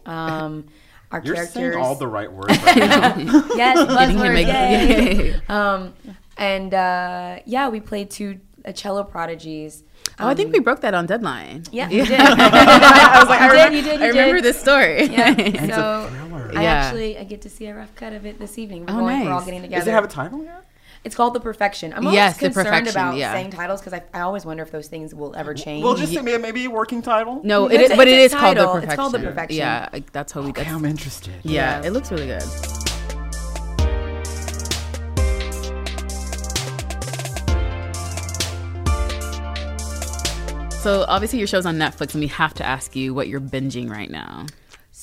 Um, 1.11 1.19
our 1.21 1.23
You're 1.25 1.35
characters. 1.37 1.55
saying 1.55 1.75
all 1.77 1.95
the 1.95 2.09
right 2.09 2.31
words. 2.33 2.49
Right 2.63 2.77
yes, 2.77 3.57
Getting 3.57 4.19
him 4.19 4.23
buzzword, 4.27 4.45
ex- 4.45 5.19
yay. 5.19 5.41
um, 5.49 5.95
and 6.37 6.75
uh, 6.75 7.39
yeah, 7.47 7.69
we 7.69 7.81
played 7.81 8.11
two 8.11 8.41
uh, 8.65 8.73
cello 8.73 9.05
prodigies. 9.05 9.85
Oh, 10.19 10.27
I 10.29 10.35
think 10.35 10.53
we 10.53 10.61
broke 10.61 10.81
that 10.81 10.95
on 10.95 11.07
deadline. 11.07 11.65
Yeah, 11.73 11.89
you 11.91 12.05
did. 12.07 12.19
I 12.21 13.19
was 13.21 13.29
like, 13.29 13.41
I 13.41 13.47
You 13.47 13.53
did, 13.53 13.57
remember, 13.59 13.77
you 13.77 13.83
did, 13.83 14.03
I 14.03 14.09
remember 14.09 14.35
did. 14.37 14.45
this 14.45 14.61
story. 14.61 15.05
Yeah. 15.07 15.35
It's 15.39 15.75
so 15.75 16.05
a 16.07 16.11
thriller. 16.11 16.51
I 16.59 16.63
Yeah. 16.63 16.73
actually 16.73 17.19
I 17.19 17.25
get 17.25 17.43
to 17.43 17.51
see 17.51 17.67
a 17.67 17.75
rough 17.75 17.95
cut 17.95 18.13
of 18.13 18.27
it 18.27 18.39
this 18.39 18.59
evening. 18.59 18.87
We're, 18.87 18.95
Oh, 18.95 18.99
going, 19.01 19.25
we're 19.25 19.31
all 19.33 19.45
getting 19.45 19.63
together. 19.63 19.81
Does 19.81 19.89
it 19.89 19.93
have 19.93 20.05
a 20.05 20.09
title 20.09 20.43
yet? 20.45 20.65
It's 21.07 21.15
called 21.15 21.35
The 21.35 21.41
Perfection. 21.41 21.93
I'm 21.93 22.05
always 22.05 22.17
Yes, 22.17 22.35
The 22.37 22.47
concerned 22.47 22.67
Perfection, 22.67 22.91
about 22.97 23.17
yeah. 23.17 23.33
saying 23.33 23.51
titles 23.51 23.81
because 23.81 23.93
I, 23.93 24.03
I 24.13 24.23
always 24.23 24.45
wonder 24.45 24.65
if 24.65 24.73
those 24.73 24.89
things 24.89 25.15
will 25.15 25.37
ever 25.37 25.55
change. 25.55 25.85
Well, 25.85 25.95
just 25.95 26.13
say 26.13 26.21
maybe, 26.21 26.43
maybe 26.43 26.65
a 26.65 26.71
working 26.71 27.01
title. 27.01 27.41
No, 27.45 27.67
It's 27.67 27.75
it 27.77 27.81
is, 27.83 27.91
a- 27.93 27.97
but 27.97 28.09
it's 28.09 28.35
is 28.35 28.41
called 28.41 28.57
the 28.57 28.65
perfection. 28.67 28.89
It's 28.91 28.97
called 28.97 29.13
The 29.13 29.19
Perfection. 29.21 29.59
Yeah, 29.59 29.89
like, 29.93 30.11
that's 30.13 30.33
how 30.33 30.43
we. 30.43 30.49
Okay, 30.49 30.65
That's, 30.65 30.75
I'm 30.75 30.85
interested. 30.85 31.35
yeah, 31.45 31.81
Yeah. 31.81 31.87
it 31.87 31.93
looks 31.93 32.11
really 32.11 32.27
good. 32.27 32.43
So 40.83 41.05
obviously 41.09 41.41
your 41.41 41.49
show's 41.49 41.67
on 41.67 41.77
Netflix, 41.79 42.15
and 42.15 42.21
we 42.21 42.29
have 42.29 42.55
to 42.55 42.65
ask 42.65 42.95
you 42.95 43.13
what 43.13 43.27
you're 43.27 43.41
binging 43.41 43.91
right 43.91 44.09
now. 44.11 44.47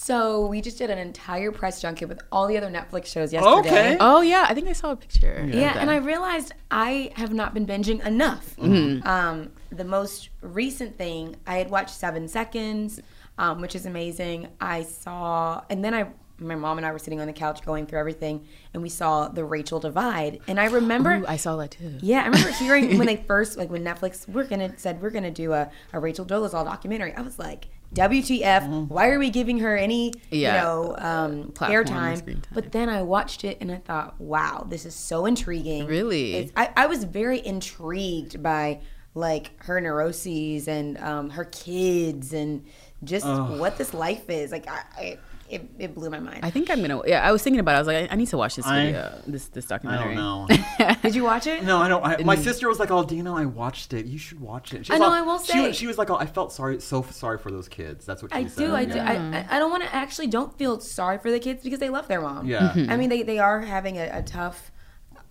So 0.04 0.48
we 0.48 0.60
just 0.60 0.78
did 0.78 0.90
an 0.90 0.98
entire 0.98 1.52
press 1.52 1.82
junket 1.82 2.10
with 2.10 2.22
all 2.30 2.48
the 2.48 2.58
other 2.58 2.70
Netflix 2.70 3.06
shows 3.06 3.32
yesterday. 3.32 3.70
Okay. 3.70 3.98
Oh 4.02 4.20
yeah, 4.20 4.46
I 4.50 4.54
think 4.54 4.68
I 4.68 4.74
saw 4.74 4.92
a 4.92 4.96
picture. 4.98 5.50
Yeah, 5.50 5.78
and 5.80 5.90
I 5.90 5.98
realized 5.98 6.52
I 6.70 7.12
have 7.16 7.34
not 7.34 7.54
been 7.54 7.66
binging 7.66 8.06
enough. 8.06 8.56
Mm-hmm. 8.58 9.08
Um, 9.08 9.52
the 9.70 9.86
most 9.86 10.30
recent 10.42 10.98
thing, 10.98 11.38
I 11.48 11.58
had 11.58 11.70
watched 11.70 11.96
Seven 11.96 12.28
Seconds, 12.28 13.00
um, 13.38 13.62
which 13.62 13.76
is 13.76 13.86
amazing. 13.86 14.50
I 14.60 14.84
saw, 14.84 15.62
and 15.70 15.86
then 15.86 15.94
I, 15.94 16.08
my 16.38 16.56
mom 16.56 16.78
and 16.78 16.86
I 16.86 16.92
were 16.92 17.00
sitting 17.00 17.22
on 17.22 17.28
the 17.28 17.34
couch 17.34 17.64
going 17.64 17.86
through 17.86 18.00
everything, 18.00 18.46
and 18.74 18.84
we 18.84 18.90
saw 18.90 19.30
the 19.30 19.46
Rachel 19.46 19.80
Divide. 19.80 20.42
And 20.48 20.60
I 20.60 20.66
remember, 20.66 21.14
Ooh, 21.14 21.26
I 21.28 21.38
saw 21.38 21.56
that 21.58 21.72
too. 21.72 21.98
yeah, 22.02 22.24
I 22.24 22.26
remember 22.26 22.52
hearing 22.52 22.98
when 22.98 23.08
they 23.08 23.16
first, 23.28 23.58
like 23.58 23.70
when 23.70 23.86
Netflix, 23.86 24.28
we're 24.28 24.44
gonna 24.44 24.78
said 24.78 25.02
we're 25.02 25.12
gonna 25.12 25.32
do 25.32 25.54
a, 25.54 25.72
a 25.94 26.00
Rachel 26.00 26.26
Dolezal 26.26 26.66
documentary. 26.66 27.14
I 27.14 27.22
was 27.22 27.40
like, 27.40 27.70
WTF? 27.94 28.88
Why 28.90 29.10
are 29.10 29.20
we 29.20 29.30
giving 29.30 29.60
her 29.60 29.78
any, 29.78 30.12
Mm-hmm. 30.12 30.36
Yeah. 30.36 30.56
you 30.56 30.62
know, 30.62 30.96
um, 30.98 31.52
airtime? 31.54 31.86
time. 32.26 32.42
But 32.54 32.72
then 32.72 32.90
I 32.90 33.02
watched 33.02 33.44
it 33.44 33.58
and 33.62 33.72
I 33.72 33.78
thought, 33.78 34.20
wow, 34.20 34.66
this 34.68 34.86
is 34.86 34.96
so 34.96 35.26
intriguing. 35.26 35.86
Really? 35.86 36.52
I, 36.56 36.72
I 36.76 36.86
was 36.88 37.04
very 37.04 37.46
intrigued 37.46 38.42
by 38.42 38.82
like 39.16 39.52
her 39.64 39.80
neuroses 39.80 40.68
and 40.68 40.98
um, 40.98 41.30
her 41.30 41.46
kids 41.46 42.34
and 42.34 42.66
just 43.04 43.26
what 43.26 43.78
this 43.78 43.94
life 43.94 44.30
is. 44.30 44.52
Like, 44.52 44.68
I, 44.68 44.82
I 44.98 45.18
it, 45.50 45.70
it 45.78 45.94
blew 45.94 46.10
my 46.10 46.20
mind. 46.20 46.40
I 46.44 46.50
think 46.50 46.70
I'm 46.72 46.82
gonna. 46.82 47.02
Yeah, 47.06 47.28
I 47.28 47.32
was 47.32 47.44
thinking 47.44 47.60
about. 47.60 47.74
it. 47.74 47.76
I 47.76 47.80
was 47.80 47.88
like, 47.88 48.10
I, 48.10 48.14
I 48.14 48.16
need 48.16 48.28
to 48.30 48.38
watch 48.38 48.56
this 48.56 48.66
I- 48.66 48.86
video, 48.86 49.22
this 49.28 49.48
this 49.48 49.72
I 49.72 49.78
don't 49.78 50.16
know. 50.16 50.48
Did 51.04 51.16
you 51.16 51.24
watch 51.24 51.48
it? 51.48 51.64
No, 51.64 51.78
I 51.80 51.88
don't. 51.88 52.04
I, 52.04 52.18
my 52.24 52.36
sister 52.36 52.68
was 52.68 52.80
like, 52.80 52.92
"Oh, 52.92 53.04
Dino, 53.04 53.36
I 53.36 53.46
watched 53.46 53.94
it. 53.94 54.06
You 54.06 54.18
should 54.18 54.40
watch 54.40 54.74
it." 54.74 54.86
She 54.86 54.92
I 54.92 54.96
was 54.96 55.00
know, 55.02 55.06
all- 55.08 55.14
I 55.14 55.22
will 55.22 55.40
she, 55.40 55.52
say- 55.54 55.68
was- 55.68 55.76
she 55.76 55.88
was 55.88 55.98
like, 55.98 56.10
"Oh, 56.10 56.16
I 56.16 56.26
felt 56.26 56.52
sorry, 56.54 56.80
so 56.82 57.02
sorry 57.04 57.38
for 57.38 57.52
those 57.52 57.68
kids." 57.68 58.06
That's 58.06 58.22
what 58.22 58.32
she 58.34 58.38
I 58.40 58.48
said. 58.48 58.66
do. 58.68 58.74
I 58.76 58.86
do. 58.86 58.96
Yeah. 58.96 59.46
I, 59.50 59.54
I, 59.54 59.58
I 59.58 59.60
don't 59.60 59.72
want 59.72 59.84
to 59.84 59.94
actually 59.94 60.28
don't 60.28 60.58
feel 60.58 60.80
sorry 60.80 61.18
for 61.20 61.30
the 61.32 61.40
kids 61.40 61.64
because 61.64 61.80
they 61.80 61.90
love 61.90 62.08
their 62.08 62.22
mom. 62.22 62.48
Yeah. 62.48 62.72
Mm-hmm. 62.76 62.90
I 62.92 62.98
mean, 62.98 63.10
they, 63.10 63.24
they 63.24 63.40
are 63.40 63.62
having 63.62 63.98
a, 63.98 64.10
a 64.12 64.22
tough 64.24 64.72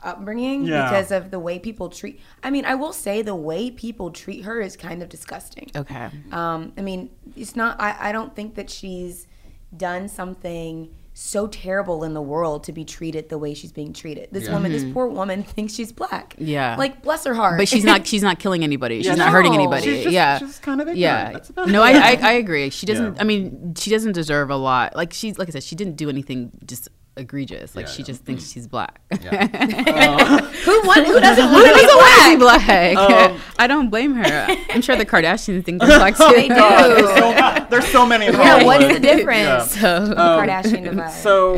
upbringing 0.03 0.65
Yeah. 0.65 0.85
because 0.91 1.11
of 1.13 1.31
the 1.31 1.39
way 1.39 1.59
people 1.59 1.89
treat. 1.89 2.21
I 2.43 2.51
mean, 2.51 2.65
I 2.65 2.75
will 2.75 2.93
say 2.93 3.23
the 3.23 3.35
way 3.37 3.71
people 3.71 4.11
treat 4.11 4.43
her 4.45 4.61
is 4.61 4.77
kind 4.77 5.03
of 5.03 5.09
disgusting. 5.09 5.71
Okay. 5.77 6.09
Um, 6.33 6.73
I 6.77 6.81
mean, 6.83 7.11
it's 7.37 7.55
not. 7.57 7.81
I, 7.81 8.09
I 8.09 8.13
don't 8.13 8.35
think 8.35 8.55
that 8.57 8.69
she's 8.71 9.27
done 9.77 10.09
something 10.09 10.95
so 11.15 11.47
terrible 11.47 12.05
in 12.05 12.15
the 12.15 12.23
world 12.23 12.65
to 12.65 12.73
be 12.73 12.87
treated 12.87 13.29
the 13.29 13.37
way 13.37 13.53
she's 13.53 13.71
being 13.71 13.93
treated. 13.93 14.29
This 14.33 14.45
Yeah. 14.47 14.55
woman, 14.55 14.73
this 14.73 14.85
poor 14.95 15.07
woman, 15.07 15.43
thinks 15.57 15.75
she's 15.75 15.93
black. 15.93 16.35
Mm-hmm. 16.35 16.47
Yeah. 16.47 16.77
like 16.79 17.03
bless 17.03 17.25
her 17.25 17.35
heart. 17.35 17.59
But 17.59 17.69
she's 17.69 17.85
not. 17.85 18.07
She's 18.07 18.23
not 18.23 18.39
killing 18.39 18.65
anybody. 18.65 18.99
She's 18.99 19.07
Yeah, 19.07 19.17
not 19.17 19.27
no. 19.27 19.33
hurting 19.33 19.55
anybody. 19.55 19.83
She's 19.85 20.03
just- 20.05 20.13
yeah. 20.15 20.39
she's 20.39 20.59
kind 20.59 20.81
of 20.81 20.89
ignorant. 20.89 20.99
Yeah. 21.01 21.33
That's 21.33 21.51
about 21.51 21.69
no, 21.69 21.83
it. 21.85 21.97
I, 21.97 22.13
I 22.15 22.31
I 22.31 22.33
agree. 22.35 22.71
She 22.71 22.87
doesn't. 22.87 23.17
Yeah. 23.17 23.21
I 23.21 23.25
mean, 23.25 23.75
she 23.77 23.91
doesn't 23.91 24.13
deserve 24.13 24.51
a 24.51 24.57
lot. 24.57 24.97
Like 24.97 25.13
she's 25.13 25.39
like 25.39 25.49
I 25.49 25.53
said, 25.53 25.63
she 25.65 25.77
didn't 25.77 25.97
do 25.97 26.09
anything 26.09 26.51
just 26.65 26.89
egregious. 27.17 27.75
Like 27.77 27.87
Yeah, 27.87 27.93
she 27.93 28.03
yeah. 28.03 28.07
just 28.07 28.25
thinks 28.25 28.51
she's 28.51 28.67
black. 28.67 29.01
Yeah. 29.23 29.47
who 29.47 30.81
want, 30.87 31.07
who 31.07 31.21
doesn't 31.21 31.53
want 31.53 31.67
to 31.67 31.75
be 31.75 31.81
doesn't 31.83 31.97
want 31.97 32.33
to 32.33 32.39
black? 32.39 32.67
be 32.97 32.97
black? 32.97 33.33
Um, 33.33 33.41
I 33.59 33.67
don't 33.67 33.91
blame 33.91 34.15
her. 34.15 34.57
I'm 34.71 34.81
sure 34.83 34.97
the 34.97 35.07
Kardashians 35.07 35.65
think 35.65 35.81
they're 35.81 35.99
black 35.99 36.17
too. 36.17 36.27
They 36.35 36.49
do. 36.49 36.55
there's, 36.55 37.19
so, 37.19 37.67
there's 37.71 37.87
so 37.89 38.07
many. 38.07 38.27
Yeah, 38.27 38.65
what's 38.65 38.87
the 38.93 39.01
difference? 39.01 39.79
So 39.79 39.97
Um, 39.97 40.17
Kardashian 40.17 40.85
divide. 40.85 41.11
So 41.13 41.57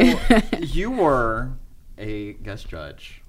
you 0.60 0.90
were 0.90 1.50
a 1.98 2.32
guest 2.34 2.68
judge 2.68 3.22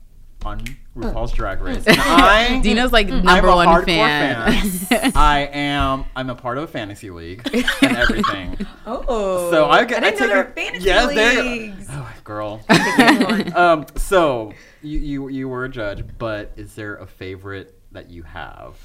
on 0.45 0.63
RuPaul's 0.95 1.31
Drag 1.33 1.59
Race. 1.61 1.83
And 1.87 1.99
I, 1.99 2.59
Dino's 2.63 2.91
like 2.91 3.09
I'm 3.09 3.23
number 3.23 3.47
a 3.47 3.55
one 3.55 3.67
hardcore 3.67 3.85
fan. 3.85 4.61
fan. 4.61 5.11
I 5.15 5.39
am. 5.51 6.05
I'm 6.15 6.29
a 6.29 6.35
part 6.35 6.57
of 6.57 6.63
a 6.63 6.67
fantasy 6.67 7.09
league 7.09 7.41
and 7.81 7.97
everything. 7.97 8.57
oh, 8.85 9.51
So 9.51 9.69
I 9.69 9.83
get. 9.85 10.03
I 10.03 10.11
didn't 10.11 10.19
take 10.19 10.19
know 10.21 10.27
there 10.27 10.43
a- 10.43 10.45
were 10.47 10.51
fantasy 10.53 10.85
yes, 10.85 11.15
there- 11.15 11.43
leagues. 11.43 11.87
Oh, 11.89 12.13
girl. 12.23 12.61
um. 13.55 13.85
So 13.95 14.53
you, 14.81 14.99
you 14.99 15.27
you 15.29 15.49
were 15.49 15.65
a 15.65 15.69
judge, 15.69 16.03
but 16.17 16.51
is 16.55 16.75
there 16.75 16.95
a 16.95 17.07
favorite 17.07 17.77
that 17.91 18.09
you 18.09 18.23
have? 18.23 18.75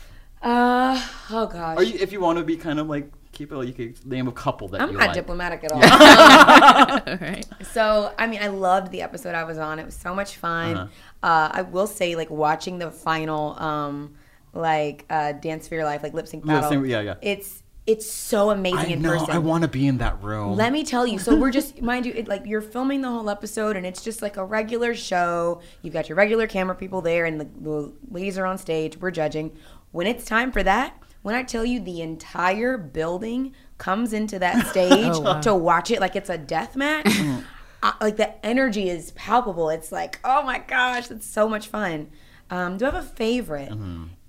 Uh, 0.42 1.01
oh 1.31 1.46
gosh. 1.46 1.77
Or 1.79 1.83
you, 1.83 1.99
if 2.01 2.12
you 2.12 2.20
want 2.20 2.38
to 2.38 2.44
be 2.44 2.57
kind 2.57 2.81
of 2.81 2.88
like 2.88 3.11
keep 3.32 3.52
it, 3.52 3.66
you 3.66 3.72
could 3.72 4.06
name 4.06 4.28
a 4.28 4.32
couple 4.32 4.68
that 4.68 4.80
I'm 4.80 4.90
you 4.90 4.98
not 4.98 5.08
like. 5.08 5.14
diplomatic 5.14 5.64
at 5.64 5.72
all. 5.72 5.82
All 7.08 7.16
right. 7.18 7.46
So, 7.72 8.12
I 8.18 8.26
mean, 8.26 8.42
I 8.42 8.48
loved 8.48 8.92
the 8.92 9.02
episode 9.02 9.34
I 9.34 9.44
was 9.44 9.58
on. 9.58 9.78
It 9.78 9.86
was 9.86 9.94
so 9.94 10.14
much 10.14 10.36
fun. 10.36 10.76
Uh-huh. 10.76 11.26
uh 11.26 11.50
I 11.52 11.62
will 11.62 11.86
say, 11.86 12.16
like, 12.16 12.30
watching 12.30 12.78
the 12.78 12.90
final, 12.90 13.60
um, 13.60 14.14
like, 14.52 15.04
uh, 15.10 15.32
Dance 15.32 15.68
for 15.68 15.74
Your 15.76 15.84
Life, 15.84 16.02
like, 16.02 16.14
lip 16.14 16.26
sync 16.26 16.44
battle. 16.44 16.70
Lip-sync, 16.70 16.90
yeah, 16.90 17.00
yeah. 17.00 17.14
It's 17.22 17.62
it's 17.86 18.08
so 18.08 18.50
amazing 18.50 18.78
I 18.78 18.84
in 18.84 19.02
know. 19.02 19.10
person. 19.10 19.30
I 19.30 19.38
want 19.38 19.62
to 19.62 19.68
be 19.68 19.86
in 19.86 19.98
that 19.98 20.22
room. 20.22 20.54
Let 20.54 20.72
me 20.72 20.84
tell 20.84 21.06
you. 21.06 21.18
So 21.18 21.34
we're 21.34 21.50
just, 21.50 21.80
mind 21.82 22.06
you, 22.06 22.12
it, 22.12 22.28
like 22.28 22.46
you're 22.46 22.60
filming 22.60 23.00
the 23.00 23.08
whole 23.08 23.28
episode, 23.28 23.76
and 23.76 23.84
it's 23.84 24.02
just 24.02 24.22
like 24.22 24.36
a 24.36 24.44
regular 24.44 24.94
show. 24.94 25.60
You've 25.82 25.94
got 25.94 26.08
your 26.08 26.16
regular 26.16 26.46
camera 26.46 26.76
people 26.76 27.00
there, 27.00 27.24
and 27.24 27.40
the, 27.40 27.48
the 27.60 27.92
ladies 28.10 28.38
are 28.38 28.46
on 28.46 28.58
stage. 28.58 28.98
We're 28.98 29.10
judging. 29.10 29.56
When 29.92 30.06
it's 30.06 30.24
time 30.24 30.52
for 30.52 30.62
that, 30.62 30.96
when 31.22 31.35
I 31.35 31.42
tell 31.42 31.64
you 31.64 31.80
the 31.80 32.00
entire 32.02 32.76
building 32.78 33.54
comes 33.78 34.12
into 34.12 34.38
that 34.38 34.66
stage 34.70 35.14
to 35.42 35.54
watch 35.54 35.90
it 35.90 36.00
like 36.00 36.16
it's 36.16 36.30
a 36.30 36.38
death 36.38 36.76
match. 36.76 37.09
I, 37.83 37.94
like 38.00 38.16
the 38.16 38.44
energy 38.44 38.88
is 38.90 39.11
palpable. 39.12 39.70
It's 39.70 39.90
like, 39.90 40.18
oh 40.24 40.42
my 40.42 40.59
gosh, 40.59 41.11
it's 41.11 41.26
so 41.26 41.48
much 41.48 41.68
fun. 41.68 42.11
Um, 42.50 42.76
do 42.76 42.85
I 42.87 42.90
have 42.90 43.02
a 43.04 43.06
favorite? 43.06 43.70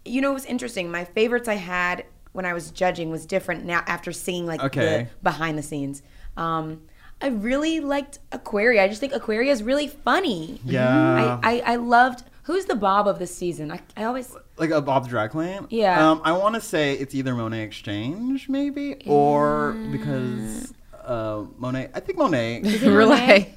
You 0.05 0.21
know, 0.21 0.31
it 0.31 0.33
was 0.33 0.45
interesting. 0.45 0.89
My 0.91 1.05
favorites 1.05 1.47
I 1.47 1.55
had 1.55 2.05
when 2.33 2.45
I 2.45 2.53
was 2.53 2.71
judging 2.71 3.09
was 3.11 3.25
different 3.25 3.65
now 3.65 3.83
after 3.87 4.11
seeing 4.11 4.45
like 4.45 4.61
Okay. 4.63 4.81
the 5.03 5.07
behind 5.23 5.57
the 5.57 5.63
scenes. 5.63 6.01
Um, 6.37 6.81
I 7.21 7.27
really 7.27 7.81
liked 7.81 8.19
Aquaria. 8.31 8.83
I 8.83 8.87
just 8.87 8.99
think 9.01 9.13
Aquaria 9.13 9.51
is 9.51 9.61
really 9.63 9.87
funny. 9.87 10.59
Yeah. 10.65 11.39
I, 11.43 11.55
I, 11.57 11.73
I 11.73 11.75
loved. 11.75 12.23
Who's 12.43 12.65
the 12.65 12.75
Bob 12.75 13.07
of 13.07 13.19
this 13.19 13.35
season? 13.35 13.71
I, 13.71 13.79
I 13.95 14.05
always. 14.05 14.35
like 14.57 14.71
a 14.71 14.81
Bob 14.81 15.03
the 15.03 15.09
Drag 15.09 15.29
Queen. 15.31 15.67
Yeah. 15.69 16.09
Um, 16.11 16.21
I 16.23 16.31
want 16.31 16.55
to 16.55 16.61
say 16.61 16.93
it's 16.93 17.13
either 17.13 17.33
Monét 17.33 17.65
X 17.65 17.77
Change, 17.77 18.49
maybe, 18.49 18.95
or 19.05 19.73
because 19.91 20.73
uh, 21.03 21.43
Monet. 21.57 21.89
I 21.93 21.99
think 21.99 22.17
Monet. 22.17 22.61
We're 22.83 23.05
like, 23.05 23.53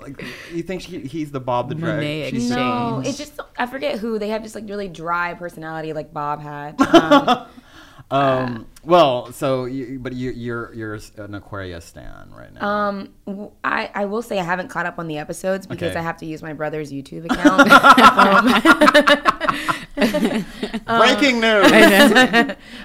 like, 0.00 0.24
you 0.52 0.62
think 0.62 0.82
she, 0.82 1.00
he's 1.00 1.30
the 1.30 1.40
Bob 1.40 1.68
the 1.70 1.74
Drag? 1.74 1.94
Monet 1.96 2.30
she's- 2.30 2.50
X 2.50 2.54
Change. 2.54 2.58
No, 2.60 3.02
it's 3.04 3.18
just 3.18 3.40
I 3.58 3.66
forget 3.66 3.98
who. 3.98 4.18
They 4.18 4.28
have 4.28 4.42
just 4.42 4.54
like 4.54 4.68
really 4.68 4.88
dry 4.88 5.34
personality, 5.34 5.92
like 5.92 6.12
Bob 6.12 6.40
had. 6.42 6.76
Um, 7.95 7.95
Um. 8.10 8.66
Well, 8.84 9.32
so 9.32 9.64
you, 9.64 9.98
but 10.00 10.12
you, 10.12 10.30
you're 10.30 10.72
you're 10.72 10.98
an 11.16 11.34
Aquarius 11.34 11.84
stan 11.86 12.30
right 12.32 12.54
now. 12.54 12.64
Um, 12.68 13.12
w- 13.26 13.50
I, 13.64 13.90
I 13.92 14.04
will 14.04 14.22
say 14.22 14.38
I 14.38 14.44
haven't 14.44 14.68
caught 14.68 14.86
up 14.86 15.00
on 15.00 15.08
the 15.08 15.18
episodes 15.18 15.66
because 15.66 15.90
Okay. 15.90 15.98
I 15.98 16.02
have 16.02 16.16
to 16.18 16.26
use 16.26 16.40
my 16.40 16.52
brother's 16.52 16.92
YouTube 16.92 17.24
account. 17.24 17.68
Um, 20.88 21.00
Breaking 21.00 21.40
news. 21.40 21.66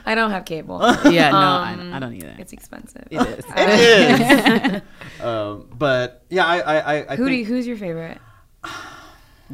I 0.06 0.16
don't 0.16 0.32
have 0.32 0.46
cable. 0.46 0.80
yeah, 1.12 1.30
no, 1.32 1.38
I, 1.38 1.74
Um, 1.74 1.94
I 1.94 2.00
don't 2.00 2.14
either. 2.16 2.34
It's 2.40 2.52
expensive. 2.54 3.04
It 3.12 3.22
is. 3.22 3.46
it 3.56 4.84
is. 5.20 5.22
um, 5.24 5.68
but 5.78 6.24
yeah, 6.30 6.46
I 6.46 6.60
I 6.60 6.80
I, 6.80 7.06
I 7.12 7.16
Who 7.16 7.26
do 7.26 7.30
think, 7.32 7.40
you, 7.40 7.46
who's 7.54 7.68
your 7.68 7.78
favorite? 7.78 8.18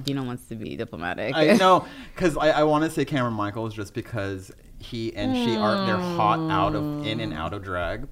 Dino 0.04 0.24
wants 0.24 0.46
to 0.48 0.56
be 0.56 0.76
diplomatic. 0.78 1.36
I 1.36 1.54
know 1.54 1.86
because 2.16 2.38
I, 2.38 2.52
I 2.52 2.64
want 2.64 2.84
to 2.86 2.92
say 2.92 3.04
Cameron 3.04 3.34
Michaels 3.34 3.74
just 3.74 3.94
because 3.96 4.52
he 4.80 5.16
and 5.16 5.36
she 5.36 5.56
are 5.56 5.86
they're 5.86 5.98
hot 5.98 6.40
out 6.52 6.76
of 6.76 7.06
in 7.06 7.20
and 7.20 7.34
out 7.34 7.54
of 7.54 7.64
drag, 7.64 8.08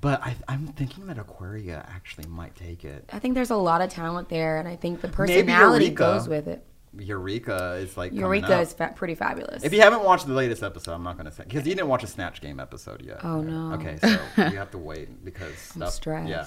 but 0.00 0.22
I, 0.22 0.36
I'm 0.48 0.66
thinking 0.68 1.06
that 1.06 1.18
Aquaria 1.18 1.84
actually 1.88 2.26
might 2.28 2.54
take 2.54 2.84
it. 2.84 3.08
I 3.12 3.18
think 3.18 3.34
there's 3.34 3.50
a 3.50 3.56
lot 3.56 3.80
of 3.80 3.90
talent 3.90 4.28
there, 4.28 4.58
and 4.58 4.68
I 4.68 4.76
think 4.76 5.00
the 5.00 5.08
Maybe 5.08 5.16
personality 5.16 5.84
Eureka. 5.86 5.96
goes 5.96 6.28
with 6.28 6.46
it. 6.48 6.64
Eureka 6.98 7.78
is 7.80 7.96
like 7.96 8.12
Eureka 8.12 8.60
is 8.60 8.72
fa- 8.72 8.92
pretty 8.94 9.14
fabulous. 9.14 9.64
If 9.64 9.72
you 9.72 9.80
haven't 9.80 10.04
watched 10.04 10.26
the 10.26 10.32
latest 10.32 10.62
episode, 10.62 10.92
I'm 10.92 11.02
not 11.02 11.16
going 11.16 11.26
to 11.26 11.32
say 11.32 11.44
because 11.44 11.66
you 11.66 11.74
didn't 11.74 11.88
watch 11.88 12.04
a 12.04 12.06
Snatch 12.06 12.40
Game 12.40 12.60
episode 12.60 13.02
yet. 13.02 13.24
Oh, 13.24 13.40
no. 13.40 13.74
Okay, 13.74 13.98
so 14.00 14.18
you 14.50 14.56
have 14.56 14.70
to 14.72 14.78
wait 14.78 15.24
because 15.24 15.56
stuff. 15.56 15.92
stressed. 15.92 16.28
Yeah, 16.28 16.46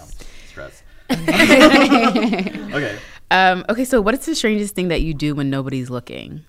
stress. 0.50 0.84
okay. 1.12 2.98
Um, 3.32 3.66
okay, 3.70 3.86
so 3.86 4.02
what 4.02 4.14
is 4.14 4.26
the 4.26 4.36
strangest 4.36 4.76
thing 4.76 4.88
that 4.90 5.02
you 5.02 5.14
do 5.14 5.36
when 5.36 5.50
nobody's 5.50 5.90
looking? 5.90 6.44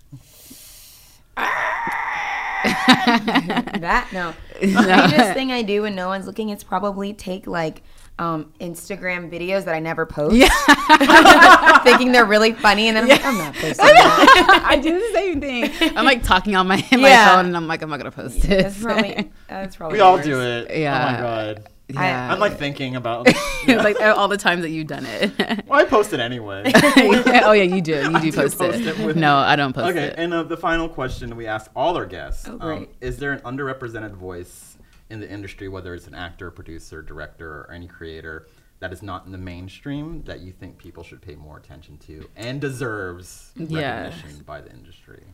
That 2.88 4.08
no. 4.12 4.34
The 4.60 4.82
strangest 4.82 5.34
thing 5.34 5.52
I 5.52 5.62
do 5.62 5.82
when 5.82 5.94
no 5.94 6.08
one's 6.08 6.26
looking 6.26 6.48
is 6.50 6.64
probably 6.64 7.12
take 7.14 7.46
like 7.46 7.82
um, 8.18 8.52
Instagram 8.60 9.30
videos 9.30 9.64
that 9.66 9.74
I 9.76 9.78
never 9.78 10.04
post. 10.04 10.34
thinking 11.84 12.10
they're 12.10 12.24
really 12.24 12.52
funny, 12.54 12.88
and 12.88 12.96
then 12.96 13.04
I'm 13.04 13.08
like, 13.10 13.24
I'm 13.24 13.38
not 13.38 13.54
posting 13.54 13.76
that. 13.86 14.64
I 14.66 14.76
do 14.76 14.92
the 14.98 15.12
same 15.12 15.40
thing. 15.40 15.70
I'm 15.96 16.04
like 16.04 16.24
talking 16.24 16.56
on 16.56 16.66
my 16.66 16.84
my 16.90 16.98
Yeah. 17.08 17.36
phone, 17.36 17.46
and 17.46 17.56
I'm 17.56 17.68
like, 17.68 17.82
I'm 17.82 17.90
not 17.90 17.98
gonna 17.98 18.10
post 18.10 18.44
it. 18.44 18.48
That's 18.48 18.82
probably 18.82 19.30
that's 19.48 19.76
probably 19.76 19.94
We 19.94 19.98
the 19.98 20.04
all 20.04 20.14
worst. 20.14 20.26
do 20.26 20.40
it. 20.40 20.66
Oh 20.70 20.74
Yeah. 20.74 21.12
my 21.12 21.18
god. 21.20 21.68
Yeah. 21.88 22.32
I'm 22.32 22.38
like 22.38 22.58
thinking 22.58 22.96
about. 22.96 23.28
like 23.66 24.00
all 24.00 24.28
the 24.28 24.36
times 24.36 24.62
that 24.62 24.70
you've 24.70 24.86
done 24.86 25.06
it. 25.06 25.66
Well, 25.66 25.80
I 25.80 25.84
post 25.84 26.12
it 26.12 26.20
anyway. 26.20 26.70
oh 26.74 27.52
yeah, 27.52 27.62
you 27.62 27.80
do. 27.80 27.92
You 27.92 28.16
I 28.16 28.20
do 28.20 28.32
post, 28.32 28.58
post 28.58 28.80
it. 28.80 28.98
with- 29.04 29.16
no, 29.16 29.36
I 29.36 29.56
don't 29.56 29.72
post 29.72 29.88
okay, 29.90 30.04
it. 30.08 30.12
Okay, 30.12 30.22
and 30.22 30.32
uh, 30.34 30.42
the 30.42 30.56
final 30.56 30.88
question 30.88 31.34
we 31.36 31.46
ask 31.46 31.70
all 31.74 31.96
our 31.96 32.06
guests: 32.06 32.48
Oh, 32.48 32.58
um. 32.60 32.88
Is 33.00 33.18
there 33.18 33.32
an 33.32 33.40
underrepresented 33.40 34.12
voice 34.12 34.76
in 35.10 35.20
the 35.20 35.30
industry, 35.30 35.68
whether 35.68 35.94
it's 35.94 36.06
an 36.06 36.14
actor, 36.14 36.50
producer, 36.50 37.02
director, 37.02 37.60
or 37.62 37.72
any 37.72 37.86
creator 37.86 38.46
that 38.80 38.92
is 38.92 39.02
not 39.02 39.26
in 39.26 39.32
the 39.32 39.38
mainstream 39.38 40.22
that 40.24 40.40
you 40.40 40.52
think 40.52 40.78
people 40.78 41.02
should 41.02 41.20
pay 41.20 41.34
more 41.34 41.56
attention 41.58 41.96
to 41.98 42.28
and 42.36 42.60
deserves 42.60 43.50
Yes. 43.56 44.12
recognition 44.14 44.44
by 44.44 44.60
the 44.60 44.70
industry? 44.70 45.24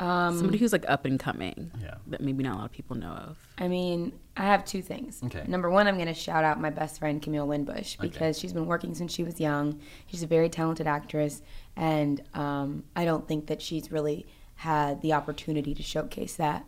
Somebody 0.00 0.58
who's 0.58 0.72
like 0.72 0.88
up 0.88 1.04
and 1.04 1.20
coming. 1.20 1.70
Yeah. 1.80 1.96
That 2.06 2.20
maybe 2.20 2.42
not 2.42 2.54
a 2.54 2.58
lot 2.58 2.64
of 2.64 2.72
people 2.72 2.96
know 2.96 3.10
of. 3.10 3.36
I 3.58 3.68
mean, 3.68 4.12
I 4.36 4.44
have 4.44 4.64
two 4.64 4.82
things. 4.82 5.20
Okay. 5.24 5.44
Number 5.46 5.68
one, 5.68 5.86
I'm 5.86 5.96
going 5.96 6.08
to 6.08 6.14
shout 6.14 6.44
out 6.44 6.60
my 6.60 6.70
best 6.70 6.98
friend 6.98 7.20
Camille 7.20 7.46
Winbush 7.46 7.96
because 8.00 8.38
she's 8.38 8.52
been 8.52 8.66
working 8.66 8.94
since 8.94 9.12
she 9.12 9.22
was 9.22 9.38
young. 9.38 9.80
She's 10.06 10.22
a 10.22 10.26
very 10.26 10.48
talented 10.48 10.86
actress, 10.86 11.42
and 11.76 12.22
um, 12.34 12.84
I 12.96 13.04
don't 13.04 13.28
think 13.28 13.46
that 13.48 13.60
she's 13.60 13.92
really 13.92 14.26
had 14.54 15.00
the 15.02 15.12
opportunity 15.12 15.74
to 15.74 15.82
showcase 15.82 16.36
that. 16.36 16.64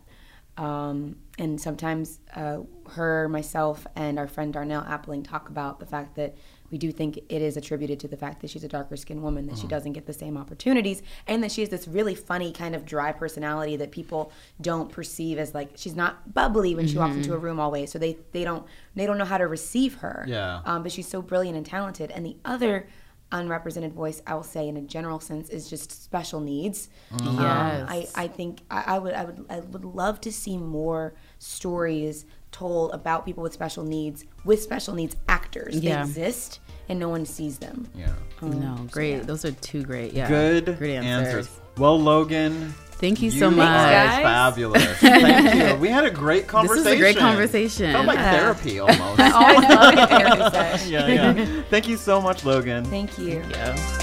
Um, 0.57 1.17
and 1.39 1.59
sometimes 1.59 2.19
uh, 2.35 2.59
her, 2.91 3.27
myself, 3.27 3.87
and 3.95 4.19
our 4.19 4.27
friend 4.27 4.53
Darnell 4.53 4.83
Appling 4.83 5.27
talk 5.27 5.49
about 5.49 5.79
the 5.79 5.85
fact 5.85 6.15
that 6.15 6.35
we 6.73 6.79
do 6.79 6.91
think 6.91 7.19
it 7.29 7.43
is 7.43 7.55
attributed 7.55 7.99
to 7.99 8.07
the 8.07 8.17
fact 8.17 8.41
that 8.41 8.49
she's 8.49 8.63
a 8.63 8.67
darker 8.67 8.97
skinned 8.97 9.21
woman, 9.21 9.45
that 9.45 9.59
she 9.59 9.67
doesn't 9.67 9.93
get 9.93 10.07
the 10.07 10.11
same 10.11 10.35
opportunities, 10.35 11.03
and 11.27 11.43
that 11.43 11.51
she 11.51 11.61
has 11.61 11.69
this 11.69 11.87
really 11.87 12.15
funny 12.15 12.51
kind 12.51 12.73
of 12.73 12.83
dry 12.83 13.11
personality 13.11 13.75
that 13.77 13.91
people 13.91 14.31
don't 14.59 14.91
perceive 14.91 15.37
as 15.37 15.53
like 15.53 15.69
she's 15.75 15.95
not 15.95 16.33
bubbly 16.33 16.73
when 16.73 16.87
she 16.87 16.97
walks 16.97 17.15
into 17.15 17.35
a 17.35 17.37
room 17.37 17.59
always. 17.59 17.91
So 17.91 17.99
they, 17.99 18.17
they 18.31 18.43
don't 18.43 18.65
they 18.95 19.05
don't 19.05 19.19
know 19.19 19.25
how 19.25 19.37
to 19.37 19.45
receive 19.47 19.97
her. 19.97 20.25
Yeah. 20.27 20.61
Um, 20.65 20.81
but 20.81 20.91
she's 20.91 21.07
so 21.07 21.21
brilliant 21.21 21.55
and 21.55 21.63
talented. 21.65 22.09
And 22.09 22.25
the 22.25 22.37
other 22.43 22.87
unrepresented 23.31 23.93
voice, 23.93 24.23
I 24.25 24.33
will 24.33 24.41
say, 24.41 24.67
in 24.67 24.75
a 24.75 24.81
general 24.81 25.19
sense, 25.19 25.49
is 25.49 25.69
just 25.69 26.03
special 26.03 26.39
needs. 26.39 26.89
Um, 27.11 27.37
Yes. 27.39 27.85
I, 27.87 28.07
I 28.15 28.27
think 28.27 28.61
I, 28.71 28.95
I 28.95 28.97
would 28.97 29.13
I 29.13 29.25
would 29.25 29.45
I 29.47 29.59
would 29.59 29.85
love 29.85 30.19
to 30.21 30.31
see 30.31 30.57
more 30.57 31.13
stories 31.37 32.25
told 32.53 32.91
about 32.91 33.25
people 33.25 33.43
with 33.43 33.51
special 33.53 33.83
needs 33.83 34.25
with 34.45 34.61
special 34.61 34.93
needs 34.93 35.15
actors. 35.27 35.75
Yeah. 35.75 35.95
They 35.95 36.01
exist 36.09 36.59
and 36.89 36.99
no 36.99 37.09
one 37.09 37.25
sees 37.25 37.57
them. 37.57 37.89
Yeah. 37.95 38.13
no, 38.41 38.67
um, 38.67 38.87
great. 38.91 39.23
Those 39.23 39.45
are 39.45 39.51
two 39.51 39.83
great. 39.83 40.13
Yeah. 40.13 40.27
Good 40.27 40.77
Great 40.77 40.95
answers. 40.95 41.47
answers. 41.47 41.59
Well, 41.77 41.99
Logan. 41.99 42.73
Thank 43.03 43.21
you 43.21 43.31
so 43.31 43.49
much. 43.51 43.67
guys. 43.67 44.23
fabulous. 44.23 44.85
Thank 44.99 45.55
you. 45.55 45.75
We 45.77 45.89
had 45.89 46.05
a 46.05 46.11
great 46.11 46.47
conversation. 46.47 47.01
This 47.01 47.17
conversation. 47.17 47.89
is 47.89 47.91
a 47.91 47.91
great 47.91 47.91
conversation. 47.91 47.91
Felt 47.91 48.05
like 48.05 48.17
therapy 48.17 48.79
almost. 48.79 49.19
I 49.19 49.31
always 49.31 49.69
love 49.69 49.93
a 49.97 50.07
therapy 50.07 50.55
session. 50.55 50.91
yeah, 50.93 51.33
yeah. 51.33 51.63
Thank 51.69 51.89
you 51.89 51.97
so 51.97 52.21
much, 52.21 52.45
Logan. 52.45 52.85
Thank 52.85 53.17
you. 53.17 53.43
Yeah. 53.49 53.73
With 53.73 54.02